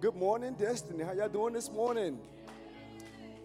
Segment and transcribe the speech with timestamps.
[0.00, 1.04] Good morning, Destiny.
[1.04, 2.18] How y'all doing this morning?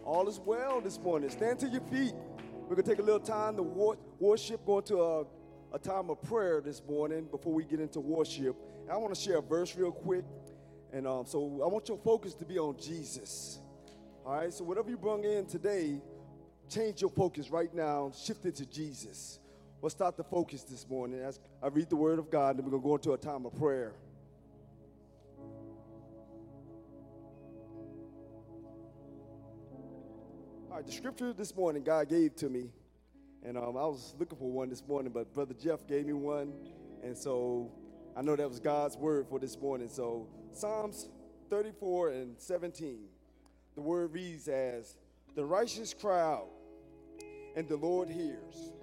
[0.05, 1.29] All is well this morning.
[1.29, 2.13] Stand to your feet.
[2.61, 5.25] We're gonna take a little time to wor- worship, going to a,
[5.73, 8.55] a time of prayer this morning before we get into worship.
[8.83, 10.23] And I want to share a verse real quick,
[10.93, 13.59] and um, so I want your focus to be on Jesus.
[14.25, 14.53] All right.
[14.53, 15.99] So whatever you bring in today,
[16.69, 18.13] change your focus right now.
[18.15, 19.39] Shift it to Jesus.
[19.81, 22.71] Let's start the focus this morning as I read the Word of God, and we're
[22.71, 23.91] gonna go into a time of prayer.
[30.75, 32.69] All right, the scripture this morning God gave to me,
[33.45, 36.51] and um, I was looking for one this morning, but Brother Jeff gave me one,
[37.01, 37.72] and so
[38.13, 39.88] I know that was God's word for this morning.
[39.88, 41.07] So Psalms
[41.50, 43.06] 34 and 17,
[43.75, 44.98] the word reads as,
[45.33, 46.50] "The righteous cry out,
[47.56, 48.74] and the Lord hears,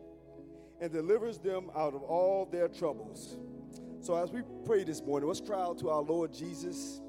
[0.81, 3.37] and delivers them out of all their troubles."
[4.01, 7.03] So as we pray this morning, let's cry out to our Lord Jesus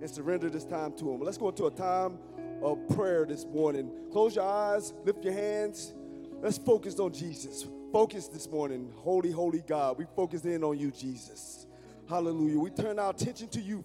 [0.00, 1.20] and surrender this time to Him.
[1.20, 2.18] Let's go into a time
[2.64, 3.90] of prayer this morning.
[4.10, 5.92] Close your eyes, lift your hands.
[6.40, 7.66] Let's focus on Jesus.
[7.92, 8.90] Focus this morning.
[8.96, 9.98] Holy, holy God.
[9.98, 11.66] We focus in on you, Jesus.
[12.08, 12.58] Hallelujah.
[12.58, 13.84] We turn our attention to you,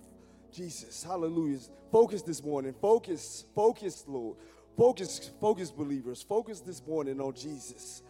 [0.51, 1.03] Jesus.
[1.03, 1.59] Hallelujah.
[1.91, 2.73] Focus this morning.
[2.81, 4.37] Focus, focus, Lord.
[4.77, 6.23] Focus, focus, believers.
[6.23, 8.01] Focus this morning on Jesus.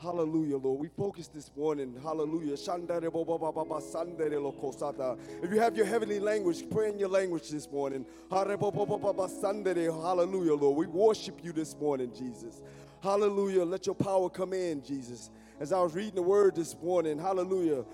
[0.00, 0.80] Hallelujah, Lord.
[0.80, 1.94] We focus this morning.
[2.02, 2.54] Hallelujah.
[2.54, 2.66] If
[5.52, 8.04] you have your heavenly language, pray in your language this morning.
[8.30, 8.58] Hallelujah,
[10.54, 10.76] Lord.
[10.76, 12.62] We worship you this morning, Jesus.
[13.02, 13.64] Hallelujah.
[13.64, 15.30] Let your power come in, Jesus.
[15.60, 17.84] As I was reading the word this morning, hallelujah.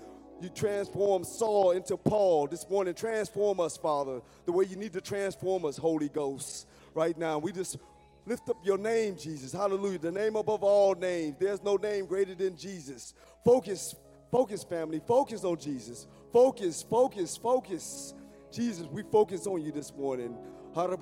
[0.41, 2.93] You transform Saul into Paul this morning.
[2.93, 7.39] Transform us, Father, the way you need to transform us, Holy Ghost, right now.
[7.39, 7.77] We just
[8.25, 9.51] Lift up your name, Jesus.
[9.51, 9.99] Hallelujah.
[9.99, 11.35] The name above all names.
[11.39, 13.13] There's no name greater than Jesus.
[13.43, 13.95] Focus,
[14.31, 14.99] focus, family.
[15.05, 16.07] Focus on Jesus.
[16.33, 18.15] Focus, focus, focus.
[18.51, 20.35] Jesus, we focus on you this morning.
[20.75, 20.99] Lord,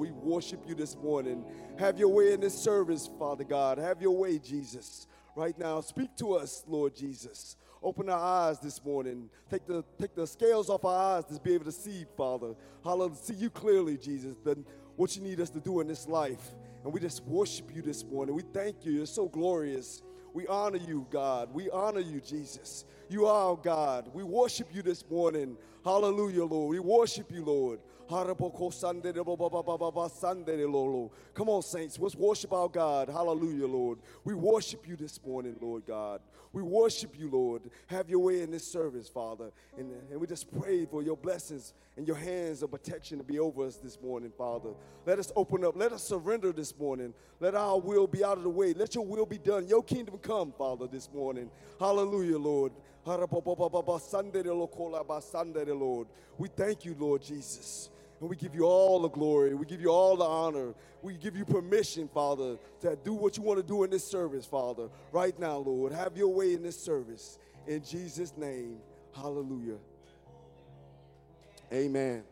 [0.00, 1.44] we worship you this morning.
[1.78, 3.78] Have your way in this service, Father God.
[3.78, 5.06] Have your way, Jesus.
[5.34, 7.56] Right now, speak to us, Lord Jesus.
[7.86, 9.30] Open our eyes this morning.
[9.48, 12.56] Take the, take the scales off our eyes to be able to see, Father.
[12.82, 13.14] Hallelujah.
[13.14, 14.58] See you clearly, Jesus, the,
[14.96, 16.50] what you need us to do in this life.
[16.82, 18.34] And we just worship you this morning.
[18.34, 18.90] We thank you.
[18.90, 20.02] You're so glorious.
[20.34, 21.54] We honor you, God.
[21.54, 22.86] We honor you, Jesus.
[23.08, 24.10] You are our God.
[24.12, 25.56] We worship you this morning.
[25.84, 26.70] Hallelujah, Lord.
[26.70, 27.78] We worship you, Lord.
[31.34, 31.98] Come on, saints.
[31.98, 33.08] Let's worship our God.
[33.08, 33.98] Hallelujah, Lord.
[34.24, 36.20] We worship you this morning, Lord God.
[36.52, 37.62] We worship you, Lord.
[37.88, 39.50] Have your way in this service, Father.
[39.76, 43.38] And, and we just pray for your blessings and your hands of protection to be
[43.38, 44.70] over us this morning, Father.
[45.04, 45.76] Let us open up.
[45.76, 47.12] Let us surrender this morning.
[47.40, 48.72] Let our will be out of the way.
[48.72, 49.66] Let your will be done.
[49.66, 51.50] Your kingdom come, Father, this morning.
[51.78, 52.72] Hallelujah, Lord.
[55.74, 56.08] Lord.
[56.38, 57.90] We thank you, Lord Jesus.
[58.20, 59.54] And we give you all the glory.
[59.54, 60.74] We give you all the honor.
[61.02, 64.46] We give you permission, Father, to do what you want to do in this service,
[64.46, 64.88] Father.
[65.12, 65.92] Right now, Lord.
[65.92, 67.38] Have your way in this service.
[67.66, 68.78] In Jesus' name.
[69.14, 69.78] Hallelujah.
[71.72, 72.22] Amen.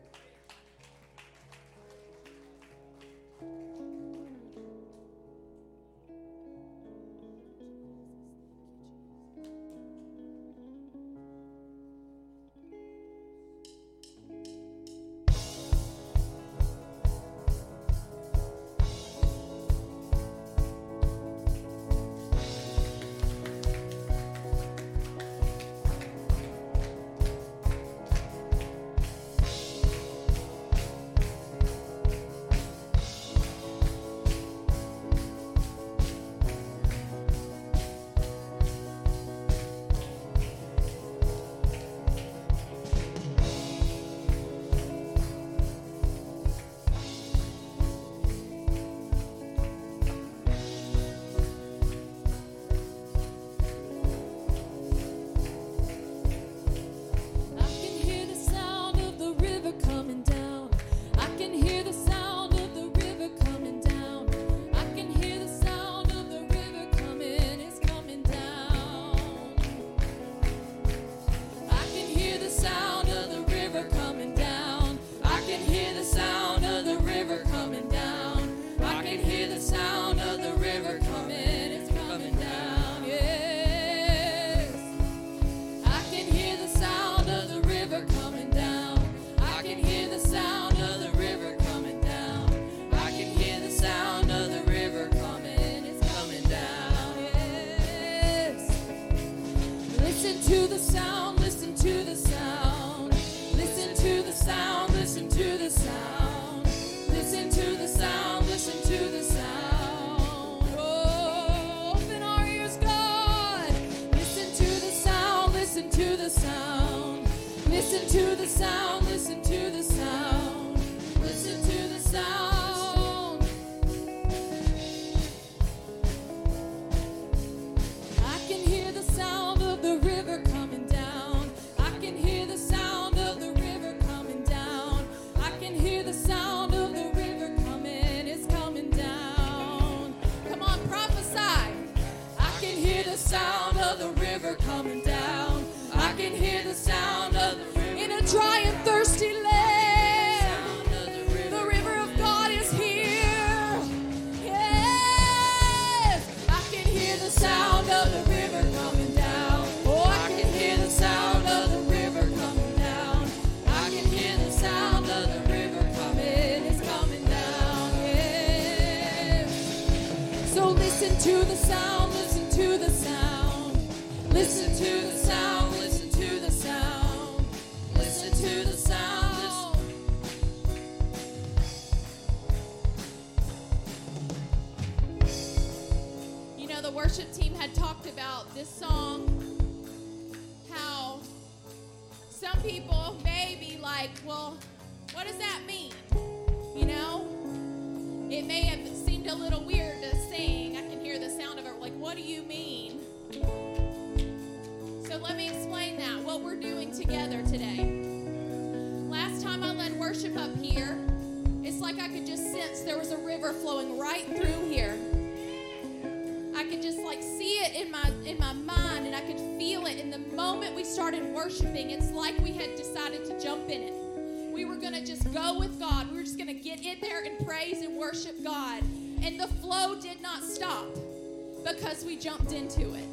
[232.15, 233.05] jumped into it.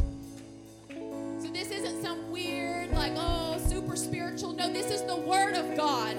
[1.42, 4.52] So this isn't some weird, like, oh, super spiritual.
[4.52, 6.16] No, this is the Word of God.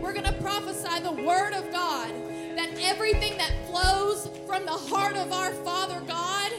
[0.00, 2.10] We're going to prophesy the Word of God
[2.56, 6.52] that everything that flows from the heart of our Father God,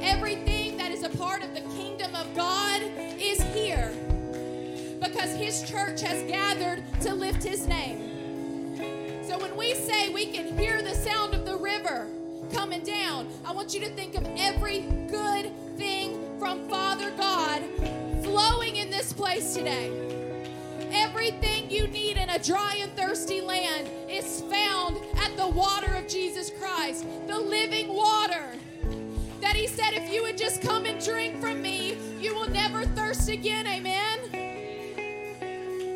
[0.00, 2.80] everything that is a part of the kingdom of God,
[3.18, 3.92] is here.
[5.00, 9.24] Because His church has gathered to lift His name.
[9.26, 12.08] So when we say we can hear the sound of the river,
[12.52, 13.28] coming down.
[13.44, 17.62] I want you to think of every good thing from Father God
[18.22, 19.90] flowing in this place today.
[20.92, 26.06] Everything you need in a dry and thirsty land is found at the water of
[26.08, 28.52] Jesus Christ, the living water.
[29.40, 32.84] That he said, if you would just come and drink from me, you will never
[32.84, 33.66] thirst again.
[33.66, 34.18] Amen.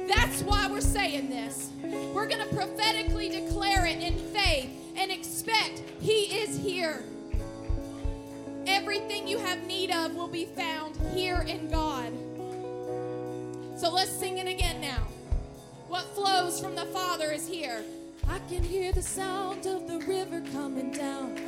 [0.08, 1.70] That's why we're saying this.
[1.82, 7.02] We're going to prophetically declare it in faith and expect He is here.
[8.66, 12.12] Everything you have need of will be found here in God.
[13.78, 15.08] So let's sing it again now.
[15.88, 17.82] What flows from the Father is here.
[18.28, 21.38] I can hear the sound of the river coming down.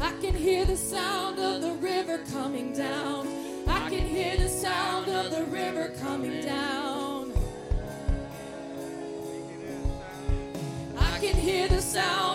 [0.00, 3.26] I can hear the sound of the river coming down.
[3.66, 7.32] I can hear the sound of the river coming down.
[10.98, 12.27] I can hear the sound.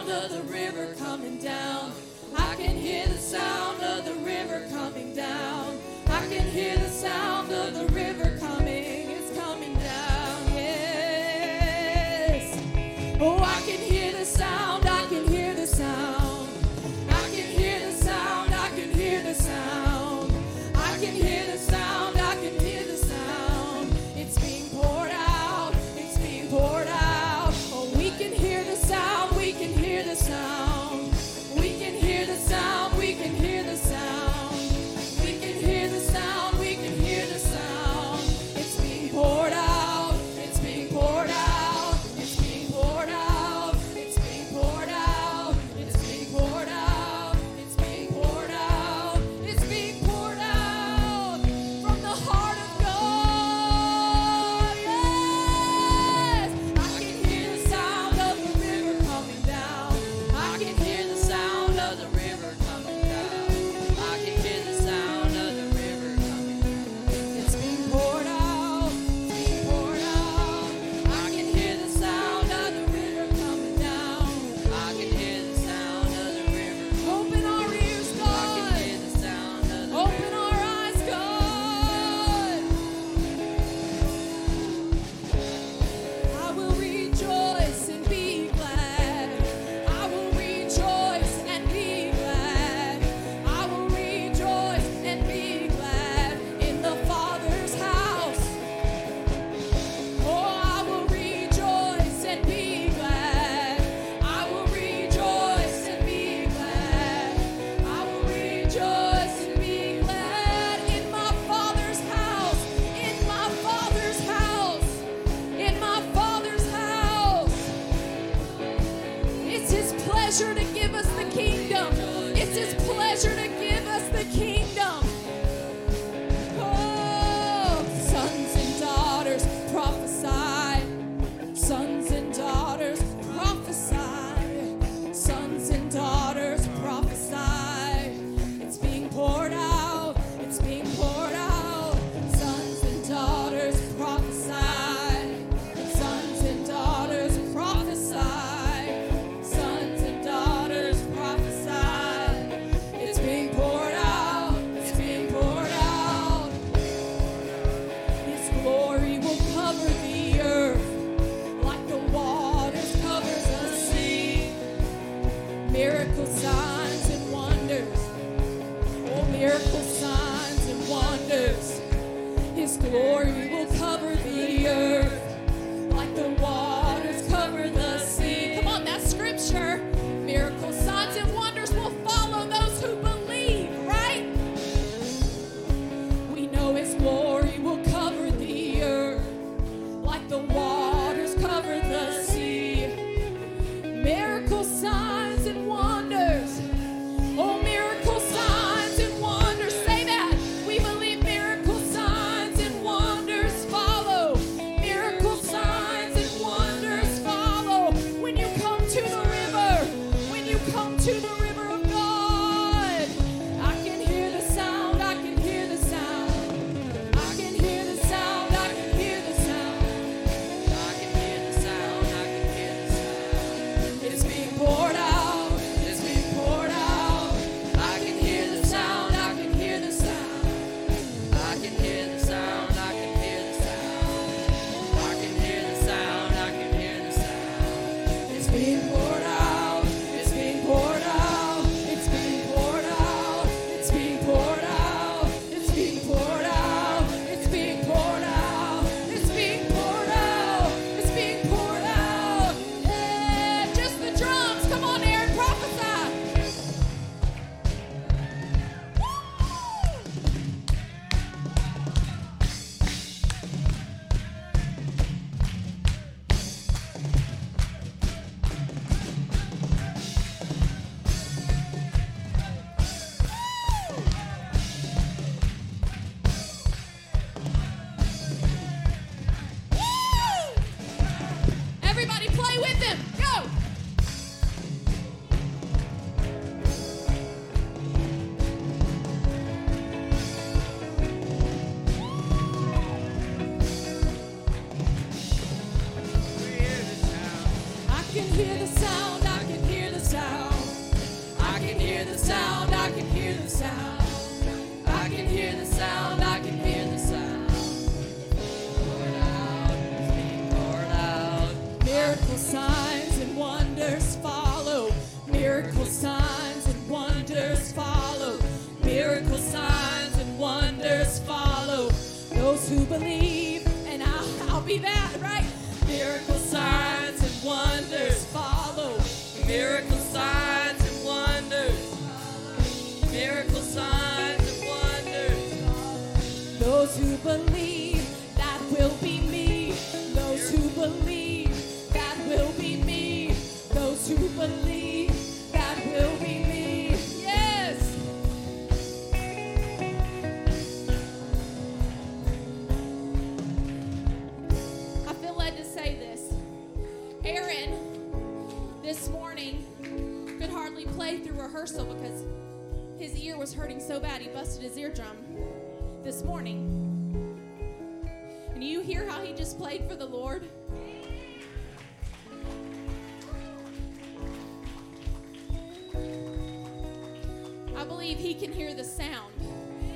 [378.24, 379.34] He can hear the sound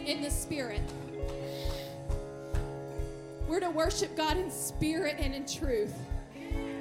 [0.05, 0.81] in the spirit.
[3.47, 5.93] We're to worship God in spirit and in truth.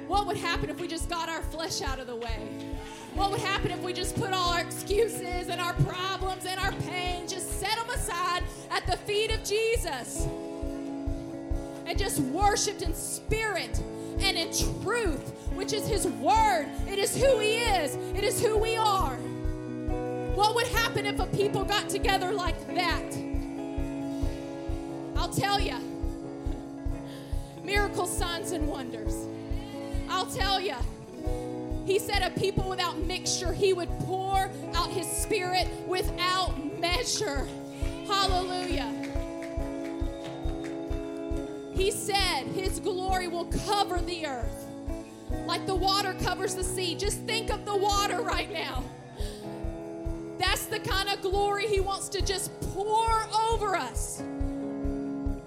[0.07, 2.49] What would happen if we just got our flesh out of the way?
[3.15, 6.73] What would happen if we just put all our excuses and our problems and our
[6.89, 10.27] pain, just set them aside at the feet of Jesus
[11.85, 13.81] and just worshiped in spirit
[14.19, 14.49] and in
[14.83, 16.67] truth, which is His Word?
[16.89, 19.17] It is who He is, it is who we are.
[20.37, 23.11] What would happen if a people got together like that?
[25.15, 25.79] I'll tell you
[27.63, 29.25] miracles, signs, and wonders.
[30.07, 30.75] I'll tell you.
[31.87, 37.47] He said, A people without mixture, He would pour out His Spirit without measure.
[38.05, 38.93] Hallelujah.
[41.73, 44.67] He said, His glory will cover the earth
[45.47, 46.93] like the water covers the sea.
[46.93, 48.83] Just think of the water right now.
[50.49, 54.23] That's the kind of glory He wants to just pour over us.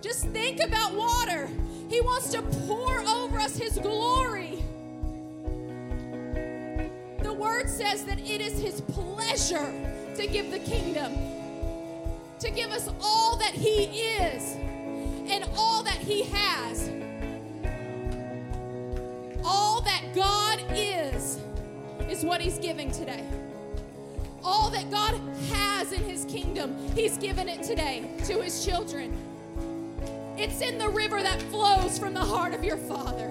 [0.02, 1.48] Just think about water.
[1.88, 4.62] He wants to pour over us His glory.
[7.22, 9.72] The word says that it is His pleasure
[10.16, 11.14] to give the kingdom,
[12.38, 14.54] to give us all that He is
[15.30, 16.90] and all that He has.
[19.42, 21.38] All that God is,
[22.10, 23.24] is what He's giving today.
[24.42, 25.14] All that God
[25.52, 29.16] has in His kingdom, He's given it today to His children.
[30.36, 33.28] It's in the river that flows from the heart of your Father.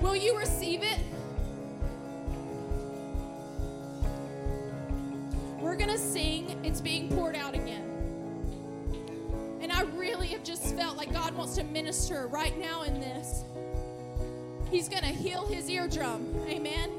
[0.00, 0.98] Will you receive it?
[5.58, 7.82] We're going to sing, It's Being Poured Out Again.
[9.60, 13.44] And I really have just felt like God wants to minister right now in this.
[14.70, 16.34] He's going to heal his eardrum.
[16.46, 16.90] Amen.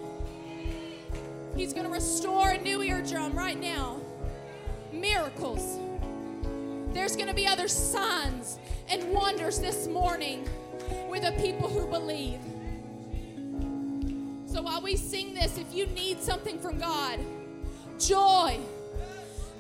[1.58, 4.00] He's going to restore a new eardrum right now.
[4.94, 5.80] Miracles.
[6.94, 10.48] There's going to be other signs and wonders this morning
[11.10, 12.40] with the people who believe.
[14.46, 17.20] So while we sing this, if you need something from God,
[18.00, 18.60] joy,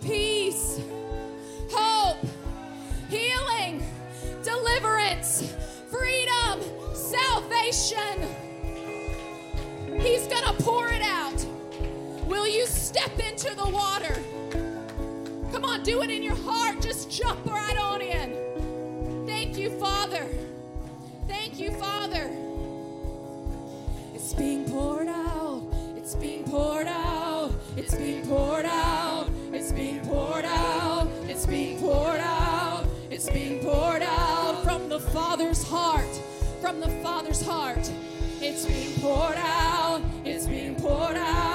[0.03, 0.79] peace,
[1.71, 2.23] hope,
[3.09, 3.83] healing,
[4.43, 5.51] deliverance,
[5.89, 6.61] freedom,
[6.93, 8.21] salvation,
[9.99, 11.26] He's going to pour it out.
[12.47, 14.15] Will you step into the water?
[15.51, 16.81] Come on, do it in your heart.
[16.81, 19.25] Just jump right on in.
[19.27, 20.25] Thank you, Father.
[21.27, 22.31] Thank you, Father.
[24.15, 25.61] It's being poured out.
[25.97, 27.51] It's being poured out.
[27.75, 29.29] It's being poured out.
[29.51, 31.09] It's being poured out.
[31.27, 32.85] It's being poured out.
[33.11, 36.15] It's being poured out from the Father's heart.
[36.61, 37.91] From the Father's heart.
[38.39, 40.01] It's being poured out.
[40.23, 41.46] It's being poured out.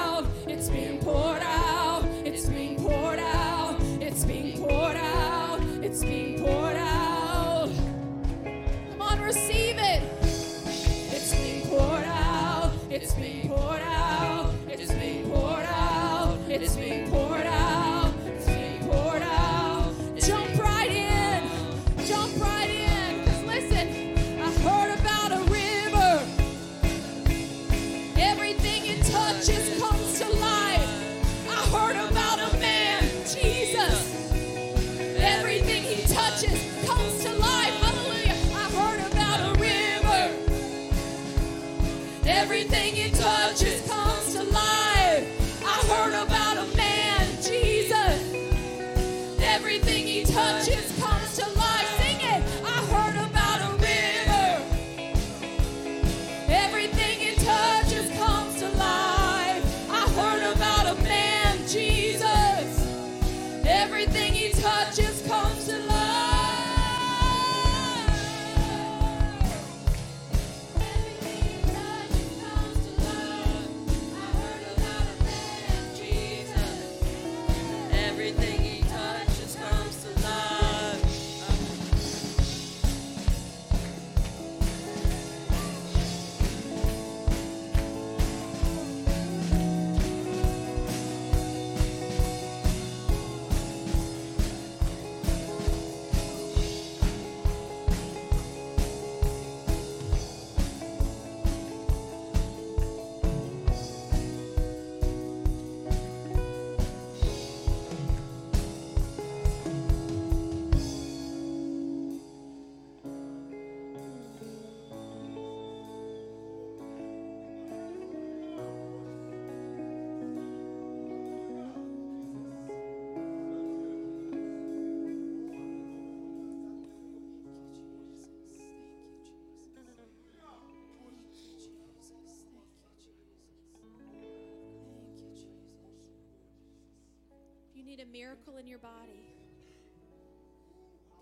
[138.53, 139.35] miracle in your body,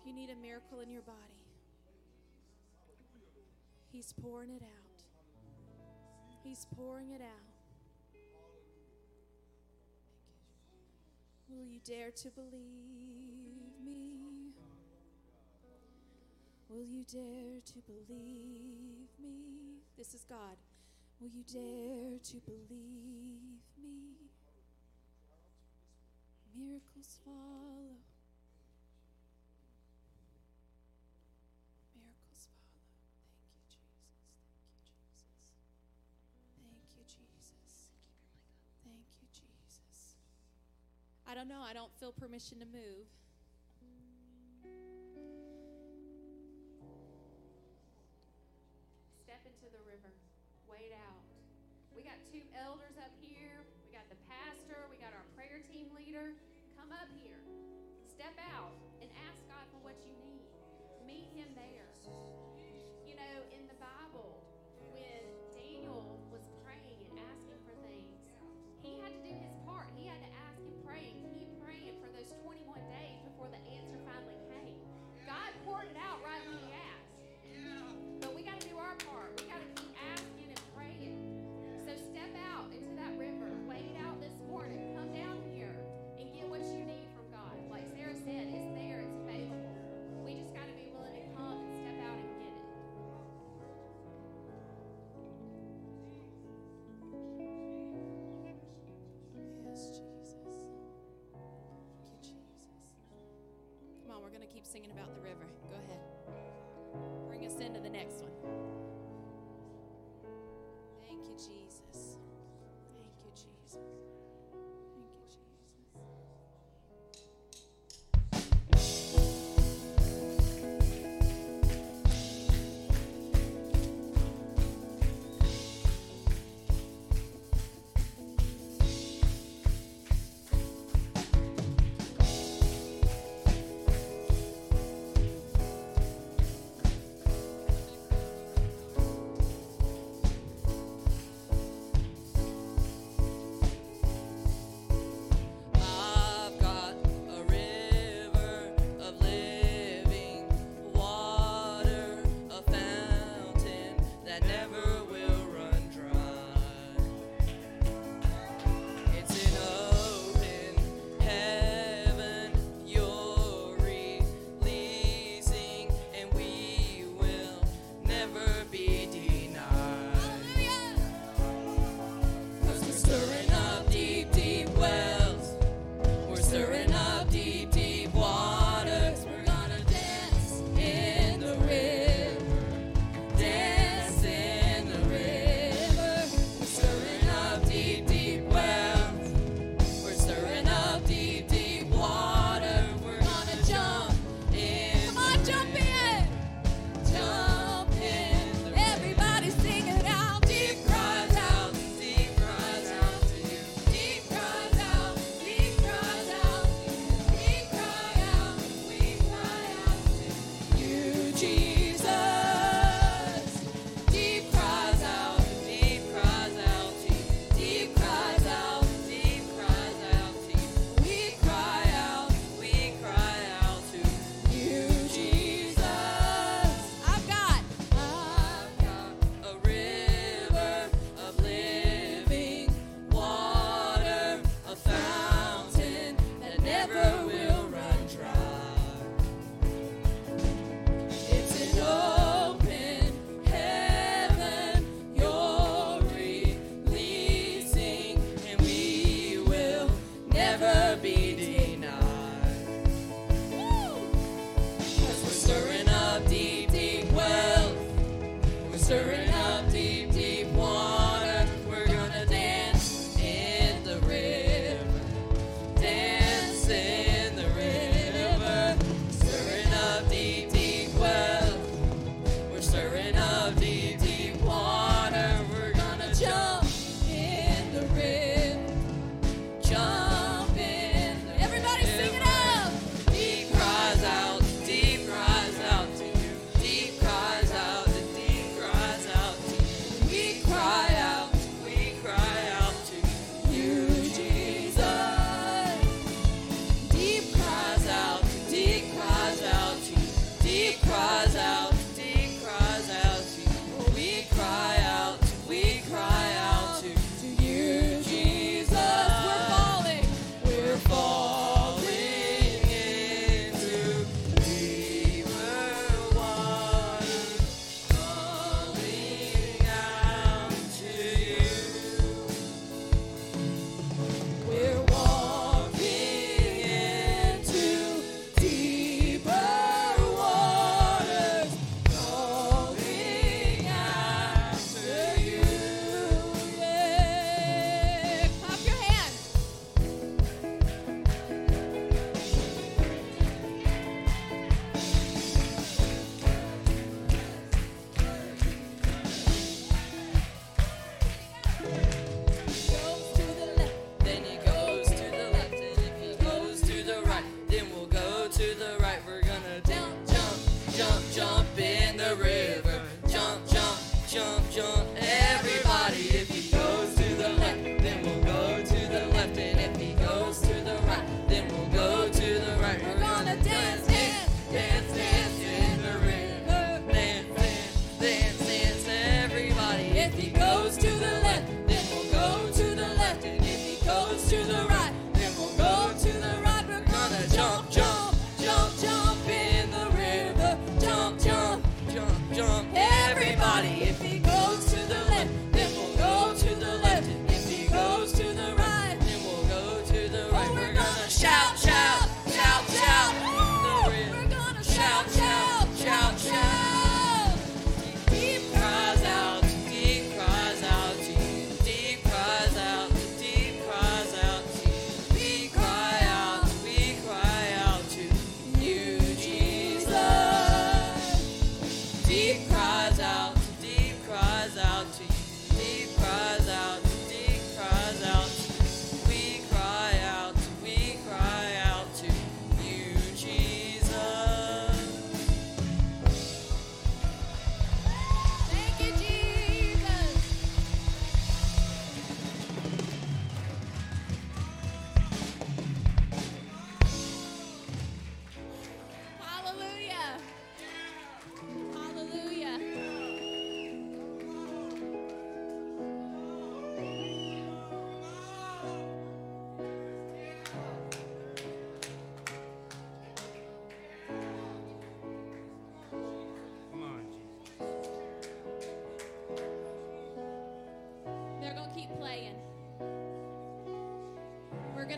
[0.00, 1.16] if you need a miracle in your body,
[3.90, 5.02] He's pouring it out.
[6.42, 7.52] He's pouring it out.
[11.48, 12.50] Will you dare to believe
[13.84, 14.54] me?
[16.68, 19.82] Will you dare to believe me?
[19.98, 20.56] This is God.
[21.20, 23.42] Will you dare to believe
[23.76, 24.32] me?
[26.54, 27.96] Miracles follow.
[31.96, 32.84] Miracles follow.
[33.40, 34.12] Thank you, Jesus.
[36.60, 37.88] Thank you, Jesus.
[38.84, 39.24] Thank you, Jesus.
[39.24, 40.16] Thank you, Jesus.
[41.26, 41.62] I don't know.
[41.64, 43.08] I don't feel permission to move.
[49.24, 50.12] Step into the river.
[50.68, 51.24] Wade out.
[51.96, 53.61] We got two elders up here.
[56.12, 56.34] Peter,
[56.76, 57.40] come up here.
[58.06, 58.81] Step out.
[104.32, 105.44] We're going to keep singing about the river.
[105.68, 106.00] Go ahead.
[107.28, 108.31] Bring us into the next one.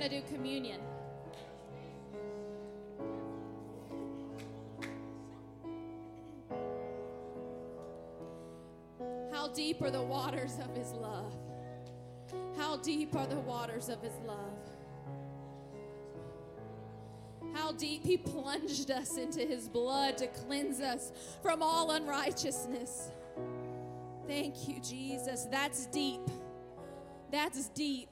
[0.09, 0.81] Going to do communion.
[9.33, 11.33] How deep are the waters of his love?
[12.57, 14.59] How deep are the waters of his love?
[17.55, 21.13] How deep he plunged us into his blood to cleanse us
[21.43, 23.11] from all unrighteousness.
[24.27, 25.47] Thank you, Jesus.
[25.51, 26.21] That's deep.
[27.31, 28.09] That's deep.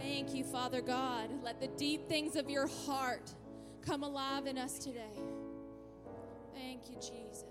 [0.00, 1.30] Thank you, Father God.
[1.42, 3.30] Let the deep things of your heart
[3.84, 5.18] come alive in us today.
[6.54, 7.45] Thank you, Jesus.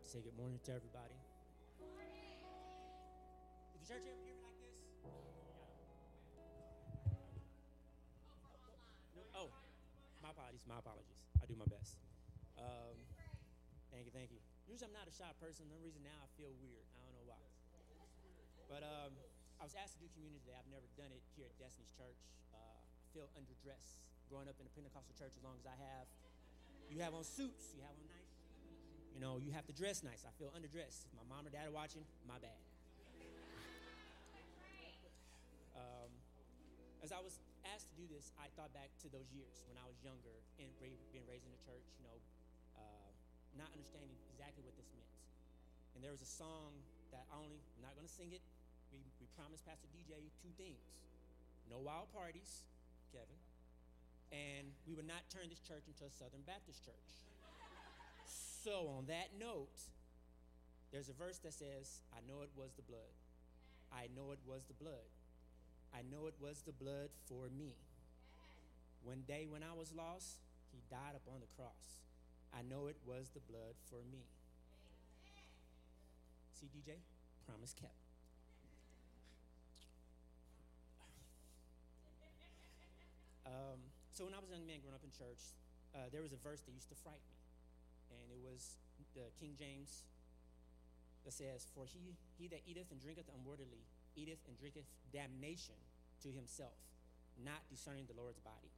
[0.00, 1.12] Like to say good morning to everybody.
[1.76, 1.92] Did
[3.84, 4.80] the church ever hear me like this?
[9.12, 9.52] No, oh,
[10.24, 10.64] my apologies.
[10.64, 11.20] My apologies.
[11.36, 12.00] I do my best.
[12.56, 12.96] Um,
[13.92, 14.40] thank you, thank you.
[14.64, 15.68] Usually I'm not a shy person.
[15.68, 16.88] The reason now I feel weird.
[16.96, 17.44] I don't know why.
[18.72, 19.12] But um,
[19.60, 20.56] I was asked to do communion today.
[20.56, 22.24] I've never done it here at Destiny's Church.
[22.56, 24.00] Uh, I feel underdressed.
[24.32, 26.08] Growing up in a Pentecostal church as long as I have,
[26.88, 28.19] you have on suits, you have on nice
[29.14, 30.22] you know, you have to dress nice.
[30.24, 31.06] I feel underdressed.
[31.06, 32.56] If my mom or dad are watching, my bad.
[35.74, 36.10] Um,
[37.02, 39.86] as I was asked to do this, I thought back to those years when I
[39.86, 42.16] was younger and being raised in the church, you know,
[42.76, 43.10] uh,
[43.58, 45.12] not understanding exactly what this meant.
[45.96, 46.76] And there was a song
[47.12, 48.42] that I only, I'm not going to sing it.
[48.94, 50.82] We, we promised Pastor DJ two things
[51.70, 52.66] no wild parties,
[53.14, 53.38] Kevin,
[54.34, 57.29] and we would not turn this church into a Southern Baptist church.
[58.60, 59.72] So, on that note,
[60.92, 63.08] there's a verse that says, I know it was the blood.
[63.88, 65.08] I know it was the blood.
[65.96, 67.72] I know it was the blood for me.
[69.00, 70.44] One day when I was lost,
[70.76, 72.04] he died upon the cross.
[72.52, 74.28] I know it was the blood for me.
[76.52, 77.00] See, DJ?
[77.48, 77.96] Promise kept.
[83.48, 83.80] Um,
[84.12, 85.56] so when I was a young man growing up in church,
[85.96, 87.39] uh, there was a verse that used to frighten me
[88.10, 88.78] and it was
[89.14, 90.04] the King James
[91.24, 93.86] that says, For he, he that eateth and drinketh unworthily
[94.18, 95.78] eateth and drinketh damnation
[96.26, 96.76] to himself,
[97.40, 98.70] not discerning the Lord's body.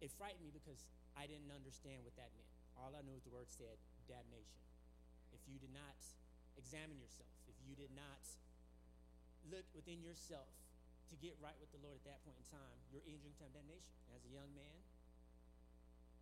[0.00, 0.80] It frightened me because
[1.12, 2.48] I didn't understand what that meant.
[2.80, 3.76] All I knew is the word said
[4.08, 4.64] damnation.
[5.36, 6.00] If you did not
[6.56, 8.24] examine yourself, if you did not
[9.52, 10.48] look within yourself
[11.12, 13.92] to get right with the Lord at that point in time, you're entering damnation.
[14.16, 14.80] As a young man,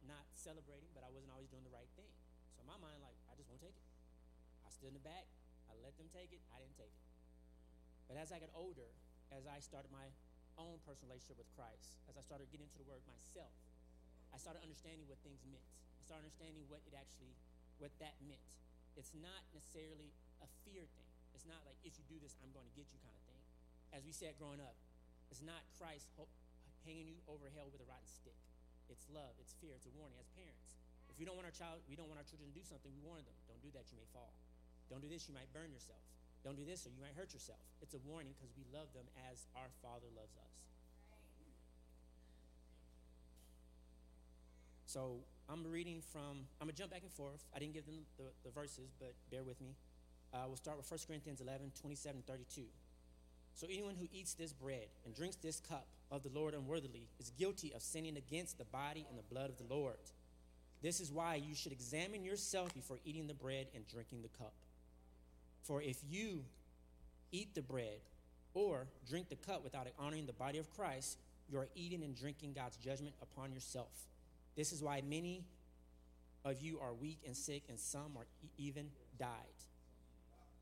[0.08, 2.08] not celebrating, but I wasn't always doing the right thing.
[2.56, 3.86] So my mind, like, I just won't take it.
[4.64, 5.28] I stood in the back,
[5.68, 7.04] I let them take it, I didn't take it.
[8.08, 8.88] But as I got older,
[9.28, 10.08] as I started my
[10.56, 13.52] own personal relationship with Christ, as I started getting into the word myself,
[14.32, 15.68] I started understanding what things meant.
[16.00, 17.36] I started understanding what it actually,
[17.76, 18.48] what that meant.
[18.96, 21.10] It's not necessarily a fear thing.
[21.36, 23.40] It's not like if you do this, I'm going to get you kind of thing.
[23.92, 24.74] As we said growing up,
[25.30, 26.08] it's not Christ
[26.88, 28.36] hanging you over hell with a rotten stick.
[28.88, 30.68] It's love, it's fear, it's a warning as parents.
[31.12, 33.02] If we don't want our child, we don't want our children to do something, we
[33.04, 33.36] warn them.
[33.48, 34.32] Don't do that, you may fall.
[34.88, 36.00] Don't do this, you might burn yourself.
[36.44, 37.60] Don't do this or you might hurt yourself.
[37.82, 40.54] It's a warning because we love them as our Father loves us.
[44.88, 45.20] So
[45.50, 47.44] I'm reading from, I'm going to jump back and forth.
[47.54, 49.76] I didn't give them the, the verses, but bear with me.
[50.32, 52.62] Uh, we'll start with 1 Corinthians 11, 27, 32.
[53.58, 57.30] So anyone who eats this bread and drinks this cup of the Lord unworthily is
[57.30, 59.96] guilty of sinning against the body and the blood of the Lord.
[60.80, 64.52] This is why you should examine yourself before eating the bread and drinking the cup.
[65.64, 66.44] For if you
[67.32, 67.98] eat the bread
[68.54, 71.18] or drink the cup without honoring the body of Christ,
[71.50, 74.06] you are eating and drinking God's judgment upon yourself.
[74.54, 75.42] This is why many
[76.44, 78.86] of you are weak and sick, and some are even
[79.18, 79.28] died.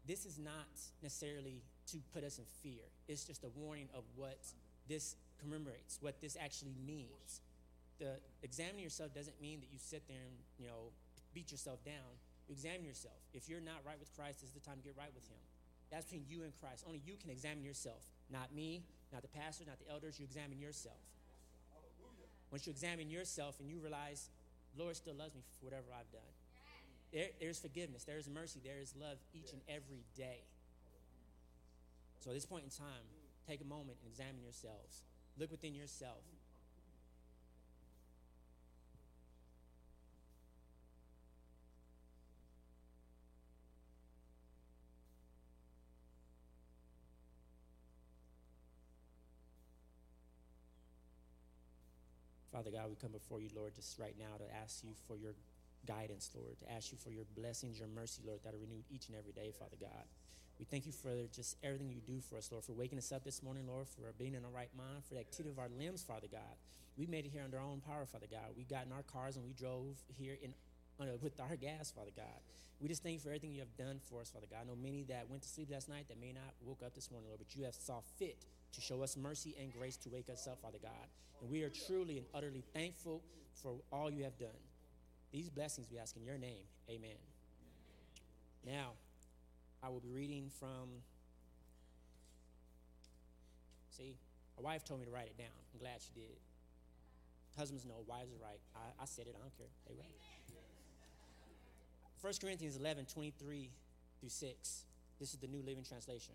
[0.07, 0.67] this is not
[1.03, 1.61] necessarily
[1.93, 2.83] to put us in fear.
[3.09, 4.39] It's just a warning of what
[4.89, 7.41] this commemorates, what this actually means.
[7.99, 10.93] The examining yourself doesn't mean that you sit there and you know
[11.35, 12.19] beat yourself down.
[12.49, 13.17] You examine yourself.
[13.33, 15.43] If you're not right with Christ, this is the time to get right with Him.
[15.91, 16.85] That's between you and Christ.
[16.87, 18.83] Only you can examine yourself, not me,
[19.13, 20.19] not the pastor, not the elders.
[20.19, 20.99] You examine yourself.
[22.51, 24.31] Once you examine yourself and you realize,
[24.79, 26.33] Lord still loves me for whatever I've done.
[27.13, 30.43] There, there's forgiveness, there's mercy, there is love each and every day.
[32.27, 33.07] So at this point in time,
[33.47, 35.05] take a moment and examine yourselves.
[35.39, 36.25] Look within yourself.
[52.51, 55.35] Father God, we come before you, Lord, just right now to ask you for your
[55.87, 59.07] guidance, Lord, to ask you for your blessings, your mercy, Lord, that are renewed each
[59.07, 60.07] and every day, Father God.
[60.59, 63.25] We thank you for just everything you do for us, Lord, for waking us up
[63.25, 66.03] this morning, Lord, for being in our right mind, for the activity of our limbs,
[66.03, 66.57] Father God.
[66.97, 68.57] We made it here under our own power, Father God.
[68.57, 70.55] We got in our cars and we drove here in
[70.99, 72.41] uh, with our gas, Father God.
[72.81, 74.61] We just thank you for everything you have done for us, Father God.
[74.63, 77.11] I know many that went to sleep last night that may not woke up this
[77.11, 80.29] morning, Lord, but you have saw fit to show us mercy and grace to wake
[80.31, 81.07] us up, Father God.
[81.43, 83.23] And we are truly and utterly thankful
[83.63, 84.61] for all you have done.
[85.33, 86.65] These blessings we ask in your name.
[86.89, 87.17] Amen.
[88.65, 88.93] Now,
[89.87, 90.91] I will be reading from.
[93.97, 94.17] See,
[94.59, 95.55] my wife told me to write it down.
[95.73, 96.37] I'm glad she did.
[97.57, 98.59] Husbands know, wives are right.
[98.75, 99.71] I, I said it, I don't care.
[99.87, 100.11] They right.
[102.21, 103.71] 1 Corinthians 11, 23
[104.19, 104.85] through 6.
[105.21, 106.35] This is the New Living Translation.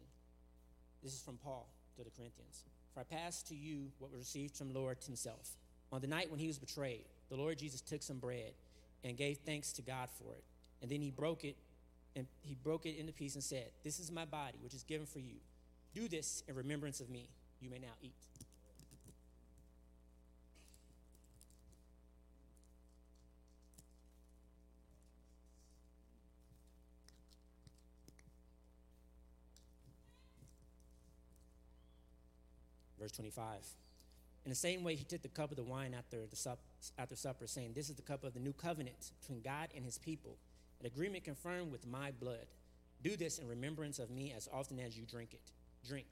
[1.04, 2.64] This is from Paul to the Corinthians.
[2.94, 5.58] For I passed to you what was received from the Lord himself.
[5.92, 8.54] On the night when he was betrayed, the Lord Jesus took some bread
[9.04, 10.44] and gave thanks to God for it.
[10.82, 11.58] And then he broke it
[12.16, 15.06] and he broke it into pieces and said, This is my body, which is given
[15.06, 15.36] for you.
[15.94, 17.30] Do this in remembrance of me.
[17.60, 18.14] You may now eat.
[33.00, 33.46] Verse 25.
[34.46, 36.60] In the same way, he took the cup of the wine after, the sup,
[36.98, 39.98] after supper, saying, This is the cup of the new covenant between God and his
[39.98, 40.38] people,
[40.82, 42.48] an agreement confirmed with my blood.
[43.04, 45.52] Do this in remembrance of me as often as you drink it.
[45.88, 46.08] Drink.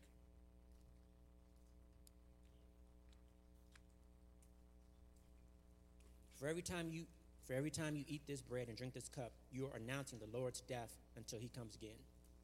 [6.35, 7.05] For every time you
[7.45, 10.37] for every time you eat this bread and drink this cup, you are announcing the
[10.37, 11.97] Lord's death until he comes again.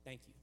[0.04, 0.34] Thank you.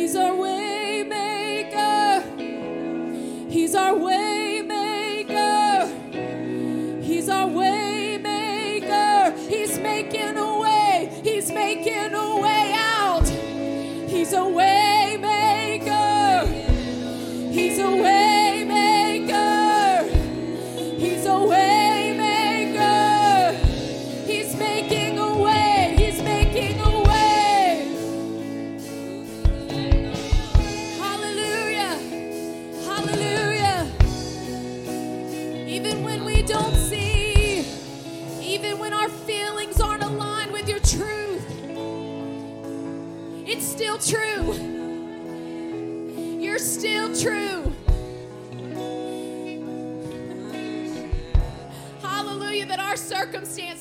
[0.00, 0.69] He's our way.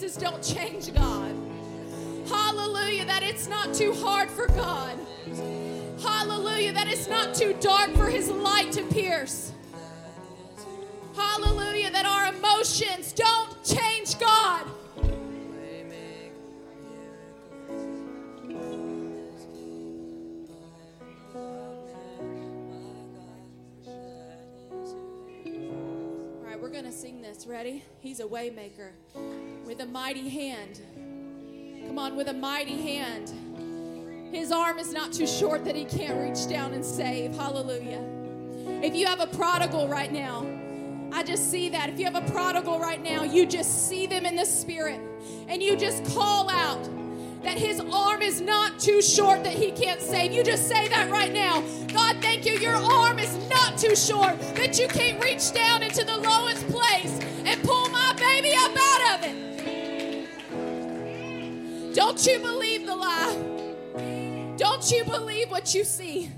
[0.09, 1.35] circumstances don't change God.
[2.27, 4.97] Hallelujah, that it's not too hard for God.
[6.01, 9.51] Hallelujah, that it's not too dark for His light to pierce.
[11.15, 14.65] Hallelujah, that our emotions don't change God.
[25.45, 27.45] All right, we're going to sing this.
[27.45, 27.83] Ready?
[27.99, 28.91] He's a waymaker
[29.69, 30.81] with a mighty hand.
[31.85, 33.31] Come on, with a mighty hand.
[34.33, 37.35] His arm is not too short that he can't reach down and save.
[37.35, 38.03] Hallelujah.
[38.81, 40.43] If you have a prodigal right now,
[41.11, 41.87] I just see that.
[41.87, 44.99] If you have a prodigal right now, you just see them in the spirit
[45.47, 46.89] and you just call out
[47.43, 50.31] that his arm is not too short that he can't save.
[50.31, 51.61] You just say that right now.
[51.93, 52.53] God, thank you.
[52.53, 57.19] Your arm is not too short that you can't reach down into the lowest place
[57.45, 57.88] and pull
[61.99, 63.35] Don't you believe the lie?
[64.55, 66.31] Don't you believe what you see?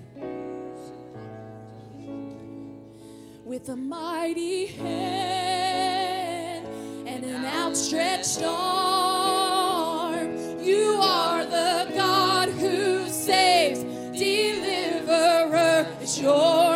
[3.45, 6.65] With a mighty hand
[7.07, 13.83] and an outstretched arm, you are the God who saves,
[14.17, 16.70] deliverer is your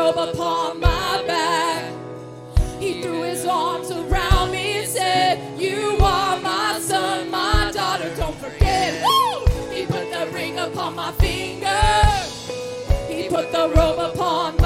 [0.00, 1.92] robe upon my back.
[2.78, 8.10] He threw his arms around me and said, You are my son, my daughter.
[8.16, 9.04] Don't forget.
[9.04, 9.44] Woo!
[9.74, 11.82] He put the ring upon my finger.
[13.08, 14.59] He put the robe upon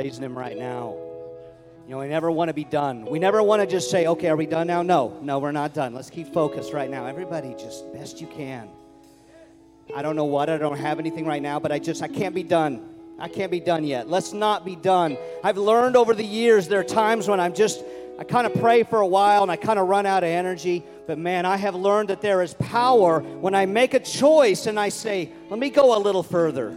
[0.00, 0.96] praising Him right now.
[1.84, 3.04] You know, we never want to be done.
[3.04, 4.80] We never want to just say, okay, are we done now?
[4.80, 5.92] No, no, we're not done.
[5.92, 7.04] Let's keep focused right now.
[7.04, 8.70] Everybody, just best you can.
[9.94, 12.34] I don't know what, I don't have anything right now, but I just, I can't
[12.34, 12.88] be done.
[13.18, 14.08] I can't be done yet.
[14.08, 15.18] Let's not be done.
[15.44, 17.84] I've learned over the years there are times when I'm just,
[18.18, 20.82] I kind of pray for a while and I kind of run out of energy.
[21.06, 24.80] But man, I have learned that there is power when I make a choice and
[24.80, 26.74] I say, let me go a little further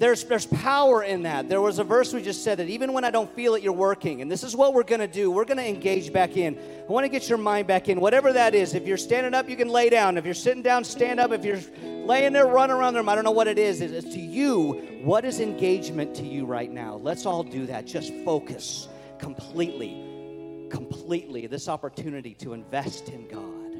[0.00, 1.50] there's, there's power in that.
[1.50, 3.74] There was a verse we just said that even when I don't feel it, you're
[3.74, 4.22] working.
[4.22, 5.30] And this is what we're going to do.
[5.30, 6.58] We're going to engage back in.
[6.58, 8.72] I want to get your mind back in, whatever that is.
[8.72, 10.16] If you're standing up, you can lay down.
[10.16, 11.32] If you're sitting down, stand up.
[11.32, 13.06] If you're laying there, run around there.
[13.06, 13.82] I don't know what it is.
[13.82, 15.02] It's to you.
[15.04, 16.94] What is engagement to you right now?
[16.94, 17.86] Let's all do that.
[17.86, 18.88] Just focus
[19.18, 21.46] completely, completely.
[21.46, 23.74] This opportunity to invest in God,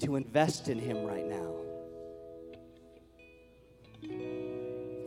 [0.00, 1.63] to invest in Him right now.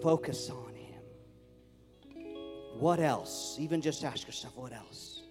[0.01, 1.01] Focus on Him.
[2.79, 3.57] What else?
[3.59, 5.21] Even just ask yourself, what else?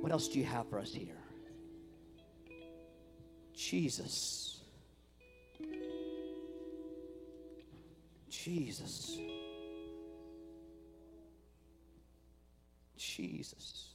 [0.00, 1.16] What else do you have for us here?
[3.54, 4.60] Jesus.
[8.30, 9.18] Jesus.
[12.96, 13.89] Jesus.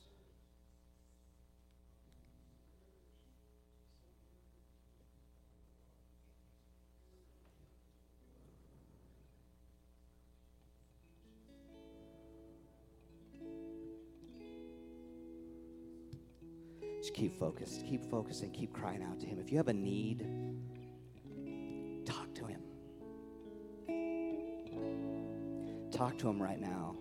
[17.06, 17.86] Just keep focused.
[17.86, 18.50] Keep focusing.
[18.50, 19.38] keep crying out to Him.
[19.40, 20.26] If you have a need,
[22.04, 22.62] talk to Him.
[25.92, 26.96] Talk to Him right now.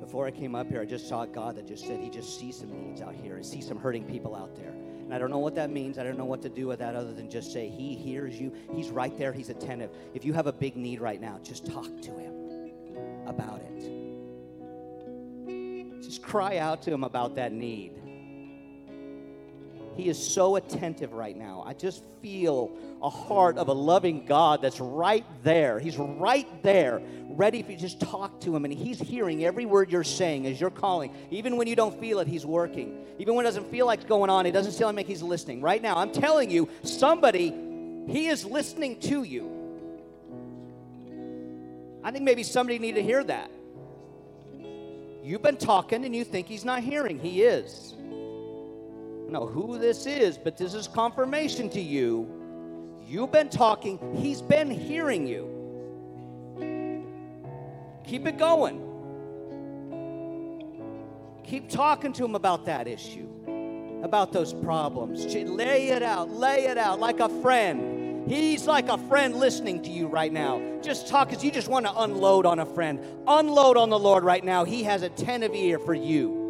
[0.00, 2.58] Before I came up here, I just saw God that just said He just sees
[2.58, 3.38] some needs out here.
[3.38, 4.70] He sees some hurting people out there.
[4.70, 6.00] And I don't know what that means.
[6.00, 8.52] I don't know what to do with that other than just say, He hears you.
[8.74, 9.32] He's right there.
[9.32, 9.92] He's attentive.
[10.14, 12.34] If you have a big need right now, just talk to Him
[13.28, 13.93] about it.
[16.34, 17.92] Cry out to Him about that need.
[19.96, 21.62] He is so attentive right now.
[21.64, 25.78] I just feel a heart of a loving God that's right there.
[25.78, 27.76] He's right there, ready for you.
[27.76, 31.14] to Just talk to Him, and He's hearing every word you're saying as you're calling.
[31.30, 33.06] Even when you don't feel it, He's working.
[33.20, 35.60] Even when it doesn't feel like it's going on, it doesn't seem like He's listening.
[35.60, 37.54] Right now, I'm telling you, somebody,
[38.08, 39.48] He is listening to you.
[42.02, 43.52] I think maybe somebody need to hear that.
[45.24, 47.18] You've been talking and you think He's not hearing.
[47.18, 47.94] He is
[49.34, 52.30] know who this is, but this is confirmation to you.
[53.04, 55.50] You've been talking, he's been hearing you.
[58.06, 58.80] Keep it going.
[61.42, 63.28] Keep talking to him about that issue,
[64.04, 65.26] about those problems.
[65.34, 68.03] Lay it out, lay it out like a friend.
[68.26, 70.80] He's like a friend listening to you right now.
[70.82, 73.00] Just talk because you just want to unload on a friend.
[73.26, 74.64] Unload on the Lord right now.
[74.64, 76.44] He has a attentive ear for you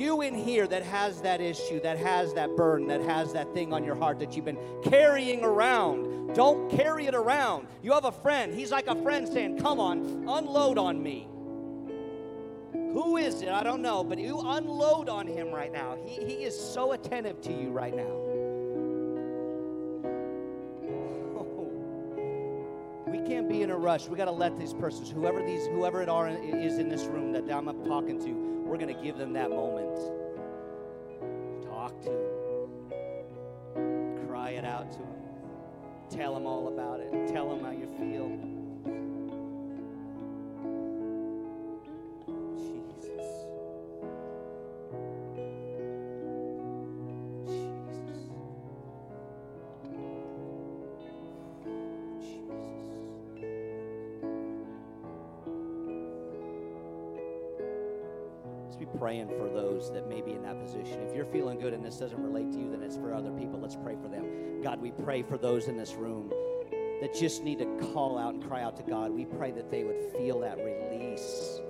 [0.00, 3.72] you in here that has that issue, that has that burden, that has that thing
[3.72, 7.68] on your heart that you've been carrying around, don't carry it around.
[7.82, 8.54] You have a friend.
[8.54, 11.28] He's like a friend saying, Come on, unload on me.
[12.72, 13.50] Who is it?
[13.50, 15.96] I don't know, but you unload on him right now.
[16.04, 18.29] He, he is so attentive to you right now.
[23.10, 24.06] We can't be in a rush.
[24.06, 27.32] We got to let these persons, whoever these, whoever it are is in this room
[27.32, 28.30] that I'm talking to,
[28.64, 29.96] we're going to give them that moment.
[31.64, 32.10] Talk to
[33.74, 34.28] them.
[34.28, 35.08] Cry it out to them.
[36.08, 37.10] Tell them all about it.
[37.32, 38.59] Tell them how you feel.
[59.80, 61.00] Those that may be in that position.
[61.08, 63.58] If you're feeling good and this doesn't relate to you, then it's for other people.
[63.60, 64.62] Let's pray for them.
[64.62, 66.30] God, we pray for those in this room
[67.00, 69.10] that just need to call out and cry out to God.
[69.10, 71.60] We pray that they would feel that release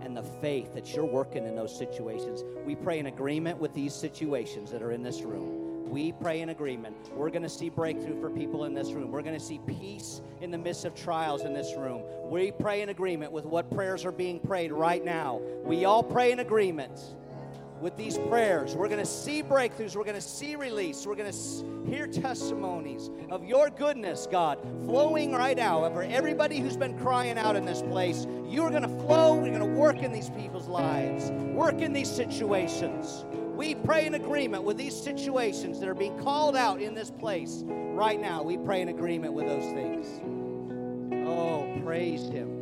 [0.00, 2.44] and the faith that you're working in those situations.
[2.64, 6.50] We pray in agreement with these situations that are in this room we pray in
[6.50, 6.94] agreement.
[7.16, 9.10] We're going to see breakthrough for people in this room.
[9.10, 12.02] We're going to see peace in the midst of trials in this room.
[12.30, 15.40] We pray in agreement with what prayers are being prayed right now.
[15.64, 17.00] We all pray in agreement
[17.80, 18.74] with these prayers.
[18.74, 19.96] We're going to see breakthroughs.
[19.96, 21.06] We're going to see release.
[21.06, 26.76] We're going to hear testimonies of your goodness, God, flowing right now over everybody who's
[26.76, 28.26] been crying out in this place.
[28.46, 29.42] You're going to flow.
[29.44, 33.24] You're going to work in these people's lives, work in these situations.
[33.54, 37.62] We pray in agreement with these situations that are being called out in this place
[37.66, 38.42] right now.
[38.42, 40.06] We pray in agreement with those things.
[41.28, 42.59] Oh, praise Him.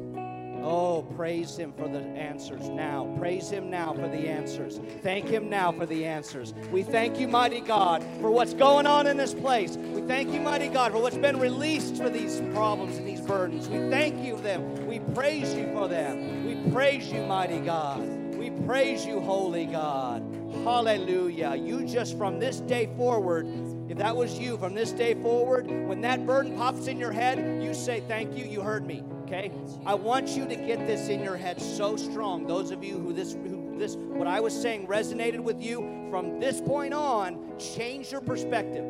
[0.68, 3.16] Oh, praise Him for the answers now.
[3.18, 4.80] Praise Him now for the answers.
[5.02, 6.54] Thank Him now for the answers.
[6.70, 9.78] We thank you, mighty God, for what's going on in this place.
[9.78, 13.68] We thank you, mighty God, for what's been released for these problems and these burdens.
[13.68, 14.86] We thank you for them.
[14.86, 16.46] We praise you for them.
[16.46, 18.02] We praise you, mighty God.
[18.36, 20.22] We praise you, holy God.
[20.64, 21.56] Hallelujah.
[21.56, 23.46] You just from this day forward,
[23.88, 27.62] if that was you from this day forward, when that burden pops in your head,
[27.62, 29.02] you say, Thank you, you heard me.
[29.28, 29.52] Okay?
[29.86, 32.46] I want you to get this in your head so strong.
[32.46, 36.40] Those of you who this who this what I was saying resonated with you, from
[36.40, 38.84] this point on, change your perspective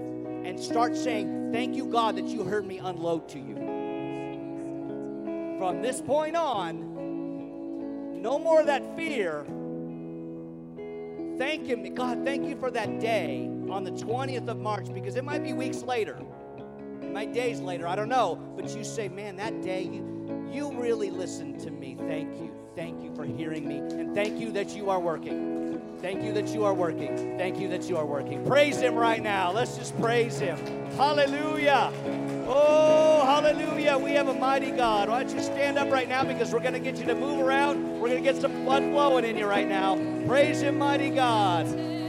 [0.45, 3.57] and start saying, Thank you, God, that you heard me unload to you.
[5.59, 9.45] From this point on, no more of that fear
[11.39, 15.24] Thank Him, God, thank you for that day on the 20th of March because it
[15.24, 16.18] might be weeks later,
[17.01, 18.34] it might days later, I don't know.
[18.57, 20.17] But you say, man, that day you,
[20.53, 21.96] you really listened to me.
[21.99, 22.53] Thank you.
[22.76, 23.78] Thank you for hearing me.
[23.78, 25.80] And thank you that you are working.
[26.01, 27.36] Thank you that you are working.
[27.36, 28.44] Thank you that you are working.
[28.46, 29.51] Praise Him right now.
[29.51, 30.57] Let's just praise Him.
[30.92, 31.92] Hallelujah.
[32.46, 33.99] Oh, hallelujah.
[33.99, 35.09] We have a mighty God.
[35.09, 37.40] Why don't you stand up right now because we're going to get you to move
[37.40, 38.01] around.
[38.01, 39.96] We're going to get some blood flowing in you right now.
[40.26, 41.66] Praise Him, mighty God.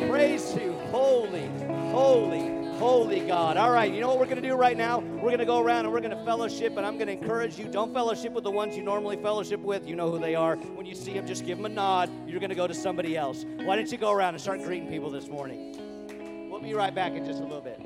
[0.08, 0.74] Praise you.
[0.92, 1.50] Holy,
[1.92, 3.58] holy, Holy God.
[3.58, 5.00] All right, you know what we're going to do right now?
[5.00, 7.60] We're going to go around and we're going to fellowship, and I'm going to encourage
[7.60, 9.86] you don't fellowship with the ones you normally fellowship with.
[9.86, 10.56] You know who they are.
[10.56, 12.10] When you see them, just give them a nod.
[12.26, 13.46] You're going to go to somebody else.
[13.58, 16.50] Why don't you go around and start greeting people this morning?
[16.50, 17.82] We'll be right back in just a little bit.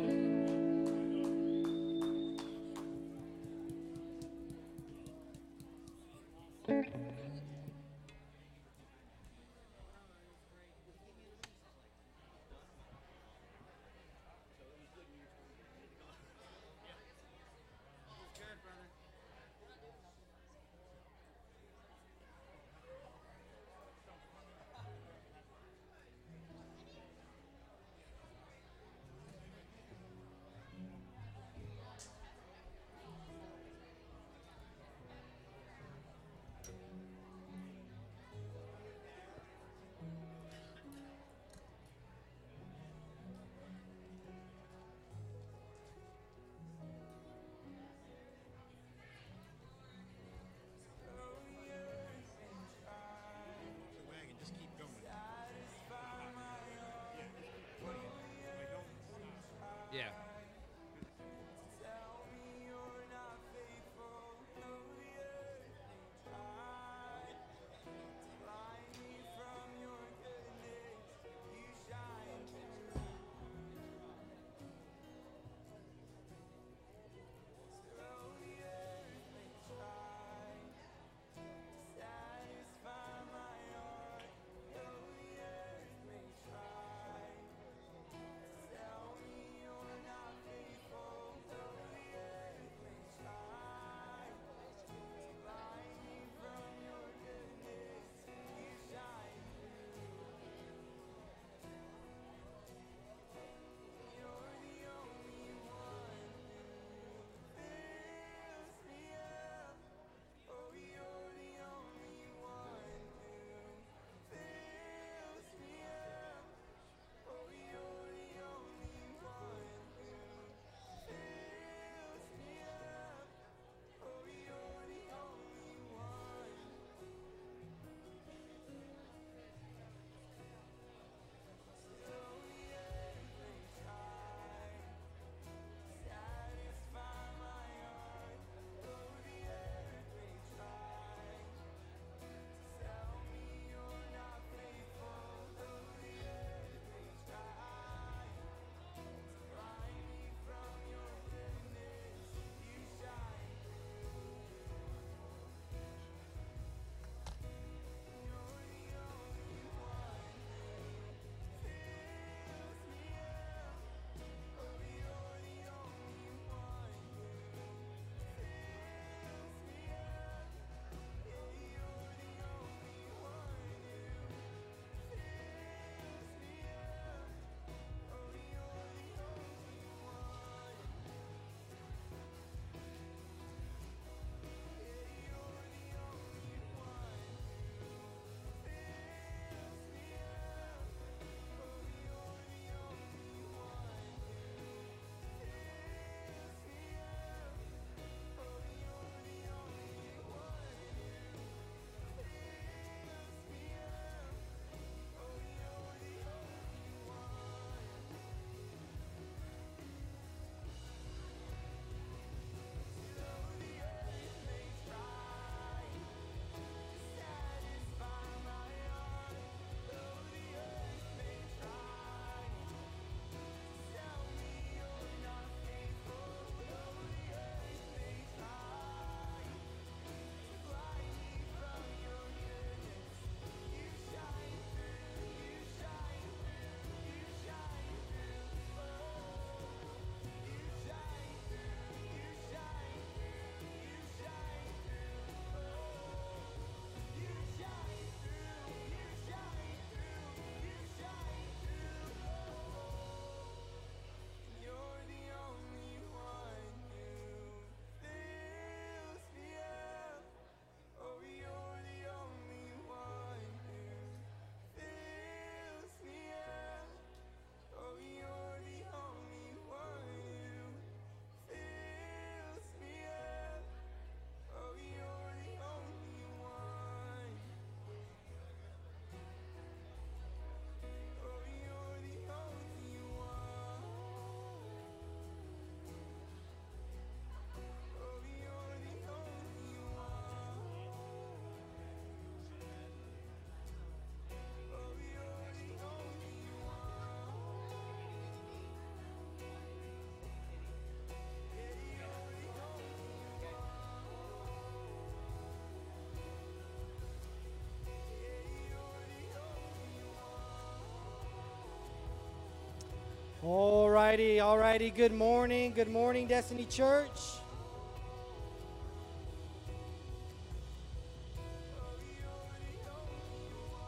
[313.43, 314.89] All righty, all righty.
[314.89, 317.09] Good morning, good morning, Destiny Church.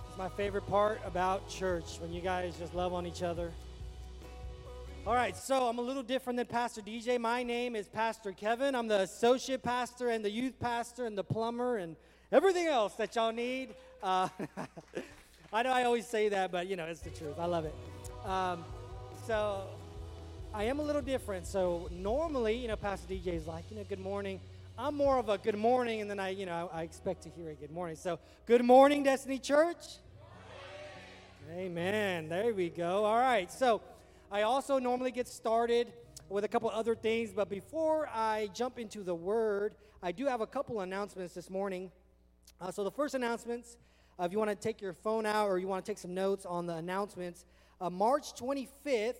[0.09, 3.53] It's my favorite part about church when you guys just love on each other.
[5.07, 7.17] All right, so I'm a little different than Pastor DJ.
[7.17, 8.75] My name is Pastor Kevin.
[8.75, 11.95] I'm the associate pastor and the youth pastor and the plumber and
[12.29, 13.73] everything else that y'all need.
[14.03, 14.27] Uh,
[15.53, 17.39] I know I always say that, but you know, it's the truth.
[17.39, 17.75] I love it.
[18.25, 18.65] Um,
[19.25, 19.63] so
[20.53, 21.47] I am a little different.
[21.47, 24.39] So normally, you know, Pastor DJ is like, you know, good morning.
[24.77, 27.29] I'm more of a good morning, and then I, you know, I, I expect to
[27.29, 27.95] hear a good morning.
[27.95, 29.77] So, good morning, Destiny Church.
[31.55, 32.29] Amen.
[32.29, 33.05] There we go.
[33.05, 33.51] All right.
[33.51, 33.81] So,
[34.31, 35.93] I also normally get started
[36.29, 40.41] with a couple other things, but before I jump into the word, I do have
[40.41, 41.89] a couple announcements this morning.
[42.59, 43.77] Uh, so, the first announcements,
[44.19, 46.13] uh, if you want to take your phone out or you want to take some
[46.13, 47.45] notes on the announcements,
[47.81, 49.15] uh, March 25th,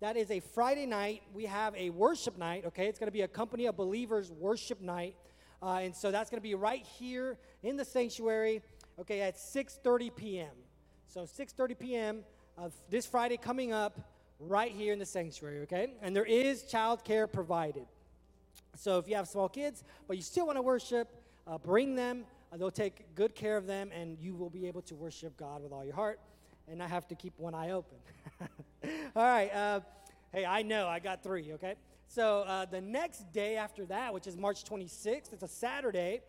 [0.00, 1.22] that is a Friday night.
[1.32, 2.86] We have a worship night, okay?
[2.86, 5.16] It's going to be a company of believers worship night.
[5.62, 8.62] Uh, and so that's going to be right here in the sanctuary,
[9.00, 10.50] okay, at 6.30 p.m.
[11.06, 12.24] So 6.30 p.m.
[12.58, 13.98] of this Friday coming up
[14.38, 15.94] right here in the sanctuary, okay?
[16.02, 17.86] And there is childcare provided.
[18.76, 21.08] So if you have small kids, but you still want to worship,
[21.46, 22.24] uh, bring them.
[22.52, 25.62] Uh, they'll take good care of them, and you will be able to worship God
[25.62, 26.20] with all your heart
[26.70, 27.98] and I have to keep one eye open.
[29.16, 29.52] all right.
[29.52, 29.80] Uh,
[30.32, 31.74] hey, I know I got three, okay?
[32.08, 36.20] So uh, the next day after that, which is March 26th, it's a Saturday,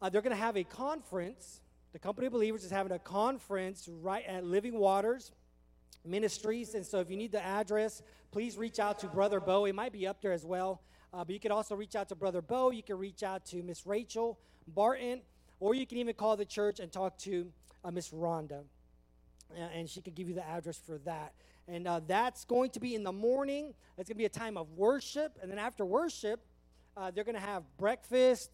[0.00, 1.60] uh, they're going to have a conference.
[1.92, 5.32] The Company of Believers is having a conference right at Living Waters
[6.04, 6.74] Ministries.
[6.74, 9.64] And so if you need the address, please reach out to Brother Bo.
[9.64, 10.82] It might be up there as well.
[11.12, 12.70] Uh, but you can also reach out to Brother Bo.
[12.70, 14.38] You can reach out to Miss Rachel
[14.68, 15.22] Barton,
[15.60, 17.50] or you can even call the church and talk to
[17.84, 18.64] uh, Miss Rhonda.
[19.54, 21.32] And she could give you the address for that.
[21.68, 23.74] And uh, that's going to be in the morning.
[23.98, 25.38] It's going to be a time of worship.
[25.42, 26.40] And then after worship,
[26.96, 28.50] uh, they're going to have breakfast,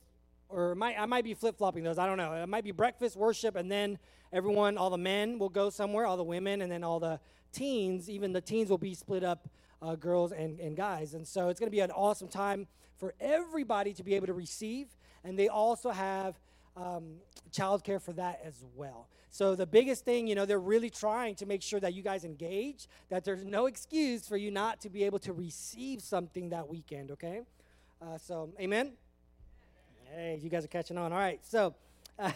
[0.48, 1.98] or might, I might be flip flopping those.
[1.98, 2.32] I don't know.
[2.32, 3.98] It might be breakfast, worship, and then
[4.32, 7.20] everyone, all the men will go somewhere, all the women, and then all the
[7.52, 9.48] teens, even the teens will be split up,
[9.82, 11.14] uh, girls and, and guys.
[11.14, 12.66] And so it's going to be an awesome time
[12.96, 14.88] for everybody to be able to receive.
[15.24, 16.38] And they also have
[16.76, 17.16] um,
[17.52, 19.08] childcare for that as well.
[19.30, 22.24] So the biggest thing, you know, they're really trying to make sure that you guys
[22.24, 26.68] engage, that there's no excuse for you not to be able to receive something that
[26.68, 27.40] weekend, okay?
[28.00, 28.92] Uh, so, amen?
[30.14, 31.12] Hey, you guys are catching on.
[31.12, 31.74] All right, so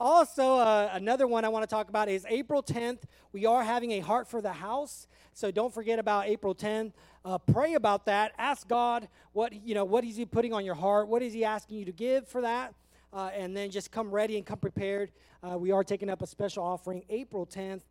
[0.00, 3.00] also uh, another one I want to talk about is April 10th.
[3.32, 6.92] We are having a Heart for the House, so don't forget about April 10th.
[7.24, 8.32] Uh, pray about that.
[8.38, 9.84] Ask God what you know.
[9.84, 11.08] What is He putting on your heart?
[11.08, 12.74] What is He asking you to give for that?
[13.12, 15.10] Uh, and then just come ready and come prepared.
[15.42, 17.82] Uh, we are taking up a special offering April 10th.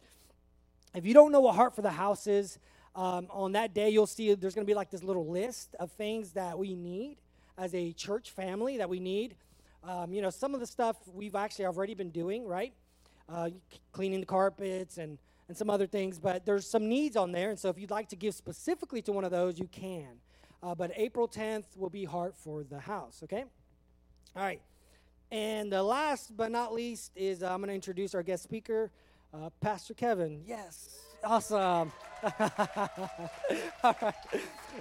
[0.95, 2.59] If you don't know what Heart for the House is,
[2.95, 5.91] um, on that day you'll see there's going to be like this little list of
[5.91, 7.17] things that we need
[7.57, 9.35] as a church family that we need.
[9.83, 12.73] Um, you know, some of the stuff we've actually already been doing, right?
[13.29, 13.49] Uh,
[13.93, 15.17] cleaning the carpets and,
[15.47, 17.49] and some other things, but there's some needs on there.
[17.49, 20.19] And so if you'd like to give specifically to one of those, you can.
[20.61, 23.45] Uh, but April 10th will be Heart for the House, okay?
[24.35, 24.61] All right.
[25.31, 28.91] And the last but not least is uh, I'm going to introduce our guest speaker,
[29.33, 30.41] uh, Pastor Kevin.
[30.45, 31.93] Yes, awesome.
[33.81, 34.13] all right.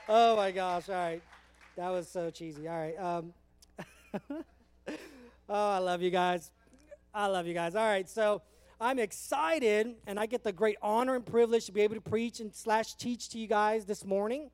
[0.09, 1.23] Oh my gosh, all right.
[1.77, 2.67] That was so cheesy.
[2.67, 2.99] All right.
[2.99, 3.33] Um,
[5.49, 6.51] oh, I love you guys.
[7.15, 7.77] I love you guys.
[7.77, 8.43] All right, so
[8.81, 12.41] I'm excited, and I get the great honor and privilege to be able to preach
[12.41, 14.51] and slash teach to you guys this morning.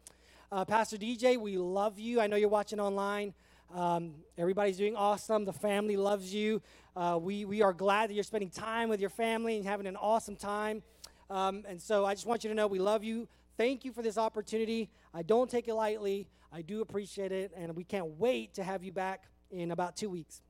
[0.53, 2.21] Uh, Pastor DJ, we love you.
[2.21, 3.33] I know you're watching online.
[3.75, 5.45] Um, everybody's doing awesome.
[5.45, 6.63] The family loves you.
[6.95, 9.97] Uh, we, we are glad that you're spending time with your family and having an
[9.97, 10.83] awesome time.
[11.29, 13.29] Um, and so I just want you to know we love you.
[13.57, 14.91] Thank you for this opportunity.
[15.13, 16.29] I don't take it lightly.
[16.53, 17.53] I do appreciate it.
[17.57, 20.43] And we can't wait to have you back in about two weeks.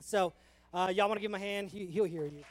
[0.00, 0.32] So,
[0.72, 1.70] uh, y'all want to give him a hand?
[1.70, 2.44] He, he'll hear you.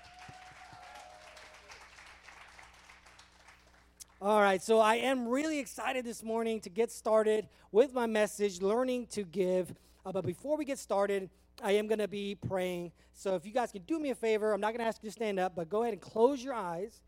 [4.21, 8.61] All right, so I am really excited this morning to get started with my message,
[8.61, 9.71] Learning to Give.
[10.05, 11.29] Uh, but before we get started,
[11.63, 12.91] I am going to be praying.
[13.13, 15.09] So if you guys can do me a favor, I'm not going to ask you
[15.09, 17.01] to stand up, but go ahead and close your eyes.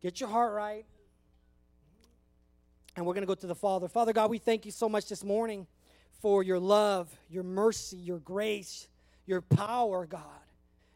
[0.00, 0.86] Get your heart right.
[2.96, 3.88] And we're going to go to the Father.
[3.88, 5.66] Father God, we thank you so much this morning
[6.22, 8.88] for your love, your mercy, your grace,
[9.26, 10.22] your power, God.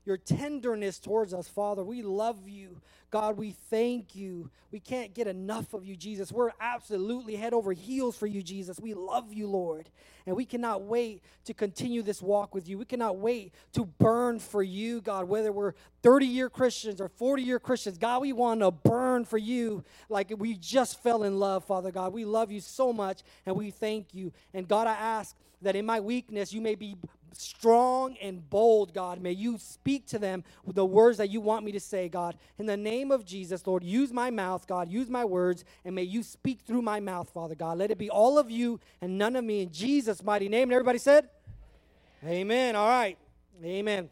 [0.04, 1.84] Your tenderness towards us, Father.
[1.84, 2.80] We love you.
[3.10, 4.50] God, we thank you.
[4.70, 6.30] We can't get enough of you, Jesus.
[6.30, 8.78] We're absolutely head over heels for you, Jesus.
[8.78, 9.90] We love you, Lord.
[10.26, 12.78] And we cannot wait to continue this walk with you.
[12.78, 17.42] We cannot wait to burn for you, God, whether we're 30 year Christians or 40
[17.42, 17.98] year Christians.
[17.98, 22.12] God, we want to burn for you like we just fell in love, Father God.
[22.12, 24.32] We love you so much and we thank you.
[24.54, 26.96] And God, I ask that in my weakness, you may be
[27.32, 29.20] strong and bold, God.
[29.20, 32.36] May you speak to them with the words that you want me to say, God.
[32.58, 34.88] In the name of Jesus, Lord, use my mouth, God.
[34.88, 37.78] Use my words, and may you speak through my mouth, Father God.
[37.78, 39.62] Let it be all of you and none of me.
[39.62, 40.64] In Jesus' mighty name.
[40.64, 41.28] And everybody said,
[42.24, 42.76] Amen.
[42.76, 43.16] All right.
[43.64, 44.10] Amen.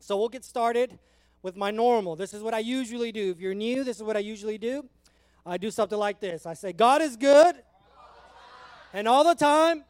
[0.00, 0.98] So we'll get started
[1.42, 2.16] with my normal.
[2.16, 3.30] This is what I usually do.
[3.30, 4.86] If you're new, this is what I usually do.
[5.46, 7.56] I do something like this I say, God is good,
[8.92, 9.84] and all the time.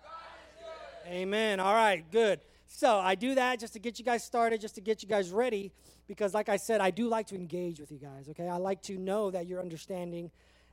[1.07, 1.59] Amen.
[1.59, 2.41] All right, good.
[2.69, 5.31] So I do that just to get you guys started, just to get you guys
[5.31, 5.73] ready,
[6.07, 8.47] because like I said, I do like to engage with you guys, okay?
[8.47, 10.31] I like to know that you're understanding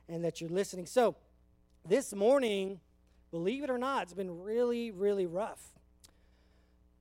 [0.08, 0.86] and that you're listening.
[0.86, 1.16] So
[1.88, 2.80] this morning,
[3.30, 5.60] believe it or not, it's been really, really rough.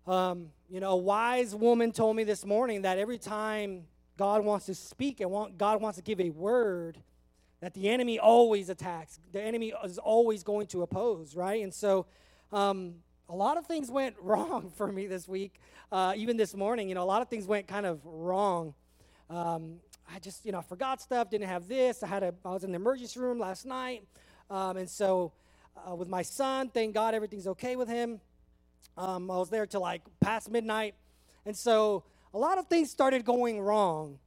[0.08, 3.84] Um, you know, a wise woman told me this morning that every time
[4.18, 7.00] God wants to speak and want, God wants to give a word,
[7.60, 9.20] that the enemy always attacks.
[9.34, 11.62] The enemy is always going to oppose, right?
[11.62, 12.06] And so,
[12.52, 12.96] um,
[13.30, 15.60] a lot of things went wrong for me this week.
[15.92, 18.74] Uh, even this morning, you know, a lot of things went kind of wrong.
[19.30, 19.78] Um,
[20.14, 22.04] I just, you know, I forgot stuff, didn't have this.
[22.04, 24.04] I had a, I was in the emergency room last night.
[24.50, 25.34] Um, and so
[25.76, 28.20] uh, with my son, thank God everything's okay with him.
[28.98, 30.96] Um, I was there till like past midnight.
[31.46, 32.04] And so
[32.34, 34.20] a lot of things started going wrong.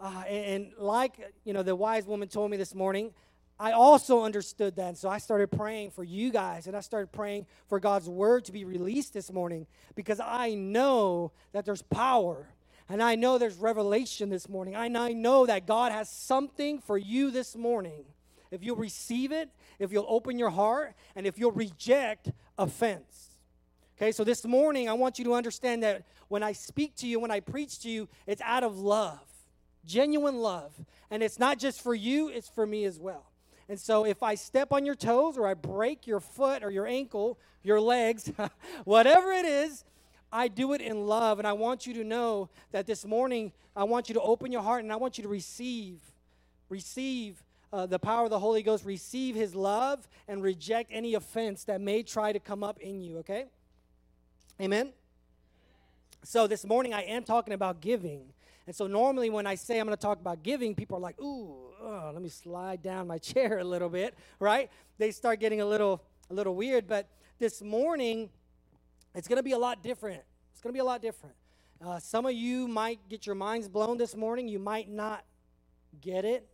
[0.00, 1.14] Uh, and, and like,
[1.44, 3.12] you know, the wise woman told me this morning,
[3.60, 4.88] I also understood that.
[4.88, 8.44] And so I started praying for you guys and I started praying for God's word
[8.44, 9.66] to be released this morning
[9.96, 12.48] because I know that there's power
[12.88, 14.74] and I know there's revelation this morning.
[14.76, 18.04] I know that God has something for you this morning.
[18.50, 23.28] If you'll receive it, if you'll open your heart, and if you'll reject offense.
[23.98, 27.20] Okay, so this morning I want you to understand that when I speak to you,
[27.20, 29.20] when I preach to you, it's out of love,
[29.84, 30.72] genuine love.
[31.10, 33.26] And it's not just for you, it's for me as well.
[33.68, 36.86] And so if I step on your toes or I break your foot or your
[36.86, 38.32] ankle, your legs,
[38.84, 39.84] whatever it is,
[40.32, 41.38] I do it in love.
[41.38, 44.62] And I want you to know that this morning, I want you to open your
[44.62, 46.00] heart and I want you to receive,
[46.68, 47.42] receive
[47.72, 51.80] uh, the power of the Holy Ghost, receive His love, and reject any offense that
[51.80, 53.46] may try to come up in you, okay?
[54.60, 54.92] Amen?
[56.24, 58.32] So this morning, I am talking about giving.
[58.66, 61.20] And so normally when I say I'm going to talk about giving, people are like,
[61.20, 64.70] ooh, oh, let me slide down my chair a little bit, right?
[64.98, 66.86] They start getting a little, a little weird.
[66.86, 68.30] But this morning,
[69.14, 70.22] it's going to be a lot different.
[70.52, 71.34] It's going to be a lot different.
[71.84, 74.48] Uh, some of you might get your minds blown this morning.
[74.48, 75.24] You might not
[76.00, 76.46] get it.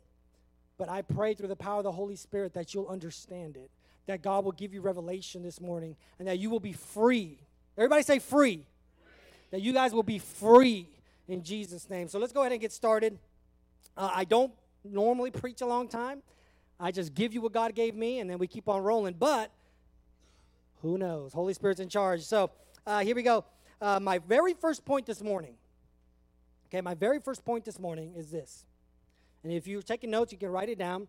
[0.77, 3.71] But I pray through the power of the Holy Spirit that you'll understand it,
[4.07, 7.39] that God will give you revelation this morning, and that you will be free.
[7.79, 8.57] Everybody say free.
[8.57, 8.67] free.
[9.53, 10.89] That you guys will be free
[11.29, 12.09] in Jesus' name.
[12.09, 13.19] So let's go ahead and get started.
[13.97, 14.53] Uh, I don't
[14.85, 16.23] normally preach a long time.
[16.79, 19.15] I just give you what God gave me, and then we keep on rolling.
[19.15, 19.51] But
[20.83, 21.33] who knows?
[21.33, 22.23] Holy Spirit's in charge.
[22.23, 22.51] So
[22.87, 23.45] uh, here we go.
[23.81, 25.55] Uh, my very first point this morning.
[26.69, 28.65] Okay, my very first point this morning is this.
[29.43, 31.09] And if you're taking notes, you can write it down.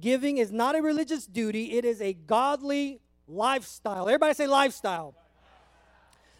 [0.00, 4.08] Giving is not a religious duty, it is a godly lifestyle.
[4.08, 5.14] Everybody say lifestyle.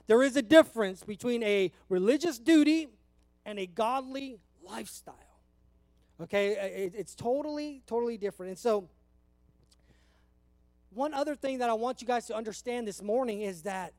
[0.07, 2.89] There is a difference between a religious duty
[3.44, 5.26] and a godly lifestyle.
[6.20, 8.51] Okay, uh, it, it's totally, totally different.
[8.51, 8.88] And so,
[10.90, 13.93] one other thing that I want you guys to understand this morning is that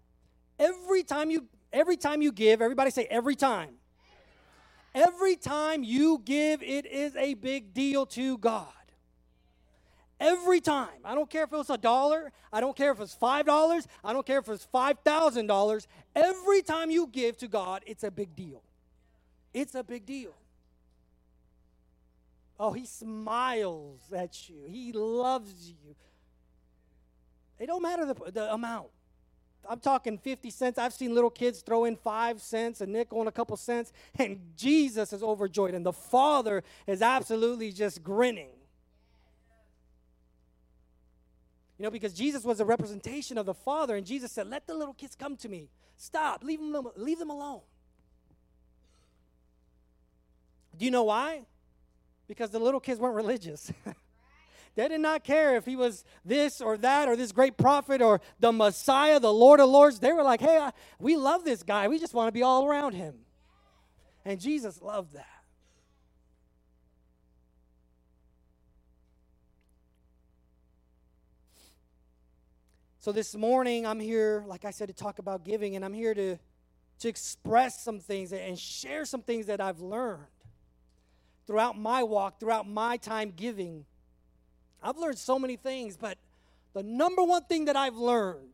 [0.57, 3.75] every time you every time you give, everybody say every time.
[4.95, 8.65] Every time you give, it is a big deal to God.
[10.19, 10.99] Every time.
[11.05, 12.31] I don't care if it was a dollar.
[12.51, 13.87] I don't care if it's $5.
[14.03, 15.87] I don't care if it's $5,000.
[16.15, 18.63] Every time you give to God, it's a big deal.
[19.53, 20.33] It's a big deal.
[22.59, 24.63] Oh, he smiles at you.
[24.67, 25.95] He loves you.
[27.59, 28.87] It don't matter the, the amount.
[29.69, 30.77] I'm talking 50 cents.
[30.77, 34.39] I've seen little kids throw in five cents, a nickel, and a couple cents, and
[34.55, 38.49] Jesus is overjoyed, and the Father is absolutely just grinning.
[41.77, 44.73] You know, because Jesus was a representation of the Father, and Jesus said, Let the
[44.73, 45.69] little kids come to me.
[45.95, 47.61] Stop, leave them, leave them alone.
[50.77, 51.41] Do you know why?
[52.27, 53.71] Because the little kids weren't religious.
[54.75, 58.21] they did not care if he was this or that or this great prophet or
[58.39, 59.99] the Messiah, the Lord of Lords.
[59.99, 61.87] They were like, hey, I, we love this guy.
[61.87, 63.15] We just want to be all around him.
[64.25, 65.25] And Jesus loved that.
[72.99, 76.13] So this morning, I'm here, like I said, to talk about giving, and I'm here
[76.13, 76.37] to,
[76.99, 80.25] to express some things and share some things that I've learned
[81.47, 83.85] throughout my walk, throughout my time giving.
[84.83, 86.17] I've learned so many things, but
[86.73, 88.53] the number one thing that I've learned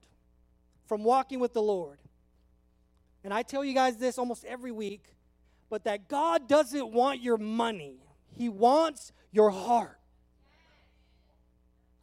[0.85, 1.97] from walking with the Lord,
[3.23, 5.15] and I tell you guys this almost every week,
[5.69, 7.97] but that God doesn't want your money,
[8.37, 9.99] He wants your heart.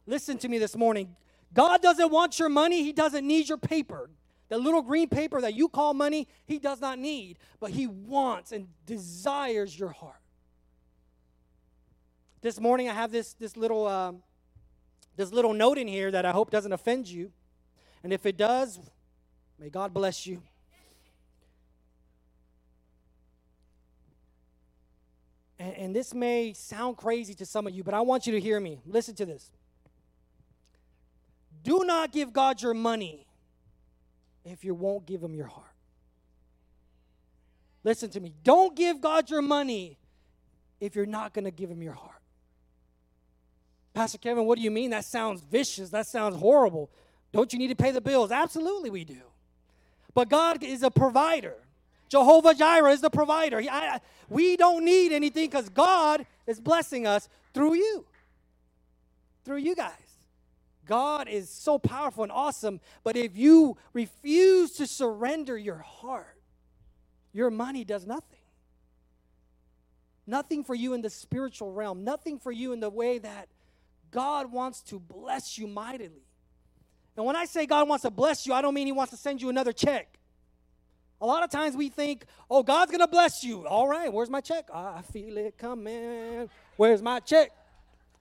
[0.05, 1.15] Listen to me this morning.
[1.53, 4.09] God doesn't want your money, He doesn't need your paper.
[4.49, 8.51] The little green paper that you call money, He does not need, but He wants
[8.51, 10.20] and desires your heart.
[12.41, 14.23] This morning, I have this, this, little, um,
[15.15, 17.31] this little note in here that I hope doesn't offend you.
[18.03, 18.79] And if it does,
[19.59, 20.41] may God bless you.
[25.59, 28.39] And, and this may sound crazy to some of you, but I want you to
[28.39, 28.81] hear me.
[28.87, 29.51] Listen to this.
[31.63, 33.27] Do not give God your money
[34.43, 35.67] if you won't give him your heart.
[37.83, 38.33] Listen to me.
[38.43, 39.99] Don't give God your money
[40.79, 42.20] if you're not going to give him your heart.
[43.93, 44.91] Pastor Kevin, what do you mean?
[44.91, 45.89] That sounds vicious.
[45.89, 46.89] That sounds horrible.
[47.31, 48.31] Don't you need to pay the bills?
[48.31, 49.21] Absolutely, we do.
[50.13, 51.55] But God is a provider.
[52.09, 53.59] Jehovah Jireh is the provider.
[53.61, 53.99] He, I,
[54.29, 58.05] we don't need anything because God is blessing us through you,
[59.45, 59.93] through you guys.
[60.85, 66.37] God is so powerful and awesome, but if you refuse to surrender your heart,
[67.31, 68.39] your money does nothing.
[70.27, 73.47] Nothing for you in the spiritual realm, nothing for you in the way that
[74.11, 76.25] God wants to bless you mightily.
[77.17, 79.17] And when I say God wants to bless you, I don't mean He wants to
[79.17, 80.17] send you another check.
[81.21, 83.67] A lot of times we think, oh, God's going to bless you.
[83.67, 84.69] All right, where's my check?
[84.73, 86.49] I feel it coming.
[86.77, 87.51] Where's my check?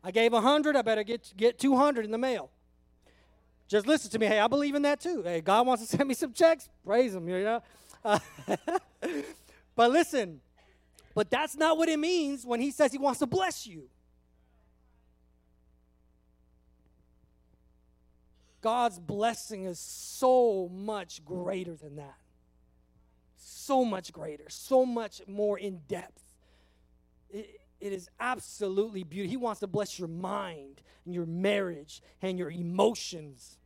[0.04, 2.50] I gave a 100, I better get, get 200 in the mail.
[3.68, 4.26] Just listen to me.
[4.26, 5.22] Hey, I believe in that too.
[5.22, 6.68] Hey, God wants to send me some checks.
[6.84, 7.62] Praise Him, know.
[8.04, 8.18] Uh,
[9.76, 10.40] but listen,
[11.14, 13.88] but that's not what it means when He says He wants to bless you.
[18.60, 22.18] God's blessing is so much greater than that.
[23.36, 26.22] So much greater, so much more in depth.
[27.30, 29.30] It, it is absolutely beautiful.
[29.30, 33.56] He wants to bless your mind and your marriage and your emotions.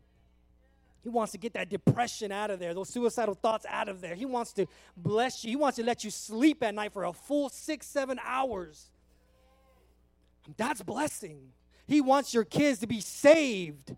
[1.03, 4.15] He wants to get that depression out of there, those suicidal thoughts out of there.
[4.15, 4.67] He wants to
[4.97, 5.51] bless you.
[5.51, 8.91] He wants to let you sleep at night for a full six, seven hours.
[10.57, 11.53] That's blessing.
[11.87, 13.97] He wants your kids to be saved.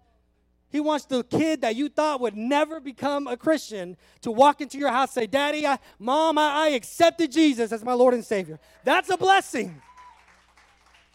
[0.70, 4.78] He wants the kid that you thought would never become a Christian to walk into
[4.78, 8.59] your house say, Daddy, I, Mom, I, I accepted Jesus as my Lord and Savior.
[8.84, 9.80] That's a blessing.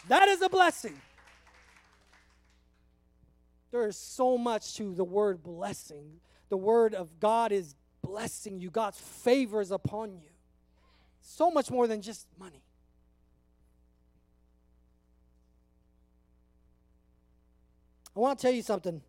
[0.08, 1.00] That is a blessing.
[3.72, 6.20] There is so much to the word blessing.
[6.50, 10.30] The word of God is blessing you, God's favor is upon you.
[11.22, 12.64] So much more than just money.
[18.16, 19.02] I want to tell you something.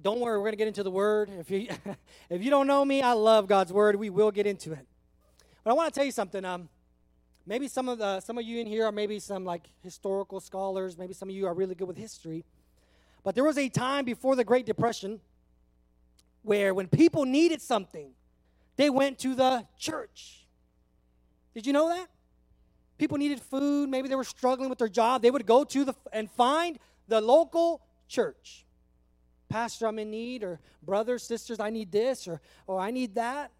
[0.00, 1.30] Don't worry, we're going to get into the word.
[1.38, 1.68] If you
[2.30, 3.96] if you don't know me, I love God's word.
[3.96, 4.86] We will get into it.
[5.64, 6.44] But I want to tell you something.
[6.44, 6.68] Um,
[7.46, 10.96] maybe some of the some of you in here are maybe some like historical scholars.
[10.96, 12.44] Maybe some of you are really good with history.
[13.24, 15.20] But there was a time before the Great Depression
[16.42, 18.12] where when people needed something,
[18.76, 20.46] they went to the church.
[21.54, 22.06] Did you know that?
[22.98, 25.94] People needed food, maybe they were struggling with their job, they would go to the
[26.12, 28.64] and find the local church.
[29.48, 33.50] Pastor, I'm in need, or brothers, sisters, I need this, or, or I need that.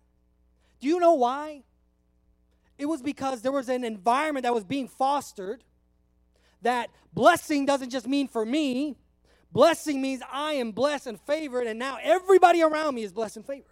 [0.81, 1.63] Do you know why?
[2.77, 5.65] It was because there was an environment that was being fostered
[6.63, 8.97] that blessing doesn't just mean for me,
[9.53, 13.47] blessing means I am blessed and favored, and now everybody around me is blessed and
[13.47, 13.65] favored.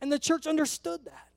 [0.00, 1.28] And the church understood that.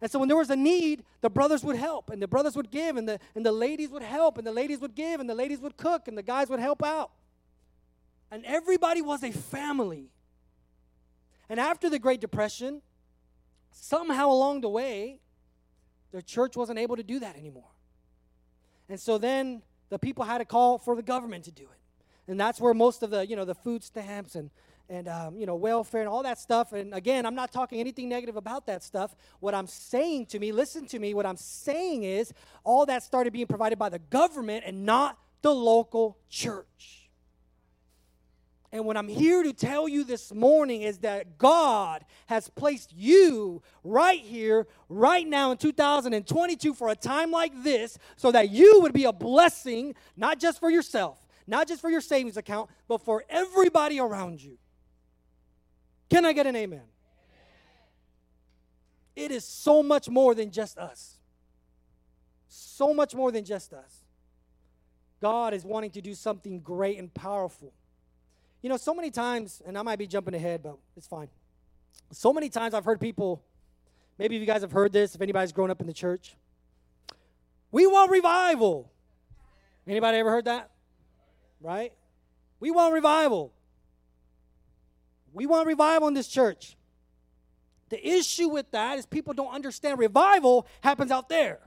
[0.00, 2.70] And so when there was a need, the brothers would help, and the brothers would
[2.70, 5.34] give, and the, and the ladies would help, and the ladies would give, and the
[5.34, 7.12] ladies would cook, and the guys would help out
[8.32, 10.08] and everybody was a family.
[11.50, 12.80] And after the Great Depression,
[13.70, 15.20] somehow along the way,
[16.12, 17.70] the church wasn't able to do that anymore.
[18.88, 22.30] And so then the people had to call for the government to do it.
[22.30, 24.50] And that's where most of the, you know, the food stamps and,
[24.88, 26.72] and um, you know, welfare and all that stuff.
[26.72, 29.14] And again, I'm not talking anything negative about that stuff.
[29.40, 32.32] What I'm saying to me, listen to me, what I'm saying is
[32.64, 37.01] all that started being provided by the government and not the local church.
[38.72, 43.62] And what I'm here to tell you this morning is that God has placed you
[43.84, 48.94] right here, right now in 2022 for a time like this, so that you would
[48.94, 53.24] be a blessing, not just for yourself, not just for your savings account, but for
[53.28, 54.56] everybody around you.
[56.08, 56.84] Can I get an amen?
[59.14, 61.18] It is so much more than just us.
[62.48, 64.04] So much more than just us.
[65.20, 67.74] God is wanting to do something great and powerful.
[68.62, 71.28] You know, so many times, and I might be jumping ahead, but it's fine.
[72.12, 73.42] So many times I've heard people,
[74.18, 76.36] maybe you guys have heard this, if anybody's grown up in the church.
[77.72, 78.92] We want revival.
[79.86, 80.70] Anybody ever heard that?
[81.60, 81.92] Right?
[82.60, 83.52] We want revival.
[85.32, 86.76] We want revival in this church.
[87.88, 91.58] The issue with that is people don't understand revival happens out there.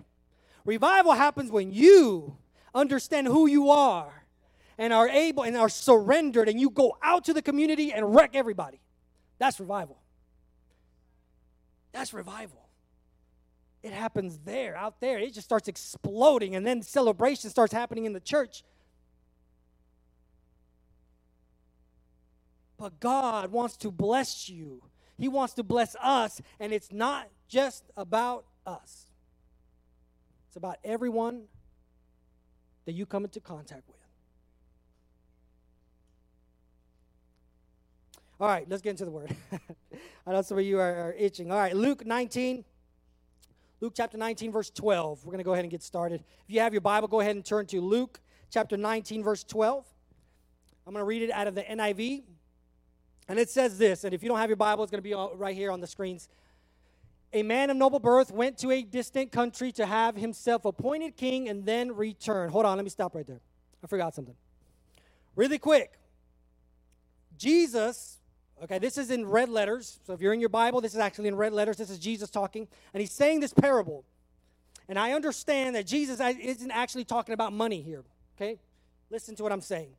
[0.64, 2.38] Revival happens when you
[2.74, 4.25] understand who you are
[4.78, 8.32] and are able and are surrendered and you go out to the community and wreck
[8.34, 8.82] everybody.
[9.38, 10.02] That's revival.
[11.92, 12.68] That's revival.
[13.82, 15.20] It happens there, out there.
[15.20, 18.64] It just starts exploding, and then celebration starts happening in the church.
[22.78, 24.82] But God wants to bless you.
[25.18, 29.06] He wants to bless us, and it's not just about us.
[30.48, 31.44] It's about everyone
[32.86, 33.95] that you come into contact with.
[38.40, 39.34] All right, let's get into the word.
[40.28, 41.52] I know some of you are, are, itching.
[41.52, 42.66] All right, Luke 19.
[43.80, 45.24] Luke chapter 19, verse 12.
[45.24, 46.22] We're going to go ahead and get started.
[46.48, 48.20] If you have your Bible, go ahead and turn to Luke
[48.52, 49.86] chapter 19, verse 12.
[50.86, 52.24] I'm going to read it out of the NIV.
[53.30, 55.16] And it says this, and if you don't have your Bible, it's going to be
[55.36, 56.28] right here on the screens.
[57.34, 61.50] A man of noble birth went to a distant country to have himself appointed king
[61.50, 62.50] and then return.
[62.50, 63.42] Hold on, let me stop right there.
[63.84, 64.36] I forgot something.
[65.36, 66.00] Really quick.
[67.38, 68.20] Jesus
[68.64, 70.00] Okay, this is in red letters.
[70.08, 71.78] So if you're in your Bible, this is actually in red letters.
[71.78, 72.68] This is Jesus talking.
[72.94, 74.06] And he's saying this parable.
[74.88, 78.04] And I understand that Jesus isn't actually talking about money here.
[78.38, 78.60] Okay?
[79.10, 79.90] Listen to what I'm saying.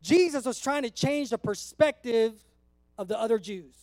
[0.00, 2.42] Jesus was trying to change the perspective
[2.96, 3.74] of the other Jews.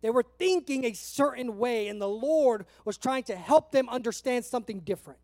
[0.00, 4.44] They were thinking a certain way, and the Lord was trying to help them understand
[4.44, 5.18] something different.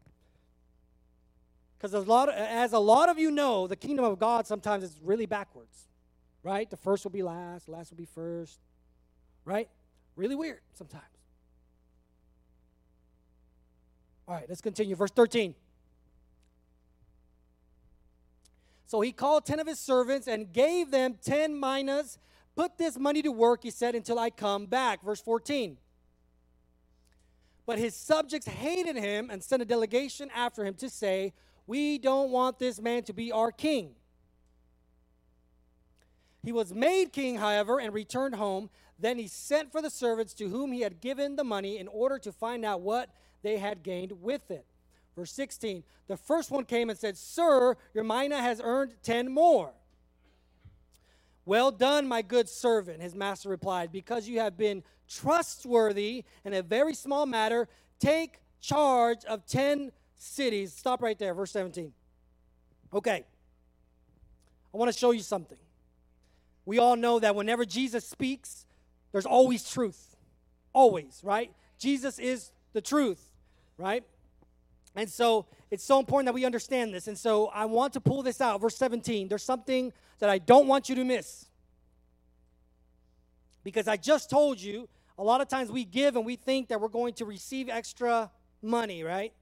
[1.77, 5.87] Because as a lot of you know, the kingdom of God sometimes is really backwards
[6.43, 6.69] right?
[6.69, 8.59] The first will be last, last will be first,
[9.45, 9.69] right?
[10.17, 11.05] Really weird sometimes.
[14.27, 14.95] All right, let's continue.
[14.95, 15.55] Verse 13.
[18.87, 22.19] So he called 10 of his servants and gave them 10 minas.
[22.57, 25.03] Put this money to work, he said, until I come back.
[25.05, 25.79] Verse 14.
[27.67, 31.33] But his subjects hated him and sent a delegation after him to say,
[31.67, 33.95] We don't want this man to be our king.
[36.43, 38.71] He was made king, however, and returned home.
[38.99, 42.19] Then he sent for the servants to whom he had given the money in order
[42.19, 43.11] to find out what
[43.43, 44.67] they had gained with it.
[45.17, 49.73] Verse 16 The first one came and said, Sir, your mina has earned ten more.
[51.45, 56.63] Well done, my good servant, his master replied, because you have been trustworthy in a
[56.63, 57.69] very small matter,
[57.99, 60.73] take charge of ten cities.
[60.73, 61.93] Stop right there, verse 17.
[62.93, 63.25] Okay.
[64.73, 65.59] I want to show you something.
[66.65, 68.67] We all know that whenever Jesus speaks,
[69.13, 70.17] there's always truth.
[70.73, 71.53] Always, right?
[71.79, 73.33] Jesus is the truth,
[73.77, 74.05] right?
[74.95, 77.09] And so it's so important that we understand this.
[77.09, 78.61] And so I want to pull this out.
[78.61, 79.29] Verse 17.
[79.29, 81.47] There's something that I don't want you to miss.
[83.63, 84.89] Because I just told you,
[85.19, 88.31] a lot of times we give and we think that we're going to receive extra
[88.63, 89.33] money, right?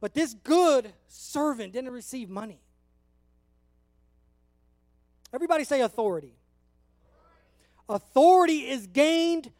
[0.00, 2.60] But this good servant didn't receive money.
[5.32, 6.34] Everybody say authority.
[7.88, 9.50] Authority is gained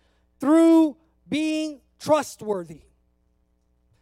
[0.41, 0.97] through
[1.29, 2.83] being trustworthy.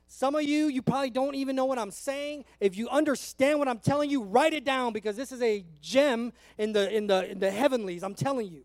[0.08, 2.44] Some of you, you probably don't even know what I'm saying.
[2.58, 6.32] If you understand what I'm telling you, write it down because this is a gem
[6.56, 8.02] in the in the in the heavenlies.
[8.02, 8.64] I'm telling you.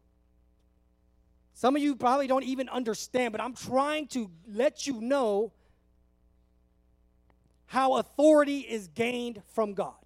[1.53, 5.51] Some of you probably don't even understand, but I'm trying to let you know
[7.65, 10.00] how authority is gained from God.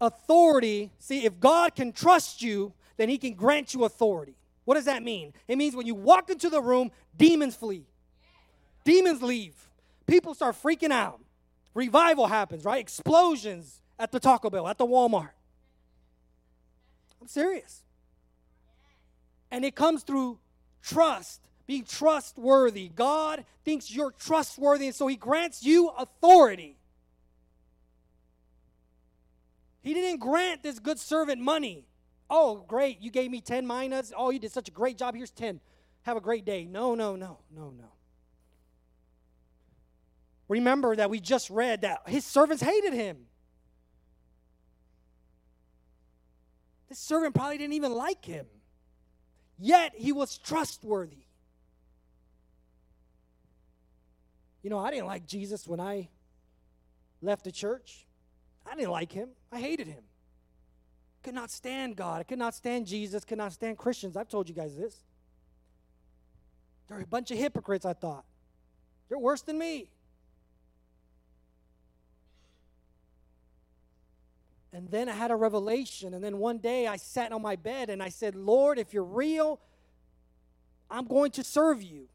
[0.00, 4.36] Authority, see, if God can trust you, then he can grant you authority.
[4.64, 5.32] What does that mean?
[5.46, 7.86] It means when you walk into the room, demons flee,
[8.84, 9.54] demons leave,
[10.06, 11.20] people start freaking out.
[11.74, 12.80] Revival happens, right?
[12.80, 15.30] Explosions at the Taco Bell, at the Walmart.
[17.20, 17.82] I'm serious.
[19.50, 20.38] And it comes through
[20.82, 22.88] trust, being trustworthy.
[22.88, 26.77] God thinks you're trustworthy, and so he grants you authority.
[29.82, 31.86] He didn't grant this good servant money.
[32.30, 33.00] Oh, great.
[33.00, 34.12] You gave me 10 minas.
[34.16, 35.14] Oh, you did such a great job.
[35.14, 35.60] Here's 10.
[36.02, 36.64] Have a great day.
[36.64, 37.92] No, no, no, no, no.
[40.48, 43.26] Remember that we just read that his servants hated him.
[46.88, 48.46] This servant probably didn't even like him.
[49.58, 51.24] Yet he was trustworthy.
[54.62, 56.08] You know, I didn't like Jesus when I
[57.20, 58.06] left the church.
[58.70, 59.30] I didn't like him.
[59.50, 60.02] I hated him.
[61.22, 62.20] Could not stand God.
[62.20, 63.24] I could not stand Jesus.
[63.24, 64.16] Could not stand Christians.
[64.16, 64.96] I've told you guys this.
[66.88, 68.24] They're a bunch of hypocrites, I thought.
[69.08, 69.90] They're worse than me.
[74.72, 76.14] And then I had a revelation.
[76.14, 79.02] And then one day I sat on my bed and I said, Lord, if you're
[79.02, 79.60] real,
[80.90, 82.08] I'm going to serve you.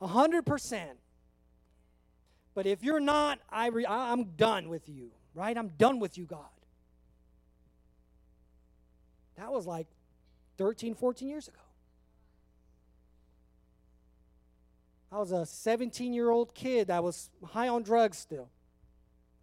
[0.00, 0.98] A hundred percent.
[2.54, 5.56] But if you're not, I re- I'm done with you, right?
[5.56, 6.46] I'm done with you, God.
[9.36, 9.86] That was like
[10.56, 11.58] 13, 14 years ago.
[15.12, 18.48] I was a 17 year old kid that was high on drugs still,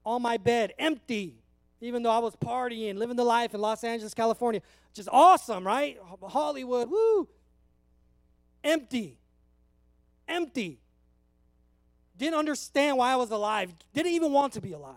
[0.05, 1.35] on my bed, empty,
[1.79, 4.61] even though I was partying, living the life in Los Angeles, California.
[4.93, 5.97] Just awesome, right?
[6.21, 7.27] Hollywood, woo.
[8.63, 9.17] Empty.
[10.27, 10.79] Empty.
[12.17, 13.73] Didn't understand why I was alive.
[13.93, 14.95] Didn't even want to be alive.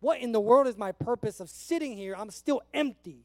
[0.00, 2.14] What in the world is my purpose of sitting here?
[2.16, 3.24] I'm still empty.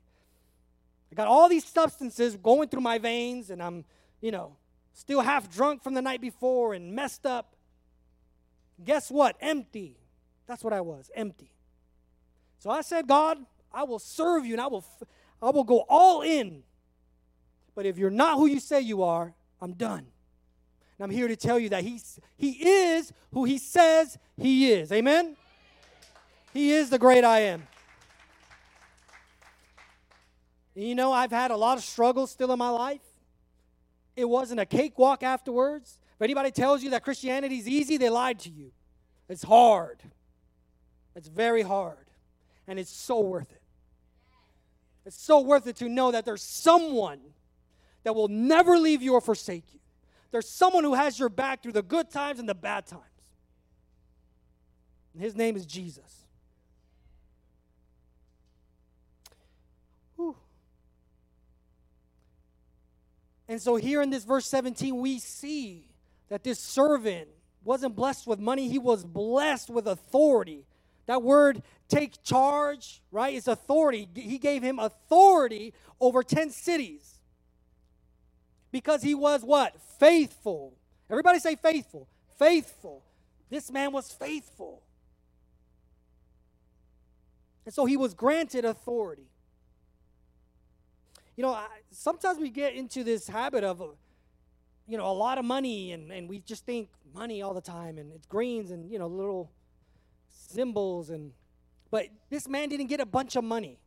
[1.11, 3.83] I got all these substances going through my veins, and I'm,
[4.21, 4.55] you know,
[4.93, 7.55] still half drunk from the night before and messed up.
[8.83, 9.35] Guess what?
[9.41, 9.97] Empty.
[10.47, 11.51] That's what I was, empty.
[12.59, 13.37] So I said, God,
[13.73, 14.85] I will serve you and I will,
[15.41, 16.63] I will go all in.
[17.73, 20.05] But if you're not who you say you are, I'm done.
[20.97, 24.91] And I'm here to tell you that he's, he is who he says he is.
[24.91, 25.37] Amen?
[26.53, 27.67] He is the great I am.
[30.75, 33.01] You know, I've had a lot of struggles still in my life.
[34.15, 35.99] It wasn't a cakewalk afterwards.
[36.15, 38.71] If anybody tells you that Christianity is easy, they lied to you.
[39.27, 40.01] It's hard.
[41.15, 41.97] It's very hard
[42.67, 43.61] and it's so worth it.
[45.05, 47.19] It's so worth it to know that there's someone
[48.03, 49.79] that will never leave you or forsake you.
[50.31, 53.03] There's someone who has your back through the good times and the bad times.
[55.13, 56.25] And his name is Jesus.
[60.15, 60.35] Whew.
[63.51, 65.89] And so, here in this verse 17, we see
[66.29, 67.27] that this servant
[67.65, 70.63] wasn't blessed with money, he was blessed with authority.
[71.07, 74.07] That word take charge, right, is authority.
[74.15, 77.19] He gave him authority over 10 cities
[78.71, 79.75] because he was what?
[79.99, 80.77] Faithful.
[81.09, 82.07] Everybody say faithful.
[82.39, 83.03] Faithful.
[83.49, 84.81] This man was faithful.
[87.65, 89.27] And so he was granted authority.
[91.41, 91.59] You know,
[91.89, 93.81] sometimes we get into this habit of,
[94.87, 97.97] you know, a lot of money and, and we just think money all the time
[97.97, 99.51] and it's greens and, you know, little
[100.29, 101.31] symbols and
[101.89, 103.79] but this man didn't get a bunch of money.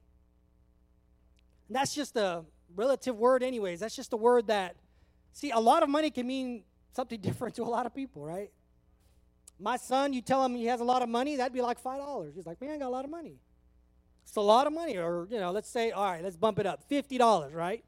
[1.68, 2.44] And that's just a
[2.74, 3.78] relative word anyways.
[3.78, 4.74] That's just a word that
[5.32, 8.50] see a lot of money can mean something different to a lot of people, right?
[9.60, 12.00] My son, you tell him he has a lot of money, that'd be like five
[12.00, 12.34] dollars.
[12.34, 13.38] He's like, man, I got a lot of money.
[14.24, 14.96] It's a lot of money.
[14.96, 16.82] Or, you know, let's say, all right, let's bump it up.
[16.88, 17.84] Fifty dollars, right?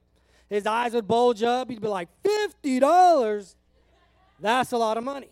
[0.48, 1.70] His eyes would bulge up.
[1.70, 3.56] He'd be like, fifty dollars?
[4.38, 5.30] That's a lot of money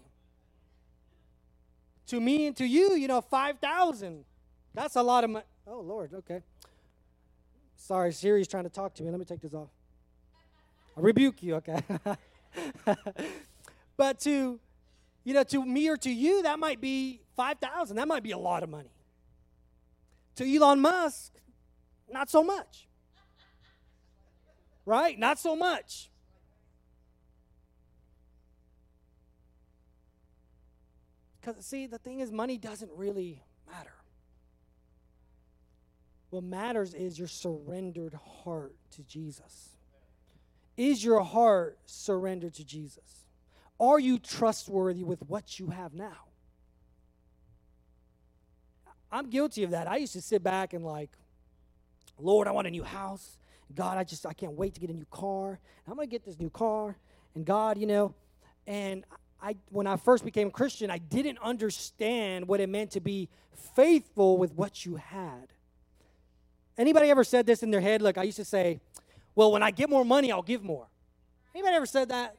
[2.07, 4.25] to me and to you, you know, 5,000.
[4.75, 5.45] That's a lot of money.
[5.67, 6.43] Oh, Lord, okay.
[7.77, 9.11] Sorry, Siri's trying to talk to me.
[9.11, 9.69] Let me take this off.
[10.97, 11.83] I rebuke you, okay?
[13.97, 14.61] but to,
[15.25, 17.97] you know, to me or to you, that might be 5,000.
[17.97, 18.91] That might be a lot of money.
[20.37, 21.33] To Elon Musk,
[22.11, 22.89] not so much.
[24.87, 25.19] Right?
[25.19, 26.11] Not so much.
[31.41, 33.93] Because, see, the thing is, money doesn't really matter.
[36.31, 39.77] What matters is your surrendered heart to Jesus.
[40.77, 43.27] Is your heart surrendered to Jesus?
[43.79, 46.24] Are you trustworthy with what you have now?
[49.15, 49.87] I'm guilty of that.
[49.87, 51.11] I used to sit back and, like,
[52.19, 53.39] Lord, I want a new house.
[53.75, 55.61] God, I just, I can't wait to get a new car.
[55.89, 56.97] I'm to get this new car.
[57.35, 58.15] And God, you know,
[58.67, 59.05] and
[59.41, 63.29] I, when I first became Christian, I didn't understand what it meant to be
[63.77, 65.49] faithful with what you had.
[66.77, 68.03] Anybody ever said this in their head?
[68.03, 68.81] Like I used to say,
[69.35, 70.89] well, when I get more money, I'll give more.
[71.55, 72.37] Anybody ever said that?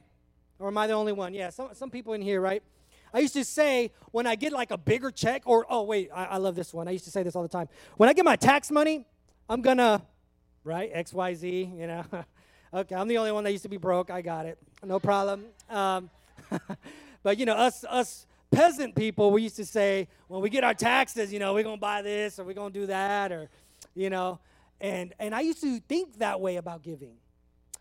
[0.58, 1.32] Or am I the only one?
[1.32, 2.62] Yeah, some, some people in here, right?
[3.16, 6.26] I used to say when I get like a bigger check, or oh wait, I,
[6.26, 6.86] I love this one.
[6.86, 7.66] I used to say this all the time.
[7.96, 9.06] When I get my tax money,
[9.48, 10.02] I'm gonna,
[10.64, 10.90] right?
[10.92, 11.72] X Y Z.
[11.74, 12.04] You know.
[12.74, 14.10] okay, I'm the only one that used to be broke.
[14.10, 14.58] I got it.
[14.84, 15.46] No problem.
[15.70, 16.10] Um,
[17.22, 20.74] but you know, us us peasant people, we used to say when we get our
[20.74, 23.48] taxes, you know, we're gonna buy this or we're gonna do that, or
[23.94, 24.40] you know,
[24.78, 27.16] and and I used to think that way about giving.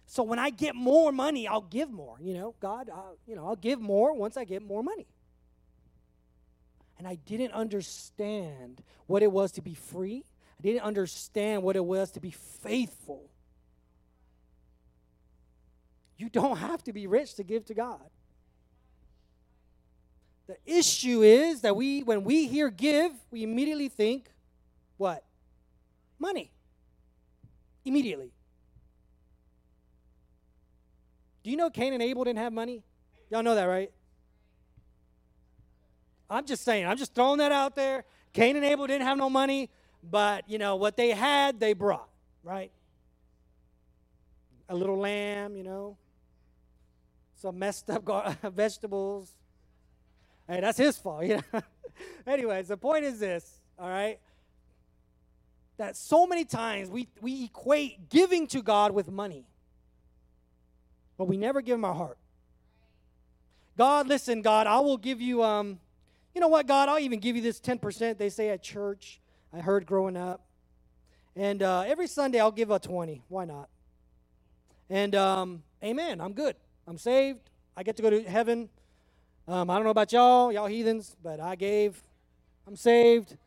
[0.06, 2.16] So when I get more money, I'll give more.
[2.22, 5.08] You know, God, I'll, you know, I'll give more once I get more money.
[6.98, 10.24] And I didn't understand what it was to be free.
[10.60, 13.30] I didn't understand what it was to be faithful.
[16.18, 18.00] You don't have to be rich to give to God.
[20.48, 24.30] The issue is that we, when we hear give, we immediately think,
[24.98, 25.24] what?
[26.20, 26.52] Money.
[27.84, 28.32] Immediately.
[31.44, 32.84] Do you know Cain and Abel didn't have money?
[33.30, 33.92] Y'all know that, right?
[36.30, 38.04] I'm just saying, I'm just throwing that out there.
[38.34, 39.70] Cain and Abel didn't have no money,
[40.04, 42.10] but you know what they had, they brought,
[42.44, 42.72] right?
[44.68, 45.98] A little lamb, you know,
[47.36, 49.32] some messed up gar- vegetables.
[50.48, 51.62] Hey, that's his fault, you know.
[52.28, 54.20] Anyways, the point is this, all right?
[55.78, 59.46] That so many times we, we equate giving to God with money,
[61.18, 62.18] but we never give him our heart.
[63.78, 65.80] God, listen, God, I will give you um,
[66.36, 69.22] you know what, God, I'll even give you this 10%, they say at church.
[69.54, 70.42] I heard growing up.
[71.36, 73.24] And uh, every Sunday I'll give a 20.
[73.30, 73.70] Why not?
[74.90, 76.58] And um, amen, I'm good.
[76.88, 77.50] I'm saved.
[77.76, 78.70] I get to go to heaven.
[79.48, 82.04] Um, I don't know about y'all, y'all heathens, but I gave.
[82.68, 83.38] I'm saved.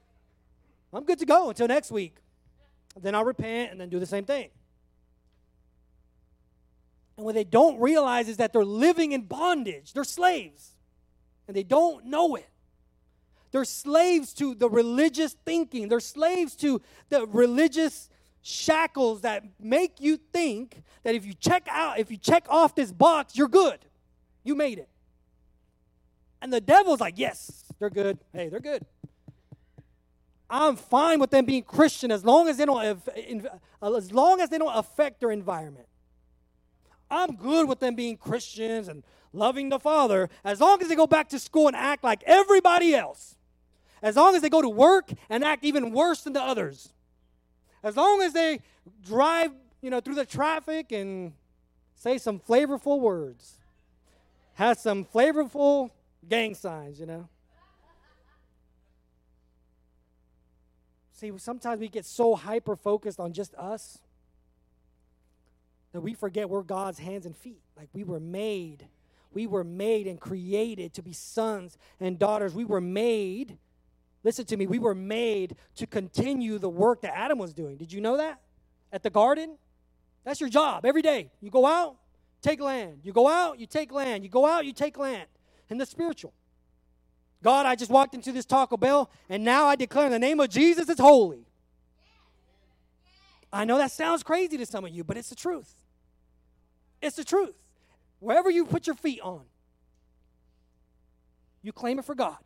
[0.93, 2.17] I'm good to go until next week.
[2.99, 4.49] Then I'll repent and then do the same thing.
[7.17, 9.93] And what they don't realize is that they're living in bondage.
[9.93, 10.75] They're slaves.
[11.47, 12.49] And they don't know it.
[13.51, 15.89] They're slaves to the religious thinking.
[15.89, 18.11] They're slaves to the religious
[18.43, 22.93] shackles that make you think that if you check out, if you check off this
[22.93, 23.79] box, you're good.
[24.45, 24.89] You made it.
[26.41, 28.19] And the devil's like, yes, they're good.
[28.33, 28.85] Hey, they're good.
[30.51, 33.03] I'm fine with them being Christian as long as they don't
[33.83, 35.87] as long as they don't affect their environment.
[37.11, 39.03] I'm good with them being Christians and
[39.33, 42.95] loving the Father as long as they go back to school and act like everybody
[42.95, 43.38] else.
[44.03, 46.91] As long as they go to work and act even worse than the others.
[47.83, 48.61] As long as they
[49.05, 51.33] drive, you know, through the traffic and
[51.95, 53.59] say some flavorful words.
[54.55, 55.91] Has some flavorful
[56.29, 57.29] gang signs, you know.
[61.13, 63.99] See, sometimes we get so hyper focused on just us
[65.93, 67.63] that we forget we're God's hands and feet.
[67.77, 68.87] Like we were made.
[69.33, 72.55] We were made and created to be sons and daughters.
[72.55, 73.59] We were made
[74.25, 77.77] Listen to me, we were made to continue the work that Adam was doing.
[77.77, 78.41] Did you know that?
[78.93, 79.57] At the garden?
[80.25, 81.31] That's your job every day.
[81.41, 81.97] You go out,
[82.43, 83.01] take land.
[83.05, 84.25] You go out, you take land.
[84.25, 85.27] You go out, you take land.
[85.71, 86.33] And the spiritual.
[87.43, 90.41] God, I just walked into this Taco Bell, and now I declare in the name
[90.41, 91.47] of Jesus, it's holy.
[93.53, 95.73] I know that sounds crazy to some of you, but it's the truth.
[97.01, 97.55] It's the truth.
[98.19, 99.43] Wherever you put your feet on,
[101.63, 102.39] you claim it for God.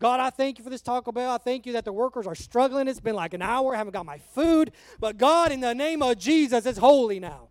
[0.00, 1.30] God, I thank you for this Taco Bell.
[1.30, 2.88] I thank you that the workers are struggling.
[2.88, 3.74] It's been like an hour.
[3.74, 4.72] I haven't got my food.
[4.98, 7.48] But God, in the name of Jesus, it's holy now.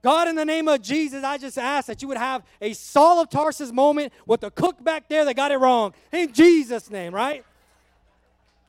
[0.00, 3.20] God, in the name of Jesus, I just ask that you would have a Saul
[3.20, 5.92] of Tarsus moment with the cook back there that got it wrong.
[6.12, 7.44] In Jesus' name, right?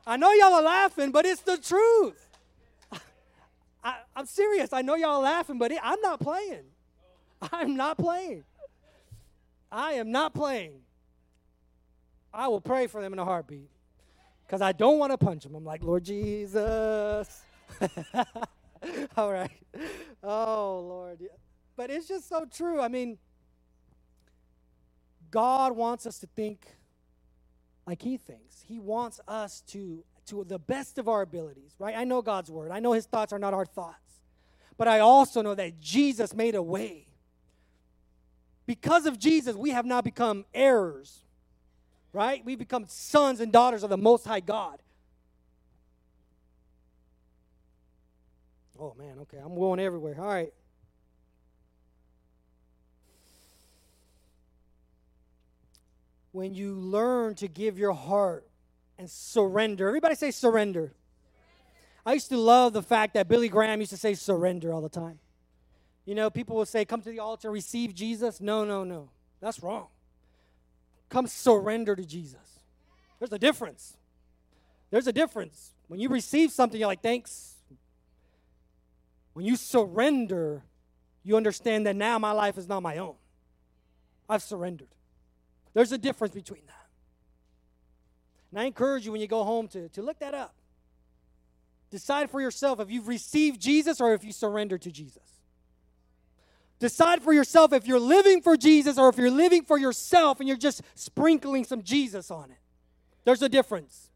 [0.07, 2.25] I know y'all are laughing, but it's the truth.
[3.83, 4.73] I, am serious.
[4.73, 6.63] I know y'all are laughing, but it, I'm not playing.
[7.51, 8.43] I'm not playing.
[9.71, 10.84] I am not playing.
[12.35, 13.69] I will pray for them in a heartbeat
[14.45, 15.55] because I don't want to punch them.
[15.55, 17.41] I'm like, Lord Jesus.
[19.17, 19.51] All right.
[20.21, 21.19] Oh, Lord.
[21.77, 22.81] But it's just so true.
[22.81, 23.17] I mean,
[25.31, 26.65] God wants us to think
[27.87, 28.61] like He thinks.
[28.67, 31.95] He wants us to, to the best of our abilities, right?
[31.95, 32.71] I know God's word.
[32.71, 33.99] I know His thoughts are not our thoughts.
[34.77, 37.07] But I also know that Jesus made a way.
[38.65, 41.24] Because of Jesus, we have now become heirs
[42.15, 42.43] right?
[42.45, 44.81] We become sons and daughters of the Most High God.
[48.79, 50.15] Oh, man, okay, I'm going everywhere.
[50.17, 50.53] All right.
[56.31, 58.45] When you learn to give your heart
[58.97, 60.93] and surrender, everybody say surrender.
[62.05, 64.89] I used to love the fact that Billy Graham used to say surrender all the
[64.89, 65.19] time.
[66.05, 68.39] You know, people will say, come to the altar, receive Jesus.
[68.39, 69.09] No, no, no.
[69.41, 69.87] That's wrong
[71.09, 72.59] come surrender to Jesus.
[73.19, 73.97] There's a difference.
[74.91, 75.71] There's a difference.
[75.87, 77.55] When you receive something, you're like, thanks.
[79.33, 80.63] When you surrender,
[81.23, 83.15] you understand that now my life is not my own.
[84.29, 84.87] I've surrendered.
[85.73, 86.87] There's a difference between that.
[88.51, 90.55] And I encourage you when you go home to, to look that up.
[91.91, 95.23] Decide for yourself if you've received Jesus or if you surrender to Jesus.
[96.79, 100.47] Decide for yourself if you're living for Jesus or if you're living for yourself and
[100.47, 102.57] you're just sprinkling some Jesus on it.
[103.23, 104.09] There's a difference.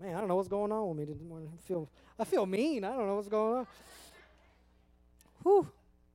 [0.00, 1.50] Man, I don't know what's going on with me this morning.
[1.52, 1.88] I feel,
[2.18, 2.84] I feel mean.
[2.84, 3.66] I don't know what's going on.
[5.42, 5.70] Whew.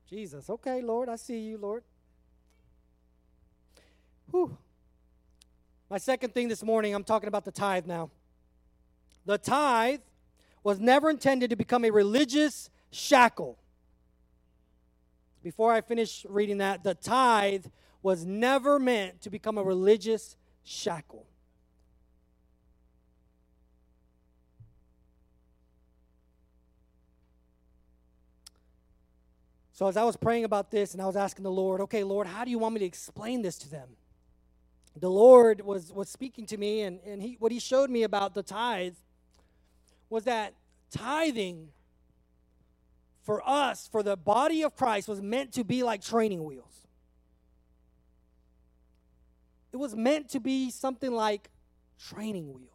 [0.10, 0.50] Jesus.
[0.50, 1.84] Okay, Lord, I see you, Lord.
[4.32, 4.58] Whew.
[5.90, 8.10] My second thing this morning, I'm talking about the tithe now.
[9.26, 10.02] The tithe
[10.64, 13.58] was never intended to become a religious shackle.
[15.44, 17.66] Before I finish reading that, the tithe
[18.04, 21.26] was never meant to become a religious shackle.
[29.72, 32.28] So, as I was praying about this and I was asking the Lord, okay, Lord,
[32.28, 33.90] how do you want me to explain this to them?
[34.96, 38.36] The Lord was, was speaking to me, and, and he, what He showed me about
[38.36, 38.94] the tithe
[40.08, 40.54] was that
[40.92, 41.70] tithing
[43.22, 46.88] for us, for the body of Christ, was meant to be like training wheels.
[49.72, 51.50] It was meant to be something like
[52.00, 52.68] training wheels.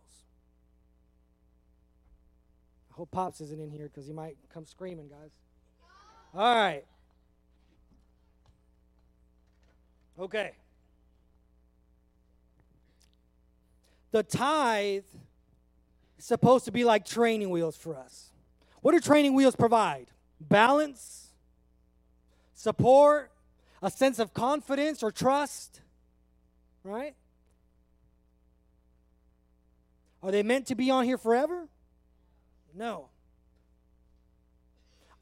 [2.90, 5.30] I hope Pops isn't in here because he might come screaming, guys.
[6.34, 6.84] All right.
[10.18, 10.52] Okay.
[14.12, 15.04] The tithe
[16.18, 18.32] is supposed to be like training wheels for us.
[18.80, 20.06] What do training wheels provide?
[20.40, 21.28] Balance,
[22.54, 23.32] support,
[23.82, 25.80] a sense of confidence or trust,
[26.82, 27.14] right?
[30.22, 31.68] Are they meant to be on here forever?
[32.74, 33.08] No.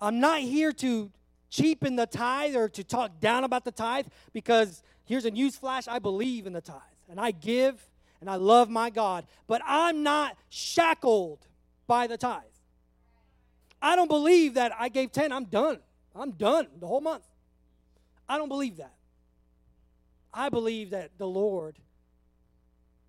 [0.00, 1.10] I'm not here to
[1.50, 5.86] cheapen the tithe or to talk down about the tithe because here's a news flash
[5.86, 7.86] I believe in the tithe and I give
[8.20, 11.46] and I love my God, but I'm not shackled
[11.86, 12.42] by the tithe.
[13.84, 15.78] I don't believe that I gave 10, I'm done.
[16.16, 17.24] I'm done the whole month.
[18.26, 18.94] I don't believe that.
[20.32, 21.76] I believe that the Lord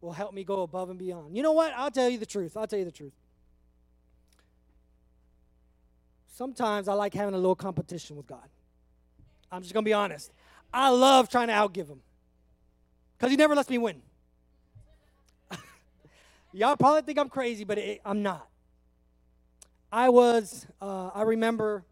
[0.02, 1.38] will help me go above and beyond.
[1.38, 1.72] You know what?
[1.78, 2.58] I'll tell you the truth.
[2.58, 3.14] I'll tell you the truth.
[6.28, 8.50] Sometimes I like having a little competition with God.
[9.50, 10.34] I'm just going to be honest.
[10.74, 12.02] I love trying to outgive him
[13.18, 14.02] because he never lets me win.
[16.52, 18.50] Y'all probably think I'm crazy, but it, I'm not.
[19.92, 21.86] I was, uh, I remember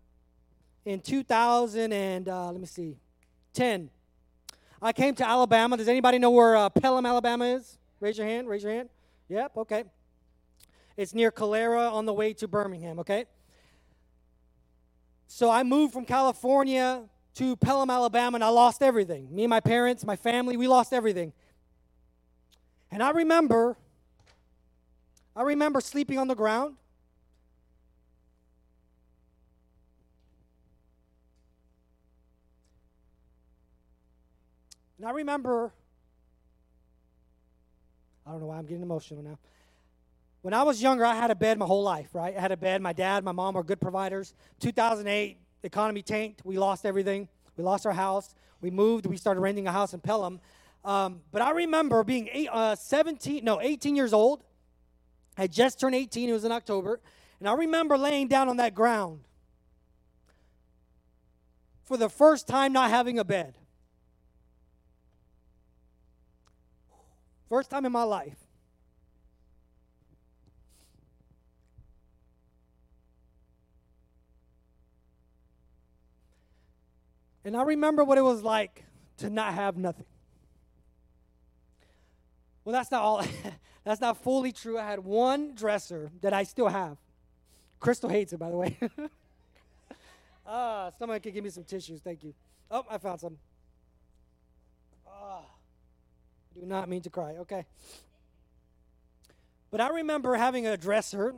[0.85, 2.97] in 2000 and, uh, let me see,
[3.53, 3.89] 10,
[4.81, 5.77] I came to Alabama.
[5.77, 7.77] Does anybody know where uh, Pelham, Alabama is?
[7.99, 8.89] Raise your hand, raise your hand.
[9.29, 9.85] Yep, okay.
[10.97, 13.25] It's near Calera on the way to Birmingham, okay?
[15.27, 17.03] So I moved from California
[17.35, 19.33] to Pelham, Alabama, and I lost everything.
[19.33, 21.33] Me and my parents, my family, we lost everything.
[22.91, 23.77] And I remember,
[25.35, 26.75] I remember sleeping on the ground.
[35.03, 35.73] And I remember,
[38.25, 39.37] I don't know why I'm getting emotional now.
[40.43, 42.33] When I was younger, I had a bed my whole life, right?
[42.33, 42.81] I had a bed.
[42.81, 44.33] My dad, my mom were good providers.
[44.61, 46.45] 2008, the economy tanked.
[46.45, 47.27] We lost everything.
[47.57, 48.33] We lost our house.
[48.61, 49.05] We moved.
[49.05, 50.39] We started renting a house in Pelham.
[50.85, 54.45] Um, but I remember being eight, uh, 17, no, 18 years old.
[55.37, 56.29] I just turned 18.
[56.29, 57.01] It was in October.
[57.41, 59.19] And I remember laying down on that ground
[61.83, 63.57] for the first time not having a bed.
[67.49, 68.37] First time in my life.
[77.45, 78.85] And I remember what it was like
[79.17, 80.05] to not have nothing.
[82.63, 83.23] Well, that's not all.
[83.83, 84.77] that's not fully true.
[84.79, 86.97] I had one dresser that I still have.
[87.79, 88.79] Crystal hates it, by the way.
[90.47, 91.99] ah, somebody could give me some tissues.
[91.99, 92.33] Thank you.
[92.71, 93.37] Oh, I found some.
[95.05, 95.41] Ah,
[96.55, 97.35] do not mean to cry.
[97.39, 97.65] Okay.
[99.71, 101.33] But I remember having a dresser,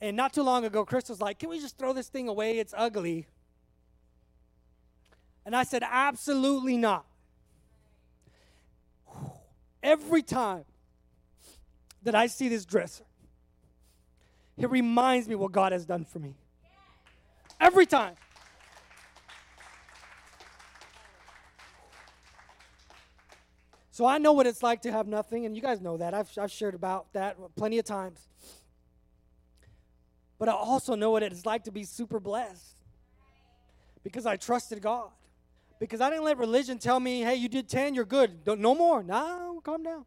[0.00, 2.58] and not too long ago, Crystal's like, "Can we just throw this thing away?
[2.58, 3.26] It's ugly."
[5.44, 7.04] And I said, Absolutely not.
[9.82, 10.64] Every time
[12.02, 13.04] that I see this dresser,
[14.56, 16.34] it reminds me what God has done for me.
[17.60, 18.14] Every time.
[23.94, 26.14] So I know what it's like to have nothing, and you guys know that.
[26.14, 28.26] I've, I've shared about that plenty of times.
[30.36, 32.74] But I also know what it's like to be super blessed
[34.02, 35.10] because I trusted God.
[35.78, 38.42] Because I didn't let religion tell me, hey, you did 10, you're good.
[38.42, 39.04] Don't, no more.
[39.04, 40.04] No, calm down.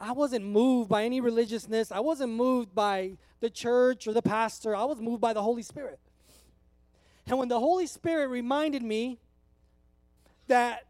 [0.00, 1.92] I wasn't moved by any religiousness.
[1.92, 4.74] I wasn't moved by the church or the pastor.
[4.74, 6.00] I was moved by the Holy Spirit.
[7.28, 9.20] And when the Holy Spirit reminded me
[10.48, 10.88] that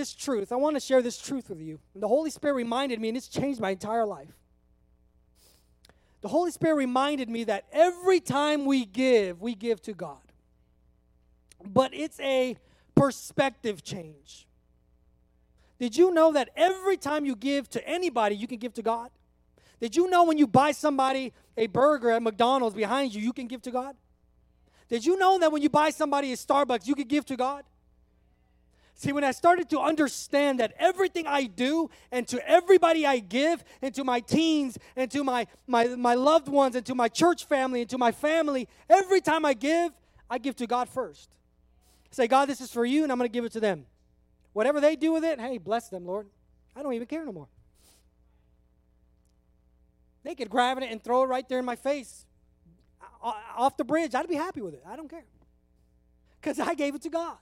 [0.00, 1.78] this truth, I want to share this truth with you.
[1.92, 4.32] And the Holy Spirit reminded me, and it's changed my entire life.
[6.22, 10.22] The Holy Spirit reminded me that every time we give, we give to God.
[11.62, 12.56] But it's a
[12.94, 14.46] perspective change.
[15.78, 19.10] Did you know that every time you give to anybody, you can give to God?
[19.80, 23.46] Did you know when you buy somebody a burger at McDonald's behind you, you can
[23.46, 23.96] give to God?
[24.88, 27.64] Did you know that when you buy somebody a Starbucks, you can give to God?
[29.00, 33.64] See, when I started to understand that everything I do and to everybody I give,
[33.80, 37.46] and to my teens, and to my, my, my loved ones, and to my church
[37.46, 39.92] family, and to my family, every time I give,
[40.28, 41.30] I give to God first.
[42.10, 43.86] Say, God, this is for you, and I'm going to give it to them.
[44.52, 46.26] Whatever they do with it, hey, bless them, Lord.
[46.76, 47.48] I don't even care no more.
[50.24, 52.26] They could grab it and throw it right there in my face
[53.22, 54.14] off the bridge.
[54.14, 54.82] I'd be happy with it.
[54.86, 55.24] I don't care.
[56.38, 57.38] Because I gave it to God.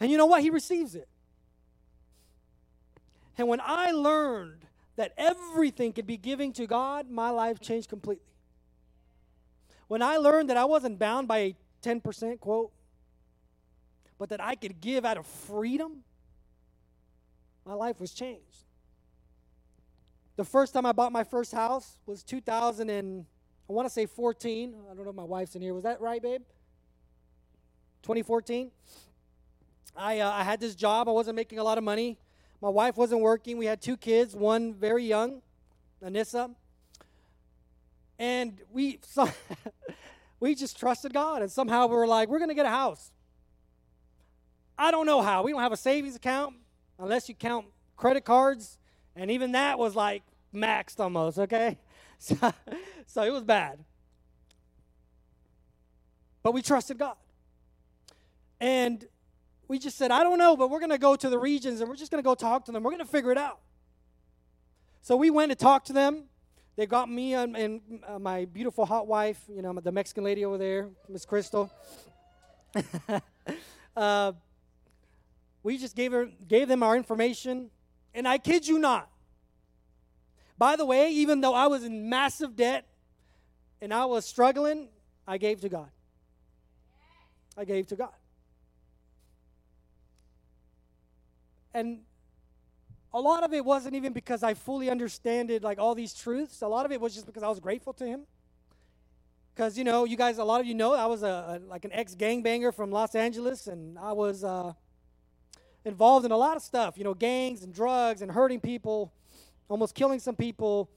[0.00, 0.42] And you know what?
[0.42, 1.08] He receives it.
[3.36, 4.66] And when I learned
[4.96, 8.24] that everything could be giving to God, my life changed completely.
[9.88, 12.70] When I learned that I wasn't bound by a 10% quote,
[14.18, 16.04] but that I could give out of freedom,
[17.64, 18.64] my life was changed.
[20.36, 23.26] The first time I bought my first house was 2000 and
[23.68, 24.74] I want to say 14.
[24.90, 25.74] I don't know if my wife's in here.
[25.74, 26.42] Was that right, babe?
[28.02, 28.70] 2014.
[29.96, 31.08] I, uh, I had this job.
[31.08, 32.18] I wasn't making a lot of money.
[32.60, 33.56] My wife wasn't working.
[33.58, 35.42] We had two kids, one very young,
[36.04, 36.54] Anissa.
[38.18, 39.28] And we, so,
[40.40, 41.42] we just trusted God.
[41.42, 43.10] And somehow we were like, we're going to get a house.
[44.78, 45.42] I don't know how.
[45.42, 46.54] We don't have a savings account
[46.98, 48.78] unless you count credit cards.
[49.14, 50.22] And even that was like
[50.54, 51.78] maxed almost, okay?
[52.22, 52.36] So,
[53.06, 53.78] so it was bad.
[56.42, 57.16] But we trusted God.
[58.60, 59.06] And
[59.70, 61.88] we just said, I don't know, but we're going to go to the regions and
[61.88, 62.82] we're just going to go talk to them.
[62.82, 63.60] We're going to figure it out.
[65.00, 66.24] So we went and talked to them.
[66.74, 70.44] They got me and, and uh, my beautiful hot wife, you know, the Mexican lady
[70.44, 71.70] over there, Miss Crystal.
[73.96, 74.32] uh,
[75.62, 77.70] we just gave her gave them our information,
[78.12, 79.08] and I kid you not.
[80.58, 82.88] By the way, even though I was in massive debt
[83.80, 84.88] and I was struggling,
[85.28, 85.90] I gave to God.
[87.56, 88.10] I gave to God.
[91.72, 92.00] And
[93.12, 96.62] a lot of it wasn't even because I fully understood like all these truths.
[96.62, 98.22] A lot of it was just because I was grateful to him.
[99.54, 101.84] Because you know, you guys, a lot of you know, I was a, a like
[101.84, 104.72] an ex gangbanger from Los Angeles, and I was uh,
[105.84, 106.96] involved in a lot of stuff.
[106.96, 109.12] You know, gangs and drugs and hurting people,
[109.68, 110.88] almost killing some people,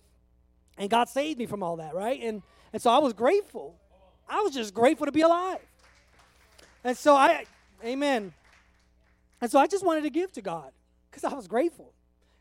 [0.77, 2.21] and God saved me from all that, right?
[2.21, 2.41] And
[2.71, 3.75] and so I was grateful.
[4.29, 5.59] I was just grateful to be alive.
[6.83, 7.45] And so I,
[7.83, 8.33] Amen.
[9.43, 10.71] And so I just wanted to give to God
[11.11, 11.91] because I was grateful.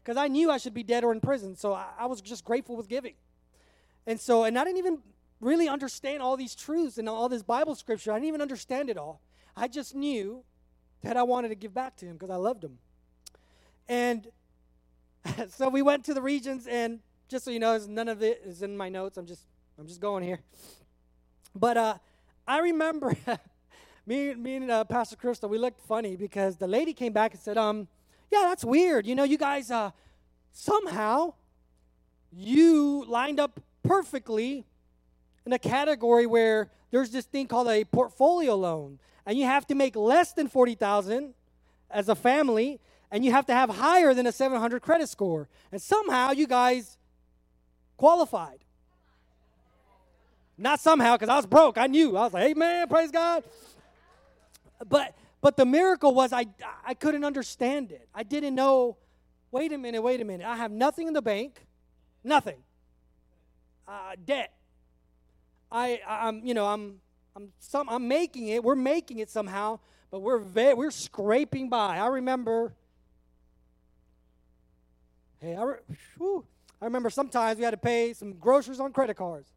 [0.01, 1.57] Because I knew I should be dead or in prison.
[1.57, 3.15] So I, I, was just grateful with giving.
[4.07, 4.99] And so, and I didn't even
[5.41, 8.13] really understand all these truths and all this Bible scripture.
[8.13, 9.21] I didn't even understand it all.
[9.57, 10.45] I just knew
[11.03, 12.79] that I wanted to give back to him because I loved him.
[13.89, 14.29] And
[15.49, 18.63] so we went to the regions, and just so you know, none of it is
[18.63, 19.19] in my notes.
[19.19, 19.43] I'm just
[19.77, 20.39] I'm just going here.
[21.53, 21.95] But uh,
[22.47, 23.17] I remember
[24.07, 27.41] me, me and uh, Pastor Crystal, we looked funny because the lady came back and
[27.41, 27.87] said, um,
[28.31, 29.07] yeah, that's weird.
[29.07, 29.91] You know, you guys, uh,
[30.51, 31.35] somehow,
[32.33, 34.65] you lined up perfectly
[35.47, 39.75] in a category where there's this thing called a portfolio loan, and you have to
[39.75, 41.35] make less than 40,000
[41.91, 42.81] as a family,
[43.11, 45.49] and you have to have higher than a 700 credit score.
[45.71, 46.97] And somehow you guys
[47.97, 48.59] qualified.
[50.59, 51.79] Not somehow, because I was broke.
[51.79, 52.17] I knew.
[52.17, 53.45] I was like, hey, man, praise God
[54.89, 56.47] but but the miracle was I
[56.85, 58.09] I couldn't understand it.
[58.15, 58.97] I didn't know.
[59.51, 60.47] Wait a minute, wait a minute.
[60.47, 61.67] I have nothing in the bank,
[62.25, 62.63] nothing.
[63.87, 64.53] Uh, debt.
[65.71, 67.01] I I'm you know I'm
[67.35, 68.63] I'm some I'm making it.
[68.63, 69.81] We're making it somehow,
[70.11, 71.99] but we're ve- we're scraping by.
[71.99, 72.75] I remember.
[75.41, 75.79] Hey, I, re-
[76.19, 76.45] whew,
[76.81, 79.51] I remember sometimes we had to pay some groceries on credit cards.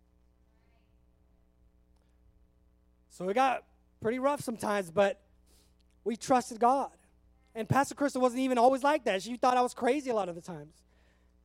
[3.12, 3.64] So we got
[4.06, 5.19] pretty rough sometimes, but
[6.03, 6.91] we trusted God.
[7.56, 9.23] And Pastor Crystal wasn't even always like that.
[9.23, 10.76] She thought I was crazy a lot of the times.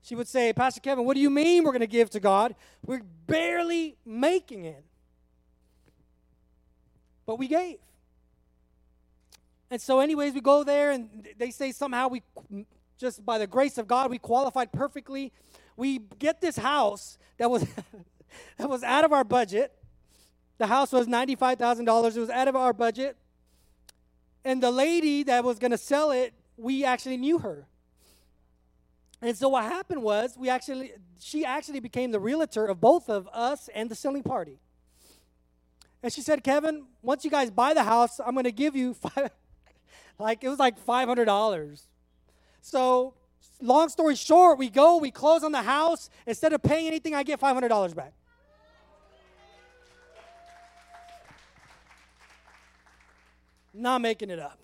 [0.02, 2.54] She would say, Pastor Kevin, what do you mean we're going to give to God?
[2.84, 4.84] We're barely making it.
[7.24, 7.78] But we gave.
[9.70, 12.22] And so, anyways, we go there and they say somehow we,
[12.98, 15.32] just by the grace of God, we qualified perfectly.
[15.78, 17.66] We get this house that was,
[18.58, 19.79] that was out of our budget.
[20.60, 22.16] The house was $95,000.
[22.16, 23.16] It was out of our budget.
[24.44, 27.66] And the lady that was going to sell it, we actually knew her.
[29.22, 33.26] And so what happened was we actually she actually became the realtor of both of
[33.32, 34.58] us and the selling party.
[36.02, 38.92] And she said, "Kevin, once you guys buy the house, I'm going to give you
[39.04, 39.30] five
[40.18, 41.86] like it was like $500."
[42.60, 43.14] So,
[43.62, 47.22] long story short, we go, we close on the house, instead of paying anything, I
[47.22, 48.12] get $500 back.
[53.72, 54.58] Not making it up.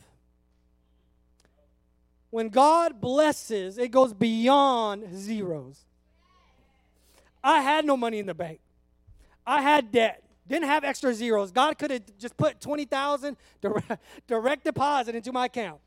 [2.30, 5.84] When God blesses, it goes beyond zeros.
[7.42, 8.60] I had no money in the bank.
[9.46, 10.22] I had debt.
[10.48, 11.50] Didn't have extra zeros.
[11.50, 13.92] God could have just put 20,000 direct,
[14.26, 15.80] direct deposit into my account.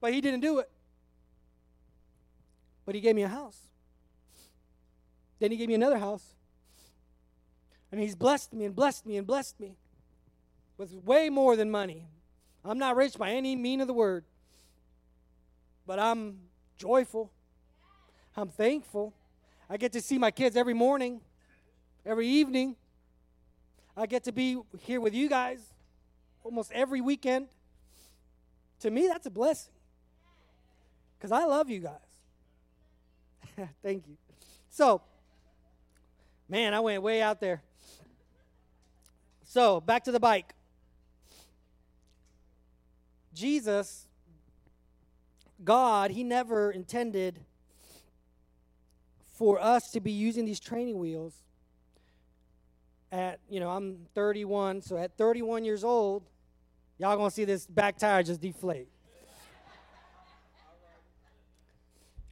[0.00, 0.70] But he didn't do it.
[2.84, 3.58] But he gave me a house.
[5.38, 6.24] Then he gave me another house.
[7.90, 9.76] And he's blessed me and blessed me and blessed me
[10.76, 12.06] with way more than money.
[12.64, 14.24] I'm not rich by any mean of the word,
[15.86, 16.38] but I'm
[16.76, 17.30] joyful.
[18.36, 19.14] I'm thankful.
[19.70, 21.20] I get to see my kids every morning,
[22.04, 22.76] every evening.
[23.96, 25.60] I get to be here with you guys
[26.44, 27.48] almost every weekend.
[28.80, 29.72] To me, that's a blessing
[31.18, 33.68] because I love you guys.
[33.82, 34.16] Thank you.
[34.70, 35.02] So,
[36.48, 37.62] man, I went way out there.
[39.44, 40.54] So, back to the bike.
[43.38, 44.08] Jesus,
[45.62, 47.38] God, He never intended
[49.36, 51.44] for us to be using these training wheels
[53.12, 56.24] at, you know, I'm 31, so at 31 years old,
[56.98, 58.88] y'all gonna see this back tire just deflate.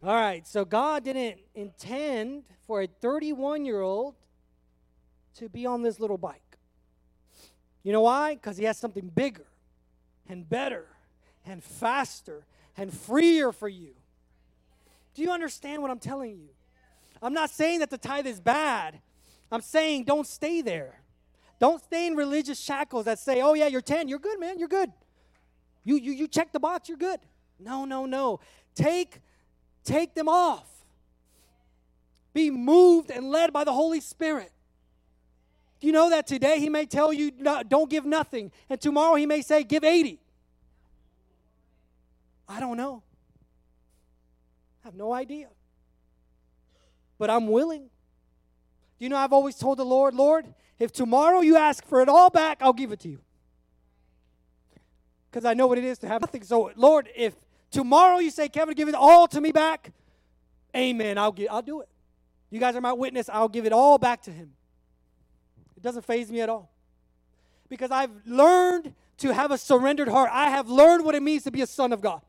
[0.02, 4.16] All right, so God didn't intend for a 31 year old
[5.36, 6.58] to be on this little bike.
[7.84, 8.34] You know why?
[8.34, 9.46] Because He has something bigger
[10.28, 10.95] and better
[11.46, 12.44] and faster
[12.76, 13.94] and freer for you.
[15.14, 16.48] Do you understand what I'm telling you?
[17.22, 19.00] I'm not saying that the tithe is bad.
[19.50, 21.00] I'm saying don't stay there.
[21.58, 24.08] Don't stay in religious shackles that say, oh, yeah, you're 10.
[24.08, 24.58] You're good, man.
[24.58, 24.92] You're good.
[25.84, 26.88] You, you, you check the box.
[26.88, 27.20] You're good.
[27.58, 28.40] No, no, no.
[28.74, 29.20] Take,
[29.84, 30.66] take them off.
[32.34, 34.52] Be moved and led by the Holy Spirit.
[35.80, 39.14] Do you know that today he may tell you, no, don't give nothing, and tomorrow
[39.14, 40.20] he may say, give 80?
[42.48, 43.02] I don't know.
[44.84, 45.48] I have no idea.
[47.18, 47.82] But I'm willing.
[47.82, 50.46] Do you know I've always told the Lord, Lord,
[50.78, 53.18] if tomorrow you ask for it all back, I'll give it to you.
[55.30, 56.42] Because I know what it is to have nothing.
[56.44, 57.34] So, Lord, if
[57.70, 59.92] tomorrow you say, Kevin, give it all to me back,
[60.74, 61.18] amen.
[61.18, 61.88] I'll get I'll do it.
[62.50, 64.52] You guys are my witness, I'll give it all back to him.
[65.76, 66.70] It doesn't faze me at all.
[67.68, 70.30] Because I've learned to have a surrendered heart.
[70.32, 72.20] I have learned what it means to be a son of God.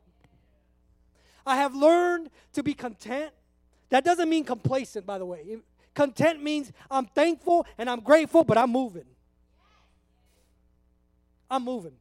[1.48, 3.32] I have learned to be content.
[3.88, 5.56] That doesn't mean complacent, by the way.
[5.94, 9.06] Content means I'm thankful and I'm grateful, but I'm moving.
[11.50, 11.94] I'm moving.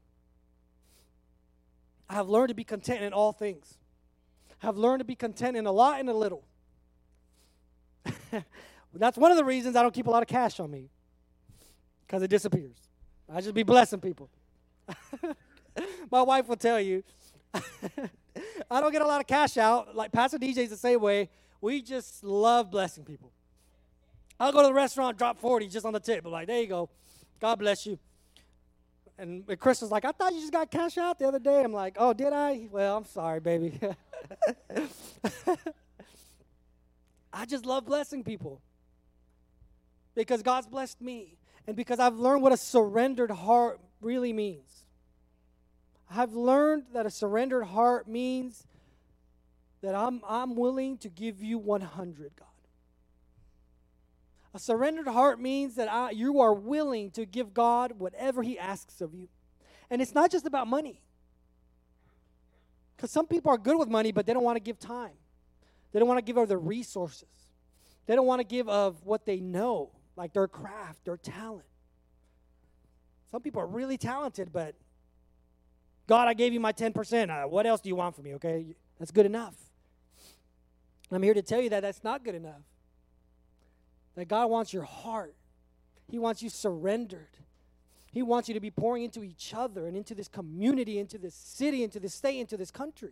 [2.09, 3.77] I have learned to be content in all things.
[4.61, 6.43] I have learned to be content in a lot and a little.
[8.93, 10.89] That's one of the reasons I don't keep a lot of cash on me
[12.05, 12.75] because it disappears.
[13.33, 14.29] I just be blessing people.
[16.11, 17.03] My wife will tell you
[18.71, 19.95] I don't get a lot of cash out.
[19.95, 21.29] Like Pastor DJ's the same way.
[21.61, 23.31] We just love blessing people.
[24.39, 26.25] I'll go to the restaurant, drop 40 just on the tip.
[26.25, 26.89] I'm like, there you go.
[27.39, 27.97] God bless you.
[29.17, 31.63] And Chris was like, I thought you just got cash out the other day.
[31.63, 32.67] I'm like, oh, did I?
[32.71, 33.79] Well, I'm sorry, baby.
[37.33, 38.61] I just love blessing people
[40.15, 44.83] because God's blessed me and because I've learned what a surrendered heart really means.
[46.09, 48.65] I've learned that a surrendered heart means
[49.81, 52.47] that I'm, I'm willing to give you 100, God.
[54.53, 59.01] A surrendered heart means that I, you are willing to give God whatever He asks
[59.01, 59.27] of you.
[59.89, 61.01] And it's not just about money.
[62.95, 65.13] Because some people are good with money, but they don't want to give time.
[65.91, 67.27] They don't want to give of their resources.
[68.07, 71.67] They don't want to give of what they know, like their craft, their talent.
[73.29, 74.73] Some people are really talented, but
[76.07, 77.29] God, I gave you my 10%.
[77.29, 78.35] Uh, what else do you want from me?
[78.35, 78.65] Okay,
[78.97, 79.55] that's good enough.
[81.11, 82.63] I'm here to tell you that that's not good enough.
[84.15, 85.35] That God wants your heart,
[86.09, 87.27] He wants you surrendered.
[88.13, 91.35] He wants you to be pouring into each other and into this community, into this
[91.35, 93.11] city, into this state, into this country.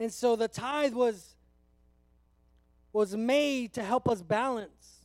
[0.00, 1.36] And so the tithe was
[2.92, 4.99] was made to help us balance.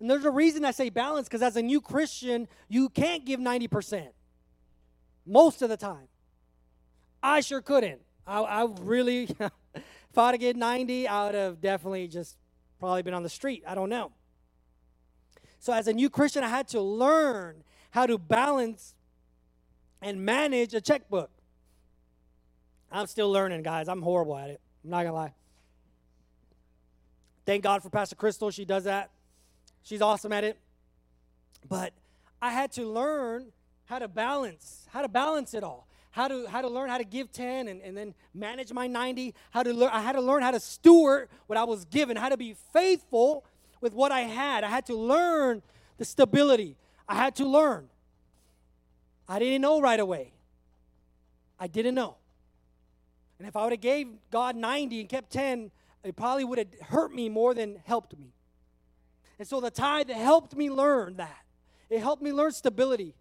[0.00, 3.40] And there's a reason I say balance because as a new Christian, you can't give
[3.40, 4.08] 90%
[5.26, 6.08] most of the time.
[7.22, 8.00] I sure couldn't.
[8.26, 9.24] I, I really,
[9.74, 12.36] if I'd get 90, I would have definitely just
[12.78, 13.64] probably been on the street.
[13.66, 14.12] I don't know.
[15.58, 18.94] So as a new Christian, I had to learn how to balance
[20.00, 21.30] and manage a checkbook.
[22.90, 23.88] I'm still learning, guys.
[23.88, 24.60] I'm horrible at it.
[24.84, 25.34] I'm not to lie.
[27.44, 28.50] Thank God for Pastor Crystal.
[28.50, 29.10] She does that.
[29.88, 30.58] She's awesome at it.
[31.66, 31.94] But
[32.42, 33.52] I had to learn
[33.86, 35.88] how to balance, how to balance it all.
[36.10, 39.34] How to, how to learn how to give 10 and, and then manage my 90.
[39.50, 42.28] How to learn, I had to learn how to steward what I was given, how
[42.28, 43.46] to be faithful
[43.80, 44.62] with what I had.
[44.62, 45.62] I had to learn
[45.96, 46.76] the stability.
[47.08, 47.88] I had to learn.
[49.26, 50.32] I didn't know right away.
[51.58, 52.16] I didn't know.
[53.38, 55.70] And if I would have gave God 90 and kept 10,
[56.04, 58.34] it probably would have hurt me more than helped me.
[59.38, 61.44] And so the tithe helped me learn that.
[61.90, 63.14] It helped me learn stability.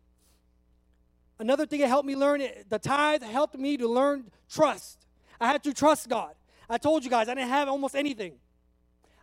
[1.39, 5.05] Another thing it helped me learn, the tithe helped me to learn trust.
[5.39, 6.33] I had to trust God.
[6.69, 8.33] I told you guys I didn't have almost anything.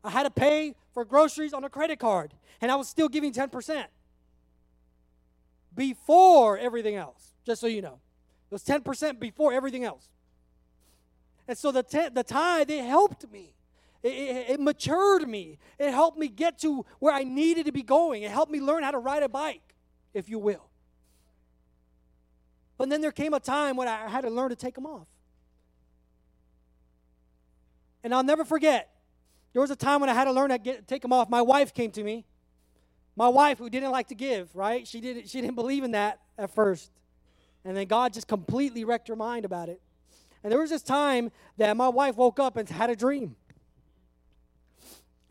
[0.02, 3.32] I had to pay for groceries on a credit card, and I was still giving
[3.32, 3.86] 10%
[5.74, 7.98] before everything else, just so you know.
[8.50, 10.08] It was 10% before everything else.
[11.48, 13.53] And so the, t- the tithe, it helped me.
[14.04, 15.58] It, it, it matured me.
[15.78, 18.22] It helped me get to where I needed to be going.
[18.22, 19.74] It helped me learn how to ride a bike,
[20.12, 20.68] if you will.
[22.76, 25.06] But then there came a time when I had to learn to take them off.
[28.02, 28.90] And I'll never forget,
[29.54, 31.30] there was a time when I had to learn to get, take them off.
[31.30, 32.26] My wife came to me.
[33.16, 34.86] My wife, who didn't like to give, right?
[34.86, 36.90] She didn't, she didn't believe in that at first.
[37.64, 39.80] And then God just completely wrecked her mind about it.
[40.42, 43.36] And there was this time that my wife woke up and had a dream.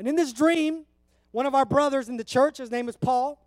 [0.04, 0.84] And in this dream,
[1.32, 3.42] one of our brothers in the church, his name is Paul,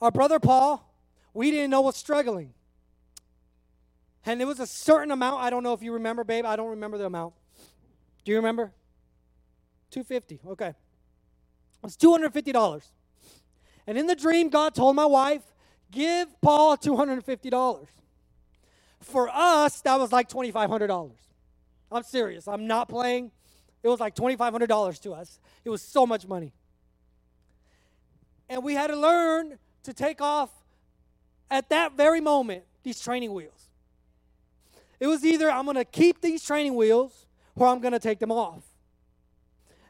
[0.00, 0.92] our brother Paul,
[1.32, 2.54] we didn't know was struggling.
[4.24, 5.44] And it was a certain amount.
[5.44, 6.44] I don't know if you remember, babe.
[6.44, 7.34] I don't remember the amount.
[8.24, 8.72] Do you remember?
[9.92, 10.40] 250.
[10.44, 10.70] Okay.
[10.70, 10.74] It
[11.82, 12.82] was $250.
[13.86, 15.42] And in the dream, God told my wife,
[15.92, 17.86] give Paul $250.
[19.02, 21.12] For us, that was like $2,500.
[21.92, 22.48] I'm serious.
[22.48, 23.30] I'm not playing.
[23.86, 25.38] It was like $2,500 to us.
[25.64, 26.52] It was so much money.
[28.48, 30.50] And we had to learn to take off
[31.52, 33.68] at that very moment these training wheels.
[34.98, 38.18] It was either I'm going to keep these training wheels or I'm going to take
[38.18, 38.64] them off.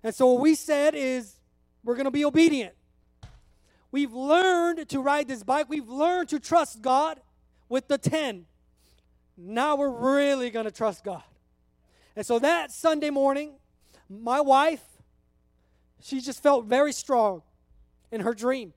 [0.03, 1.37] And so what we said is
[1.83, 2.75] we're going to be obedient.
[3.91, 5.71] We've learned to ride this bike.
[5.71, 7.19] We've learned to trust God
[7.71, 8.45] with the 10.
[9.39, 11.23] Now we're really going to trust God.
[12.15, 13.55] And so that Sunday morning,
[14.09, 14.83] my wife,
[16.01, 17.43] she just felt very strong
[18.11, 18.73] in her dream.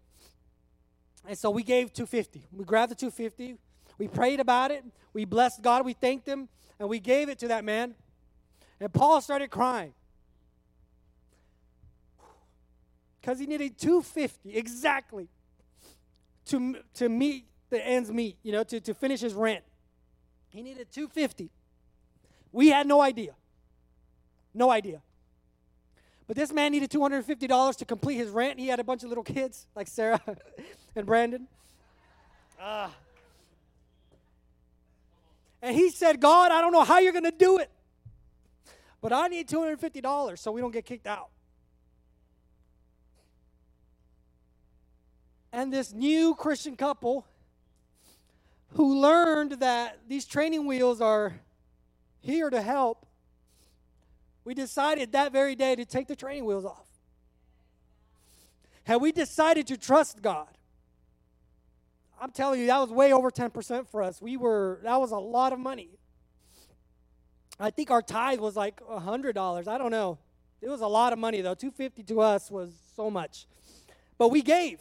[1.28, 2.48] And so we gave 250.
[2.52, 3.58] We grabbed the 250.
[3.98, 4.84] We prayed about it.
[5.14, 5.86] We blessed God.
[5.86, 6.50] We thanked him.
[6.80, 7.96] And we gave it to that man.
[8.80, 9.94] And Paul started crying.
[13.20, 15.28] Because he needed 250 exactly
[16.46, 19.64] to, to meet the ends meet, you know, to, to finish his rent.
[20.50, 21.52] He needed 250.
[22.52, 23.36] We had no idea.
[24.54, 25.02] No idea.
[26.30, 28.60] But this man needed $250 to complete his rent.
[28.60, 30.22] He had a bunch of little kids like Sarah
[30.96, 31.48] and Brandon.
[32.62, 32.90] Uh,
[35.60, 37.72] and he said, God, I don't know how you're going to do it,
[39.02, 41.30] but I need $250 so we don't get kicked out.
[45.52, 47.26] And this new Christian couple
[48.74, 51.40] who learned that these training wheels are
[52.22, 53.08] here to help,
[54.50, 56.88] we decided that very day to take the training wheels off.
[58.88, 60.48] And we decided to trust God.
[62.20, 64.20] I'm telling you, that was way over 10% for us.
[64.20, 65.92] We were, that was a lot of money.
[67.60, 69.68] I think our tithe was like $100.
[69.68, 70.18] I don't know.
[70.64, 71.54] It was a lot of money though.
[71.54, 73.46] 250 to us was so much.
[74.18, 74.80] But we gave.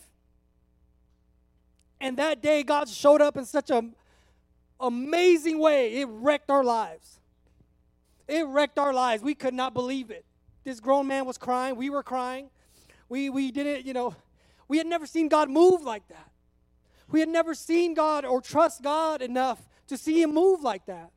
[2.01, 3.95] And that day, God showed up in such an
[4.81, 6.01] amazing way.
[6.01, 7.18] It wrecked our lives.
[8.29, 9.23] It wrecked our lives.
[9.23, 10.25] We could not believe it.
[10.65, 11.77] This grown man was crying.
[11.77, 12.51] We were crying.
[13.09, 14.15] We, we didn't, you know,
[14.69, 16.31] we had never seen God move like that.
[17.11, 21.11] We had never seen God or trust God enough to see Him move like that.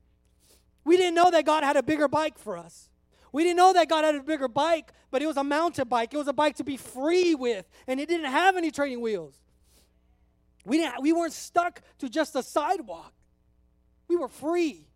[0.86, 2.88] We didn't know that God had a bigger bike for us.
[3.34, 6.14] We didn't know that God had a bigger bike, but it was a mountain bike.
[6.14, 9.36] It was a bike to be free with, and it didn't have any training wheels.
[10.66, 13.14] We, didn't, we weren't stuck to just a sidewalk.
[14.08, 14.88] We were free.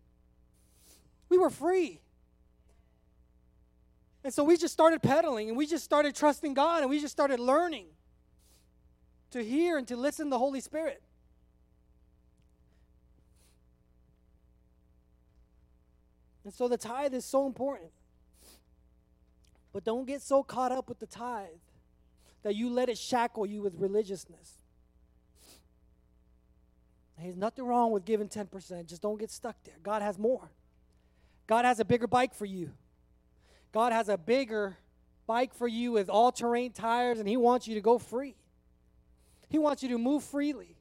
[1.28, 2.00] We were free.
[4.26, 7.12] And so we just started pedaling and we just started trusting God and we just
[7.12, 7.86] started learning
[9.30, 11.00] to hear and to listen to the Holy Spirit.
[16.42, 17.92] And so the tithe is so important.
[19.72, 21.46] But don't get so caught up with the tithe
[22.42, 24.54] that you let it shackle you with religiousness.
[27.16, 28.86] There's nothing wrong with giving 10%.
[28.86, 29.76] Just don't get stuck there.
[29.84, 30.50] God has more.
[31.46, 32.72] God has a bigger bike for you.
[33.72, 34.76] God has a bigger
[35.26, 38.36] bike for you with all terrain tires, and He wants you to go free.
[39.48, 40.76] He wants you to move freely.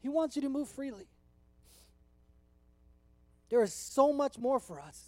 [0.00, 1.06] He wants you to move freely.
[3.48, 5.06] There is so much more for us.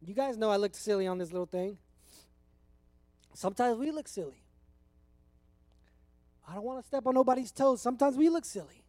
[0.00, 1.76] You guys know I looked silly on this little thing.
[3.34, 4.42] Sometimes we look silly.
[6.48, 7.82] I don't want to step on nobody's toes.
[7.82, 8.82] Sometimes we look silly.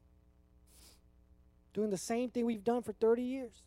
[1.73, 3.63] Doing the same thing we've done for 30 years.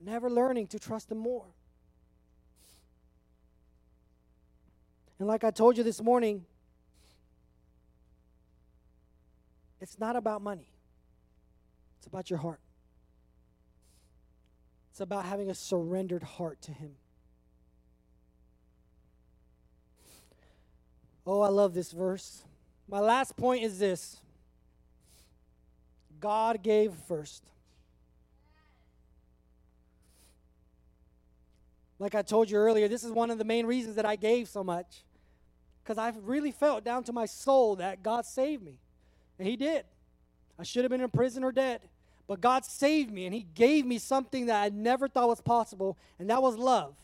[0.00, 1.46] Never learning to trust Him more.
[5.18, 6.44] And like I told you this morning,
[9.80, 10.68] it's not about money,
[11.98, 12.60] it's about your heart.
[14.90, 16.92] It's about having a surrendered heart to Him.
[21.26, 22.44] Oh, I love this verse.
[22.88, 24.20] My last point is this
[26.20, 27.42] God gave first.
[31.98, 34.48] Like I told you earlier, this is one of the main reasons that I gave
[34.48, 35.04] so much.
[35.82, 38.80] Because I really felt down to my soul that God saved me.
[39.38, 39.84] And He did.
[40.58, 41.80] I should have been in prison or dead.
[42.26, 45.96] But God saved me and He gave me something that I never thought was possible,
[46.18, 46.94] and that was love.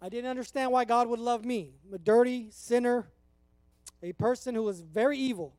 [0.00, 3.08] I didn't understand why God would love me, a dirty sinner,
[4.02, 5.52] a person who was very evil.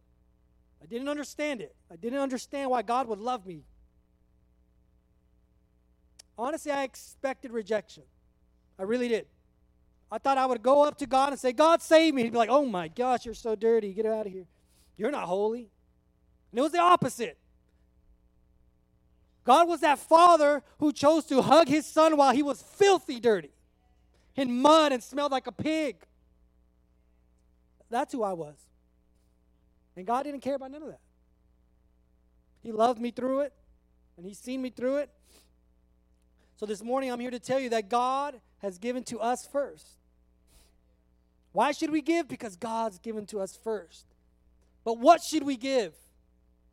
[0.82, 1.76] I didn't understand it.
[1.92, 3.66] I didn't understand why God would love me.
[6.38, 8.04] Honestly, I expected rejection.
[8.80, 9.28] I really did.
[10.12, 12.24] I thought I would go up to God and say, God, save me.
[12.24, 13.94] He'd be like, oh my gosh, you're so dirty.
[13.94, 14.46] Get out of here.
[14.98, 15.70] You're not holy.
[16.52, 17.38] And it was the opposite.
[19.44, 23.52] God was that father who chose to hug his son while he was filthy dirty
[24.36, 25.98] in mud and smelled like a pig.
[27.90, 28.56] That's who I was.
[29.96, 31.02] And God didn't care about none of that.
[32.64, 33.54] He loved me through it,
[34.18, 35.10] and He's seen me through it.
[36.62, 39.98] So this morning, I'm here to tell you that God has given to us first.
[41.54, 42.28] Why should we give?
[42.28, 44.06] Because God's given to us first.
[44.84, 45.96] But what should we give?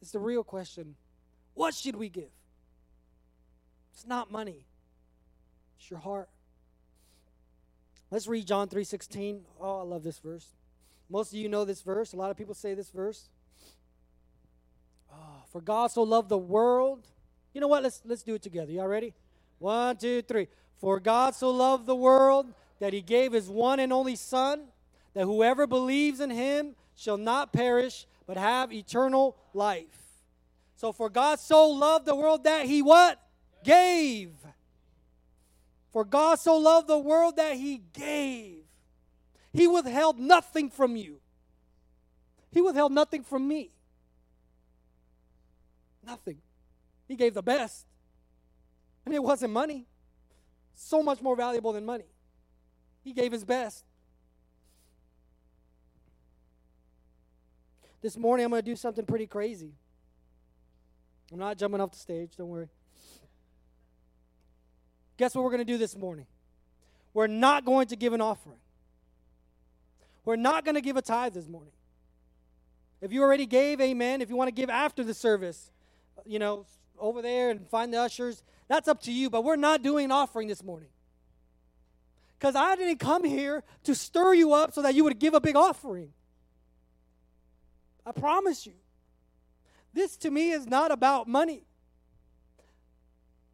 [0.02, 0.96] It's the real question.
[1.54, 2.28] What should we give?
[3.94, 4.66] It's not money.
[5.78, 6.28] It's your heart.
[8.10, 9.46] Let's read John 3:16.
[9.58, 10.48] Oh, I love this verse.
[11.08, 12.12] Most of you know this verse.
[12.12, 13.30] A lot of people say this verse.
[15.10, 17.06] Oh, for God so loved the world.
[17.54, 17.82] You know what?
[17.82, 18.70] Let's let's do it together.
[18.70, 19.14] Y'all ready?
[19.58, 20.48] One, two, three.
[20.78, 22.46] For God so loved the world
[22.80, 24.68] that he gave his one and only Son,
[25.14, 29.86] that whoever believes in him shall not perish, but have eternal life.
[30.76, 33.20] So for God so loved the world that he what?
[33.64, 34.30] Gave.
[35.90, 38.62] For God so loved the world that he gave.
[39.52, 41.18] He withheld nothing from you.
[42.52, 43.72] He withheld nothing from me.
[46.06, 46.38] Nothing.
[47.08, 47.87] He gave the best.
[49.08, 49.86] And it wasn't money.
[50.74, 52.04] So much more valuable than money.
[53.02, 53.86] He gave his best.
[58.02, 59.72] This morning, I'm going to do something pretty crazy.
[61.32, 62.68] I'm not jumping off the stage, don't worry.
[65.16, 66.26] Guess what we're going to do this morning?
[67.14, 68.58] We're not going to give an offering.
[70.26, 71.72] We're not going to give a tithe this morning.
[73.00, 74.20] If you already gave, amen.
[74.20, 75.70] If you want to give after the service,
[76.26, 76.66] you know,
[76.98, 79.30] over there and find the ushers, that's up to you.
[79.30, 80.90] But we're not doing an offering this morning.
[82.38, 85.40] Because I didn't come here to stir you up so that you would give a
[85.40, 86.12] big offering.
[88.06, 88.74] I promise you.
[89.92, 91.64] This to me is not about money.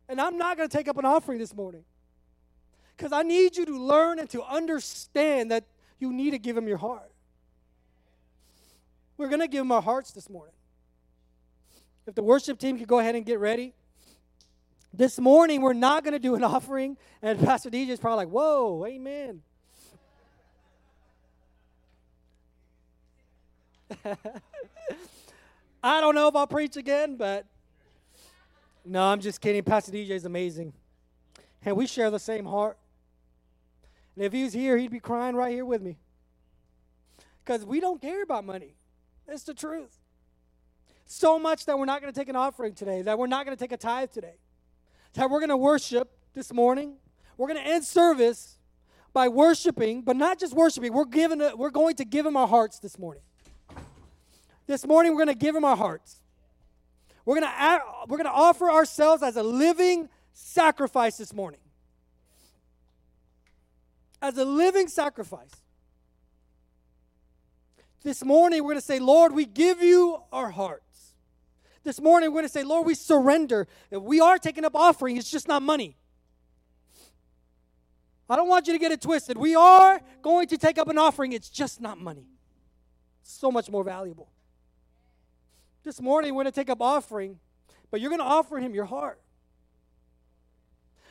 [0.09, 1.85] And I'm not going to take up an offering this morning.
[2.97, 5.65] Because I need you to learn and to understand that
[5.99, 7.11] you need to give him your heart.
[9.17, 10.55] We're going to give him our hearts this morning.
[12.07, 13.73] If the worship team could go ahead and get ready.
[14.97, 16.97] This morning, we're not going to do an offering.
[17.21, 19.43] And Pastor DJ is probably like, whoa, amen.
[25.83, 27.45] I don't know if I'll preach again, but
[28.85, 29.65] no, I'm just kidding.
[29.65, 30.73] Pastor DJ is amazing.
[31.65, 32.79] And we share the same heart.
[34.15, 35.99] And if he was here, he'd be crying right here with me.
[37.45, 38.77] Because we don't care about money.
[39.27, 39.99] It's the truth.
[41.05, 43.57] So much that we're not going to take an offering today, that we're not going
[43.57, 44.37] to take a tithe today,
[45.15, 46.97] that we're going to worship this morning.
[47.37, 48.59] We're going to end service
[49.13, 50.93] by worshiping, but not just worshiping.
[50.93, 51.41] We're giving.
[51.41, 53.23] A, we're going to give him our hearts this morning.
[54.67, 56.21] This morning, we're going to give him our hearts.
[57.25, 61.61] We're going to we're going to offer ourselves as a living sacrifice this morning.
[64.21, 65.51] As a living sacrifice.
[68.03, 70.84] This morning, we're going to say, Lord, we give you our hearts.
[71.85, 73.69] This morning, we're going to say, Lord, we surrender.
[73.91, 75.97] We are taking up offering, it's just not money.
[78.29, 79.37] I don't want you to get it twisted.
[79.37, 82.27] We are going to take up an offering, it's just not money.
[83.23, 84.31] so much more valuable.
[85.83, 87.39] This morning, we're going to take up offering,
[87.91, 89.21] but you're going to offer him your heart.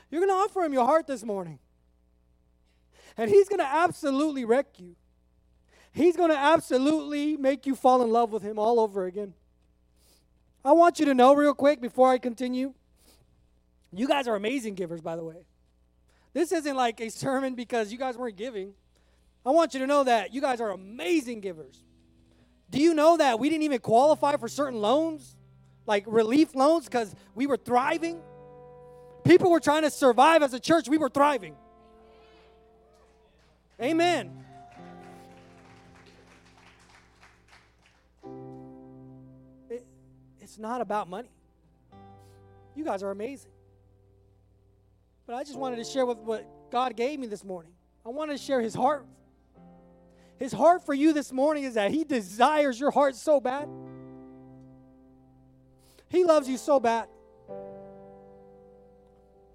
[0.09, 1.59] You're going to offer him your heart this morning.
[3.15, 4.95] And he's going to absolutely wreck you.
[5.91, 9.35] He's going to absolutely make you fall in love with him all over again.
[10.65, 12.73] I want you to know, real quick, before I continue,
[13.91, 15.45] you guys are amazing givers, by the way.
[16.33, 18.73] This isn't like a sermon because you guys weren't giving.
[19.45, 21.83] I want you to know that you guys are amazing givers.
[22.69, 25.35] Do you know that we didn't even qualify for certain loans,
[25.85, 28.21] like relief loans, because we were thriving?
[29.25, 31.55] People were trying to survive as a church, we were thriving.
[33.81, 34.42] Amen.
[40.53, 41.31] It's not about money.
[42.75, 43.49] You guys are amazing.
[45.25, 47.71] But I just wanted to share with what God gave me this morning.
[48.05, 49.07] I wanted to share his heart.
[50.37, 53.67] His heart for you this morning is that he desires your heart so bad.
[56.09, 57.07] He loves you so bad.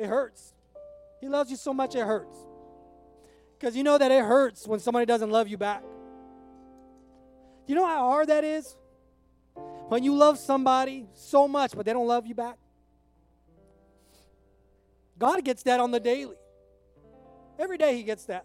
[0.00, 0.52] It hurts.
[1.20, 2.36] He loves you so much it hurts.
[3.56, 5.84] Because you know that it hurts when somebody doesn't love you back.
[7.68, 8.74] You know how hard that is?
[9.88, 12.56] When you love somebody so much, but they don't love you back.
[15.18, 16.36] God gets that on the daily.
[17.58, 18.44] Every day He gets that.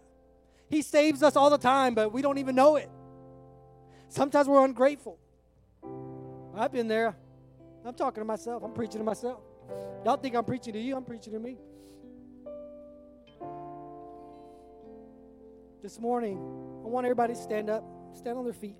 [0.68, 2.90] He saves us all the time, but we don't even know it.
[4.08, 5.18] Sometimes we're ungrateful.
[6.56, 7.14] I've been there.
[7.84, 8.62] I'm talking to myself.
[8.62, 9.40] I'm preaching to myself.
[10.04, 10.96] Y'all think I'm preaching to you?
[10.96, 11.58] I'm preaching to me.
[15.82, 16.38] This morning,
[16.84, 17.84] I want everybody to stand up,
[18.14, 18.76] stand on their feet.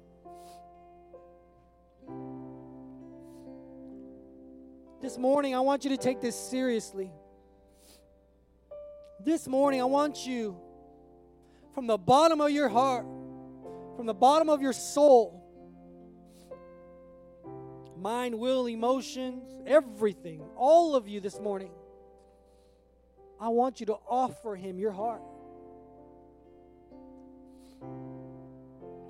[5.05, 7.13] This morning, I want you to take this seriously.
[9.23, 10.57] This morning, I want you
[11.75, 13.05] from the bottom of your heart,
[13.97, 15.45] from the bottom of your soul,
[17.99, 21.73] mind, will, emotions, everything, all of you this morning,
[23.39, 25.21] I want you to offer Him your heart.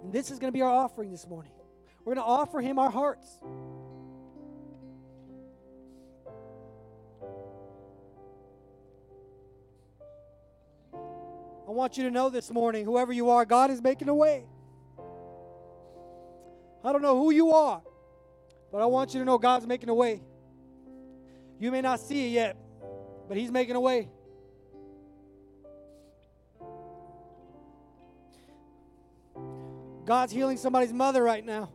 [0.03, 1.53] And this is going to be our offering this morning.
[2.05, 3.29] We're going to offer Him our hearts.
[11.67, 14.45] I want you to know this morning, whoever you are, God is making a way.
[16.85, 17.81] I don't know who you are,
[18.71, 20.23] but I want you to know God's making a way.
[21.59, 22.57] You may not see it yet,
[23.29, 24.11] but He's making a way.
[30.05, 31.71] God's healing somebody's mother right now.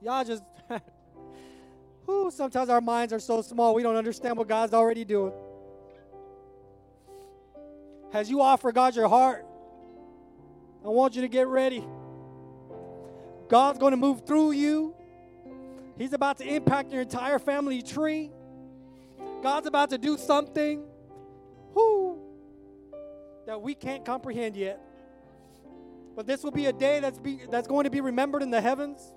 [0.00, 0.42] Y'all just,
[2.06, 5.32] whew, sometimes our minds are so small we don't understand what God's already doing.
[8.14, 9.44] As you offer God your heart,
[10.84, 11.84] I want you to get ready.
[13.48, 14.94] God's going to move through you.
[15.98, 18.30] He's about to impact your entire family tree.
[19.42, 20.84] God's about to do something
[21.74, 22.20] whoo,
[23.46, 24.80] that we can't comprehend yet.
[26.14, 28.60] But this will be a day that's, be, that's going to be remembered in the
[28.60, 29.12] heavens.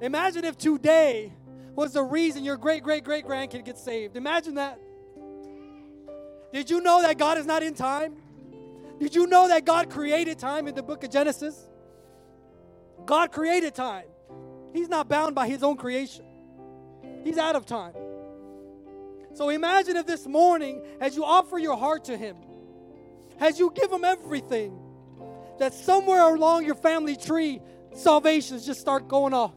[0.00, 1.34] Imagine if today
[1.74, 4.16] was the reason your great great great grandkid gets saved.
[4.16, 4.78] Imagine that.
[6.52, 8.16] Did you know that God is not in time?
[8.98, 11.66] Did you know that God created time in the book of Genesis?
[13.04, 14.04] God created time.
[14.72, 16.24] He's not bound by his own creation,
[17.24, 17.94] He's out of time.
[19.34, 22.36] So imagine if this morning, as you offer your heart to Him,
[23.40, 24.78] as you give Him everything,
[25.58, 27.60] that somewhere along your family tree,
[27.94, 29.54] salvations just start going off.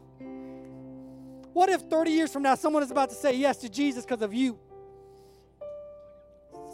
[1.52, 4.22] What if 30 years from now someone is about to say yes to Jesus because
[4.22, 4.58] of you?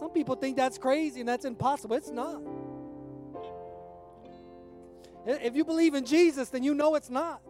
[0.03, 1.95] Some people think that's crazy and that's impossible.
[1.95, 2.43] It's not.
[5.24, 7.41] If you believe in Jesus, then you know it's not.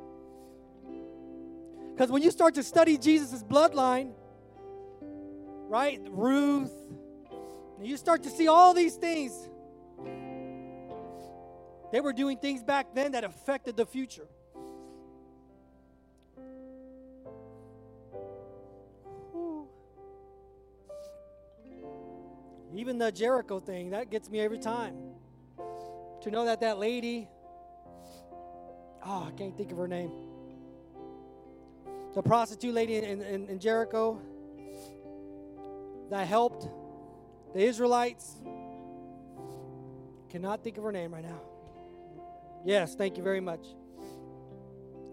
[1.93, 4.13] Because when you start to study Jesus' bloodline,
[5.71, 5.99] right?
[6.11, 6.75] Ruth,
[7.81, 9.33] you start to see all these things.
[11.91, 14.29] They were doing things back then that affected the future.
[22.75, 24.97] Even the Jericho thing, that gets me every time.
[26.23, 27.29] To know that that lady,
[29.05, 30.13] oh, I can't think of her name.
[32.15, 34.21] The prostitute lady in, in, in Jericho
[36.11, 36.69] that helped
[37.55, 38.37] the Israelites.
[40.31, 41.41] Cannot think of her name right now.
[42.65, 43.67] Yes, thank you very much.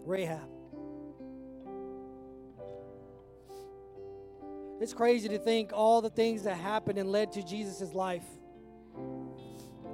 [0.05, 0.58] Rahab.
[4.79, 8.23] It's crazy to think all the things that happened and led to Jesus' life.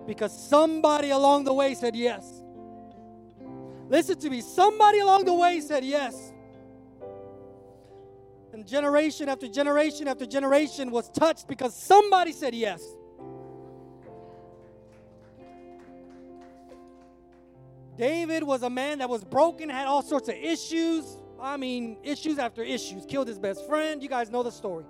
[0.06, 2.44] Because somebody along the way said yes.
[3.90, 4.42] Listen to me.
[4.42, 6.34] Somebody along the way said yes.
[8.54, 12.82] And generation after generation after generation was touched because somebody said yes.
[17.98, 21.18] David was a man that was broken, had all sorts of issues.
[21.40, 23.06] I mean, issues after issues.
[23.06, 24.02] Killed his best friend.
[24.02, 24.86] You guys know the story.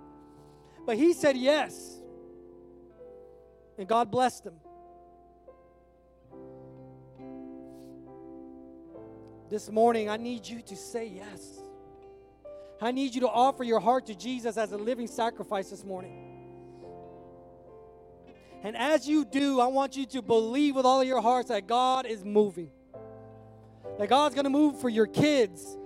[0.86, 2.00] But he said yes.
[3.78, 4.54] And God blessed him.
[9.50, 11.60] This morning, I need you to say yes.
[12.82, 16.22] I need you to offer your heart to Jesus as a living sacrifice this morning.
[18.64, 21.68] And as you do, I want you to believe with all of your hearts that
[21.68, 22.72] God is moving.
[24.00, 25.78] That God's going to move for your kids.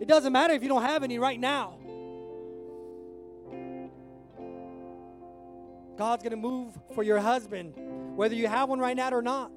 [0.00, 1.78] It doesn't matter if you don't have any right now.
[5.96, 7.74] God's going to move for your husband,
[8.16, 9.50] whether you have one right now or not.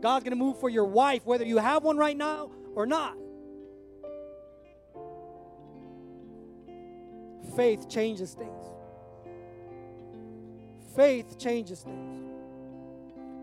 [0.00, 3.16] God's going to move for your wife, whether you have one right now or not.
[7.56, 8.66] Faith changes things.
[10.94, 12.16] Faith changes things.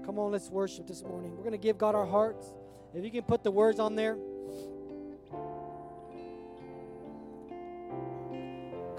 [0.06, 1.32] Come on, let's worship this morning.
[1.32, 2.54] We're going to give God our hearts.
[2.94, 4.18] If you can put the words on there.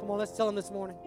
[0.04, 0.98] Come on, let's tell him this morning.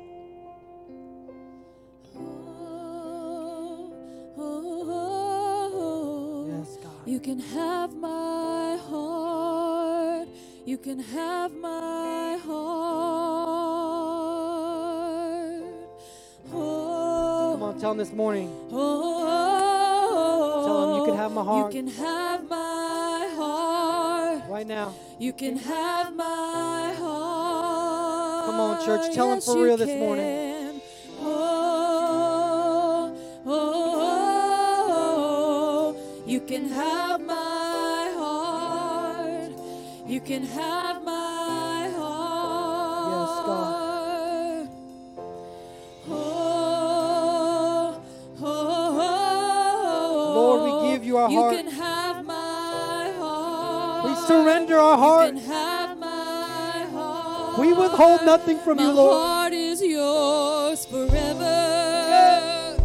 [6.49, 6.93] Yes, God.
[7.07, 10.27] You can have my heart.
[10.65, 12.49] You can have my heart.
[16.53, 18.49] Oh, Come on, tell him this morning.
[18.71, 21.73] oh, Tell him you can have my heart.
[21.75, 24.43] You can have my heart.
[24.49, 24.95] Right now.
[25.19, 26.86] You can have my heart.
[28.47, 30.23] Come on, church, ah, Tell Yes, for real this morning.
[30.23, 30.81] can.
[31.19, 33.11] Oh
[33.45, 33.51] oh, oh,
[34.87, 39.51] oh, oh, you can have my heart.
[40.07, 43.11] You can have my heart.
[43.11, 44.69] Yes, God.
[46.09, 48.01] Oh,
[48.41, 49.01] oh, oh,
[49.99, 51.53] oh, Lord, we give you our you heart.
[51.53, 54.05] can have my heart.
[54.05, 55.33] We surrender our heart.
[57.79, 59.13] Withhold nothing from my you, Lord.
[59.13, 62.77] heart is yours forever.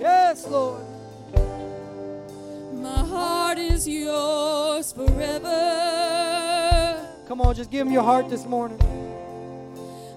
[0.00, 0.82] Yes, Lord.
[2.74, 5.50] My heart is yours forever.
[7.28, 8.78] Come on, just give him your heart this morning.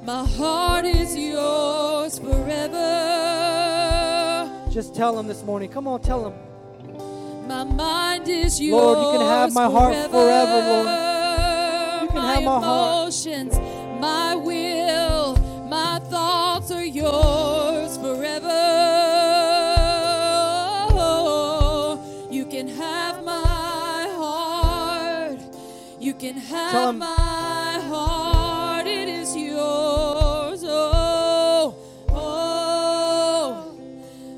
[0.03, 2.77] My heart is yours forever.
[4.71, 5.69] Just tell him this morning.
[5.69, 6.33] Come on, tell him.
[7.47, 8.81] My mind is yours.
[8.81, 10.87] Lord, you can have my heart forever, Lord.
[12.03, 13.01] You can my have my heart.
[13.03, 13.66] emotions, my
[17.11, 18.63] yours forever.
[22.31, 25.39] You can have my heart.
[25.99, 26.99] You can have Tell 'em.
[26.99, 28.87] my heart.
[28.87, 30.63] It is yours.
[30.65, 31.75] Oh,
[32.09, 33.79] oh,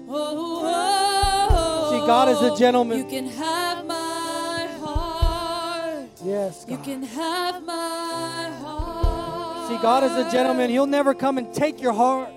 [0.10, 1.92] oh, oh.
[1.92, 2.98] See, God is a gentleman.
[3.00, 6.10] You can have my heart.
[6.24, 9.68] Yes, You can have my heart.
[9.70, 10.70] See, God is a gentleman.
[10.70, 12.30] He'll never come and take your heart.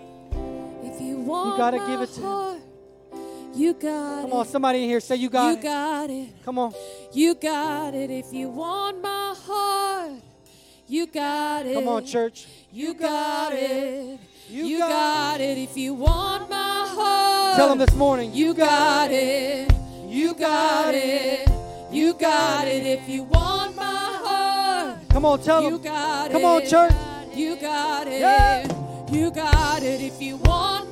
[1.33, 2.63] You gotta my give it to him.
[3.55, 4.35] You got Come it.
[4.35, 5.63] on, somebody in here say you got you it.
[5.63, 6.29] got it.
[6.45, 6.73] Come on.
[7.13, 8.11] You got it.
[8.11, 10.13] If you want my heart,
[10.89, 11.75] you got it.
[11.75, 12.47] Come on, church.
[12.73, 14.19] You got it.
[14.49, 15.59] You You got got it.
[15.59, 18.33] If you want my heart, Tell them this morning.
[18.35, 19.71] You got it.
[20.07, 21.49] You got it.
[21.91, 22.87] You got it.
[22.87, 25.83] If you want my heart, Come on, tell you them.
[25.83, 26.33] got it.
[26.33, 26.93] Come on, church.
[27.35, 28.21] You got it.
[28.21, 28.67] Yeah.
[29.11, 30.01] You got it.
[30.01, 30.89] If you want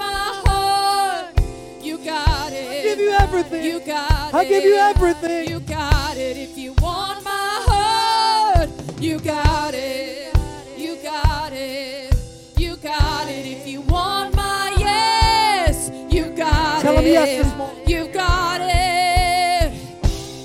[3.11, 3.35] you got it.
[3.35, 3.65] Give you everything.
[3.65, 4.49] You got I it.
[4.49, 5.49] give you everything.
[5.51, 6.37] You got it.
[6.39, 8.71] If you want my heart,
[9.01, 10.37] you got it.
[10.79, 12.15] You got it.
[12.59, 13.47] You got it.
[13.47, 17.01] If you want my yes, you got Tell it.
[17.01, 17.89] him yes this morning.
[17.89, 19.73] You got it.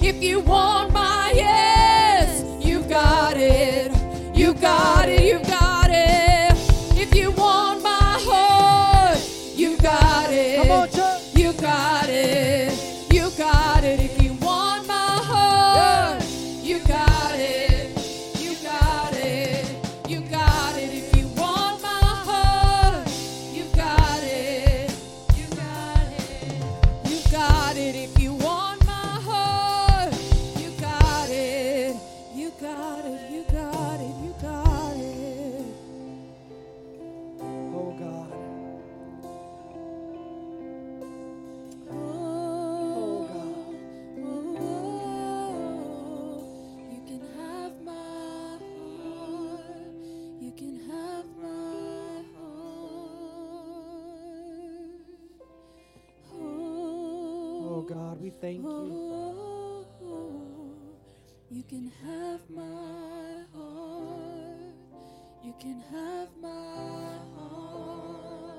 [0.02, 0.94] If you want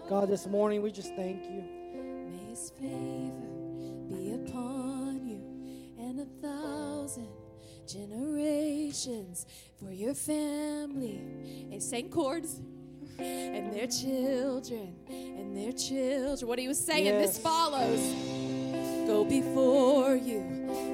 [0.09, 1.65] God, this morning we just thank you.
[2.31, 3.33] May his favor
[4.09, 5.41] be upon you
[5.99, 7.29] and a thousand
[7.89, 9.47] generations
[9.81, 11.21] for your family
[11.73, 12.61] and same chords
[13.19, 16.47] and their children and their children.
[16.49, 18.01] What he was saying, this follows.
[19.07, 20.41] Go before you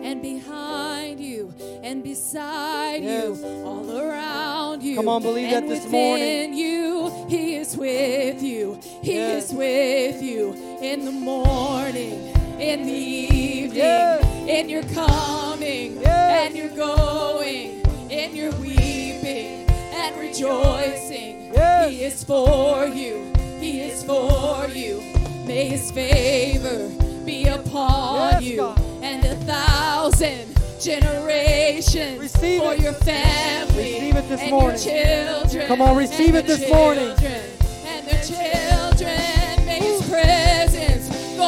[0.03, 1.53] and behind you
[1.83, 3.41] and beside Yes.
[3.41, 4.97] you, all around you.
[4.97, 6.55] Come on, believe and that this within morning.
[6.55, 7.27] you.
[7.29, 8.62] He is with you.
[9.03, 9.47] He Yes.
[9.51, 14.25] is with you in the morning, in the evening, Yes.
[14.47, 16.47] in your coming Yes.
[16.47, 21.51] and your going, in your weeping and rejoicing.
[21.89, 23.33] He is for you.
[23.61, 25.03] He is for you.
[25.47, 26.89] May his favor
[27.27, 28.81] be upon Yes, you God.
[29.03, 30.47] and a thousand
[30.81, 32.81] generations Receive for it.
[32.81, 34.81] your family Receive it this and morning.
[34.83, 35.05] your
[35.43, 35.67] children.
[35.67, 37.09] Come on, receive it this morning.
[37.17, 37.42] children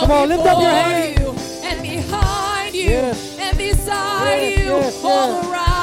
[0.01, 1.21] Come on, lift up your hands.
[1.21, 1.29] you
[1.69, 3.39] and behind you Yes.
[3.39, 5.74] and beside Yes, you, yes, all around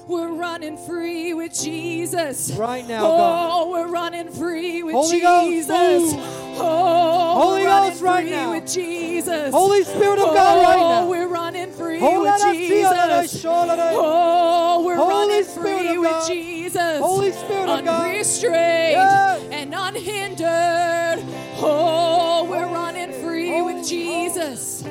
[0.07, 2.52] We're running free with Jesus.
[2.52, 3.70] Right now, oh, God.
[3.70, 6.14] we're running free with Holy Ghost, Jesus.
[6.14, 6.24] move.
[6.60, 8.52] Oh, Holy we're Ghost, right free now.
[8.52, 9.53] with Jesus.
[9.53, 11.10] Holy Spirit of God, right Oh, now.
[11.10, 13.45] we're running free Holy with Jesus.
[13.45, 16.28] Oh, we're Holy running Spirit free with.
[16.28, 16.99] Jesus.
[16.99, 18.06] Holy Spirit of God.
[18.06, 19.41] Unrestrained Yes.
[19.52, 21.26] and unhindered.
[21.61, 24.84] Oh, we're running free Oh, with Jesus.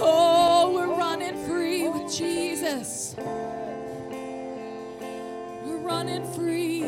[0.00, 3.14] Oh, we're running free with Jesus.
[5.64, 6.82] We're running free.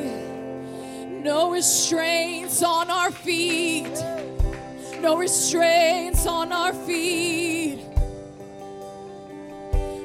[1.23, 3.93] No restraints on our feet.
[5.01, 7.81] No restraints on our feet.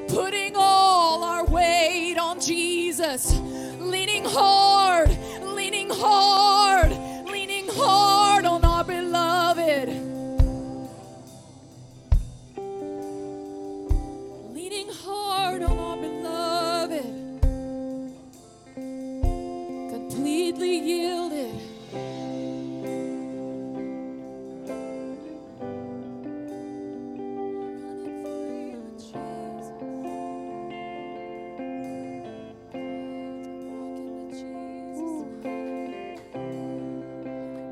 [0.08, 3.38] Putting all our weight on Jesus.
[3.78, 6.90] Leaning hard, leaning hard,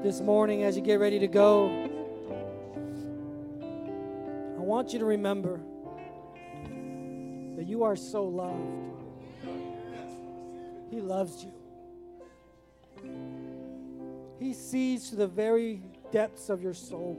[0.05, 1.71] This morning, as you get ready to go,
[4.55, 5.59] I want you to remember
[7.57, 9.01] that you are so loved.
[10.91, 11.55] He loves you.
[14.39, 15.81] He sees to the very
[16.13, 17.19] depths of your soul,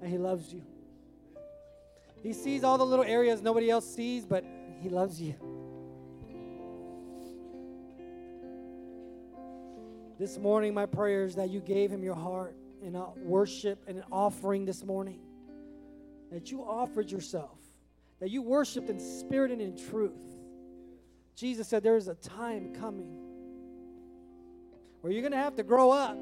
[0.00, 0.62] and He loves you.
[2.22, 4.42] He sees all the little areas nobody else sees, but
[4.80, 5.34] He loves you.
[10.18, 13.98] This morning, my prayer is that you gave him your heart in a worship and
[13.98, 15.20] an offering this morning.
[16.32, 17.58] That you offered yourself,
[18.18, 20.12] that you worshiped in spirit and in truth.
[21.36, 23.16] Jesus said there is a time coming
[25.00, 26.16] where you're going to have to grow up.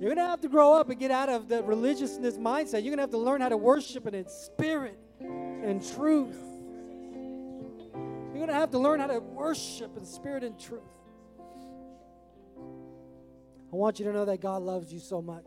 [0.00, 2.82] You're going to have to grow up and get out of the religiousness mindset.
[2.82, 6.40] You're going to have to learn how to worship in spirit and truth.
[7.92, 10.80] You're going to have to learn how to worship in spirit and truth.
[13.72, 15.46] I want you to know that God loves you so much,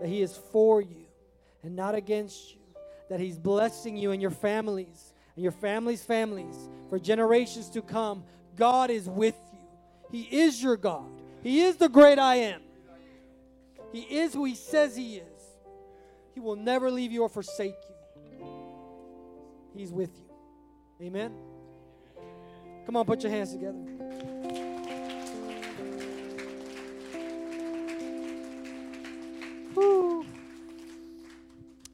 [0.00, 1.06] that He is for you
[1.62, 2.60] and not against you,
[3.10, 6.56] that He's blessing you and your families and your families' families
[6.88, 8.22] for generations to come.
[8.56, 9.58] God is with you.
[10.10, 11.10] He is your God.
[11.42, 12.60] He is the great I am.
[13.92, 15.24] He is who He says He is.
[16.34, 18.46] He will never leave you or forsake you.
[19.74, 21.06] He's with you.
[21.06, 21.32] Amen.
[22.86, 23.78] Come on, put your hands together.
[29.78, 30.26] Whew.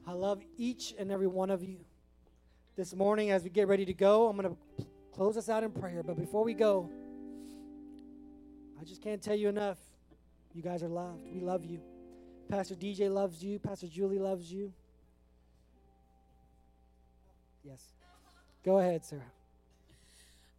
[0.07, 1.77] I love each and every one of you.
[2.77, 5.71] This morning, as we get ready to go, I'm going to close us out in
[5.71, 6.03] prayer.
[6.03, 6.89] But before we go,
[8.81, 9.77] I just can't tell you enough.
[10.55, 11.27] You guys are loved.
[11.31, 11.81] We love you.
[12.49, 13.59] Pastor DJ loves you.
[13.59, 14.73] Pastor Julie loves you.
[17.63, 17.83] Yes.
[18.65, 19.23] Go ahead, Sarah.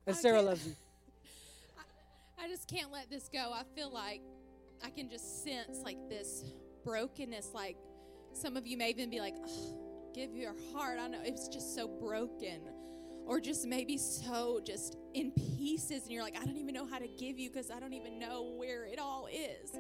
[0.06, 0.76] And Sarah loves you.
[2.44, 3.52] I just can't let this go.
[3.52, 4.22] I feel like
[4.84, 6.44] I can just sense like this
[6.86, 7.52] brokenness.
[7.54, 7.76] Like
[8.34, 10.98] some of you may even be like, "Ugh, give your heart.
[11.00, 12.62] I know it's just so broken.
[13.26, 16.04] Or just maybe so just in pieces.
[16.04, 18.18] And you're like, I don't even know how to give you because I don't even
[18.20, 19.72] know where it all is.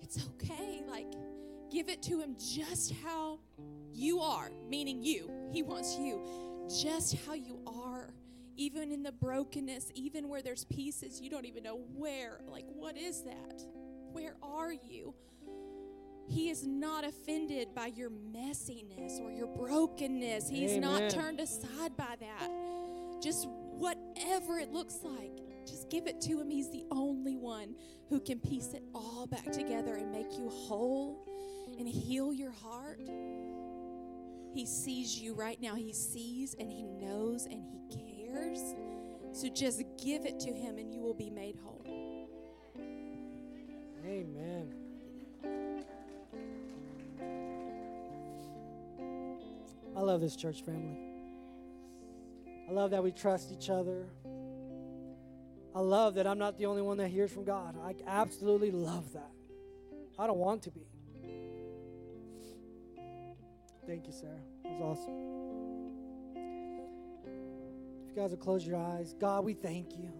[0.00, 0.82] It's okay.
[0.88, 1.12] Like,
[1.70, 3.38] give it to Him just how
[3.92, 5.30] you are, meaning you.
[5.52, 8.14] He wants you just how you are
[8.56, 12.40] even in the brokenness, even where there's pieces you don't even know where.
[12.46, 13.62] Like, what is that?
[14.12, 15.14] Where are you?
[16.28, 20.48] He is not offended by your messiness or your brokenness.
[20.48, 20.80] He's Amen.
[20.80, 22.50] not turned aside by that.
[23.22, 26.50] Just whatever it looks like, just give it to Him.
[26.50, 27.74] He's the only one
[28.08, 31.28] who can piece it all back together and make you whole
[31.78, 33.00] and heal your heart.
[34.54, 35.74] He sees you right now.
[35.74, 38.74] He sees and He knows and He cares.
[39.32, 41.84] So just give it to Him and you will be made whole.
[44.04, 44.74] Amen.
[49.96, 50.98] I love this church family.
[52.68, 54.06] I love that we trust each other.
[55.74, 57.76] I love that I'm not the only one that hears from God.
[57.82, 59.30] I absolutely love that.
[60.18, 60.86] I don't want to be.
[63.86, 64.32] Thank you, Sarah.
[64.64, 65.14] That was awesome.
[68.04, 70.12] If you guys will close your eyes, God, we thank you.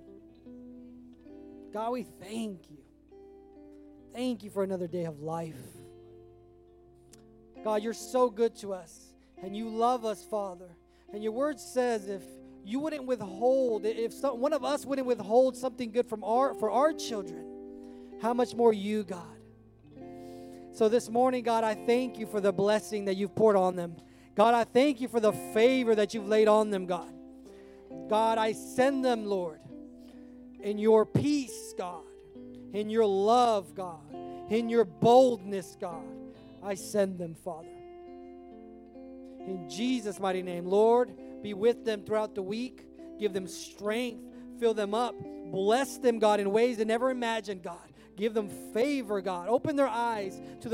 [1.73, 2.79] God, we thank you.
[4.13, 5.57] Thank you for another day of life.
[7.65, 9.12] God, you're so good to us,
[9.43, 10.69] and you love us, Father.
[11.13, 12.23] And your word says if
[12.65, 16.71] you wouldn't withhold, if some, one of us wouldn't withhold something good from our for
[16.71, 17.45] our children,
[18.23, 19.27] how much more you, God?
[20.73, 23.97] So this morning, God, I thank you for the blessing that you've poured on them.
[24.35, 27.13] God, I thank you for the favor that you've laid on them, God.
[28.09, 29.61] God, I send them, Lord,
[30.61, 32.05] in your peace, God,
[32.73, 34.01] in your love, God,
[34.49, 36.05] in your boldness, God.
[36.63, 37.69] I send them, Father.
[39.47, 42.87] In Jesus' mighty name, Lord, be with them throughout the week.
[43.19, 44.25] Give them strength,
[44.59, 45.15] fill them up.
[45.51, 47.93] Bless them, God, in ways they never imagined, God.
[48.17, 49.49] Give them favor, God.
[49.49, 50.71] Open their eyes to the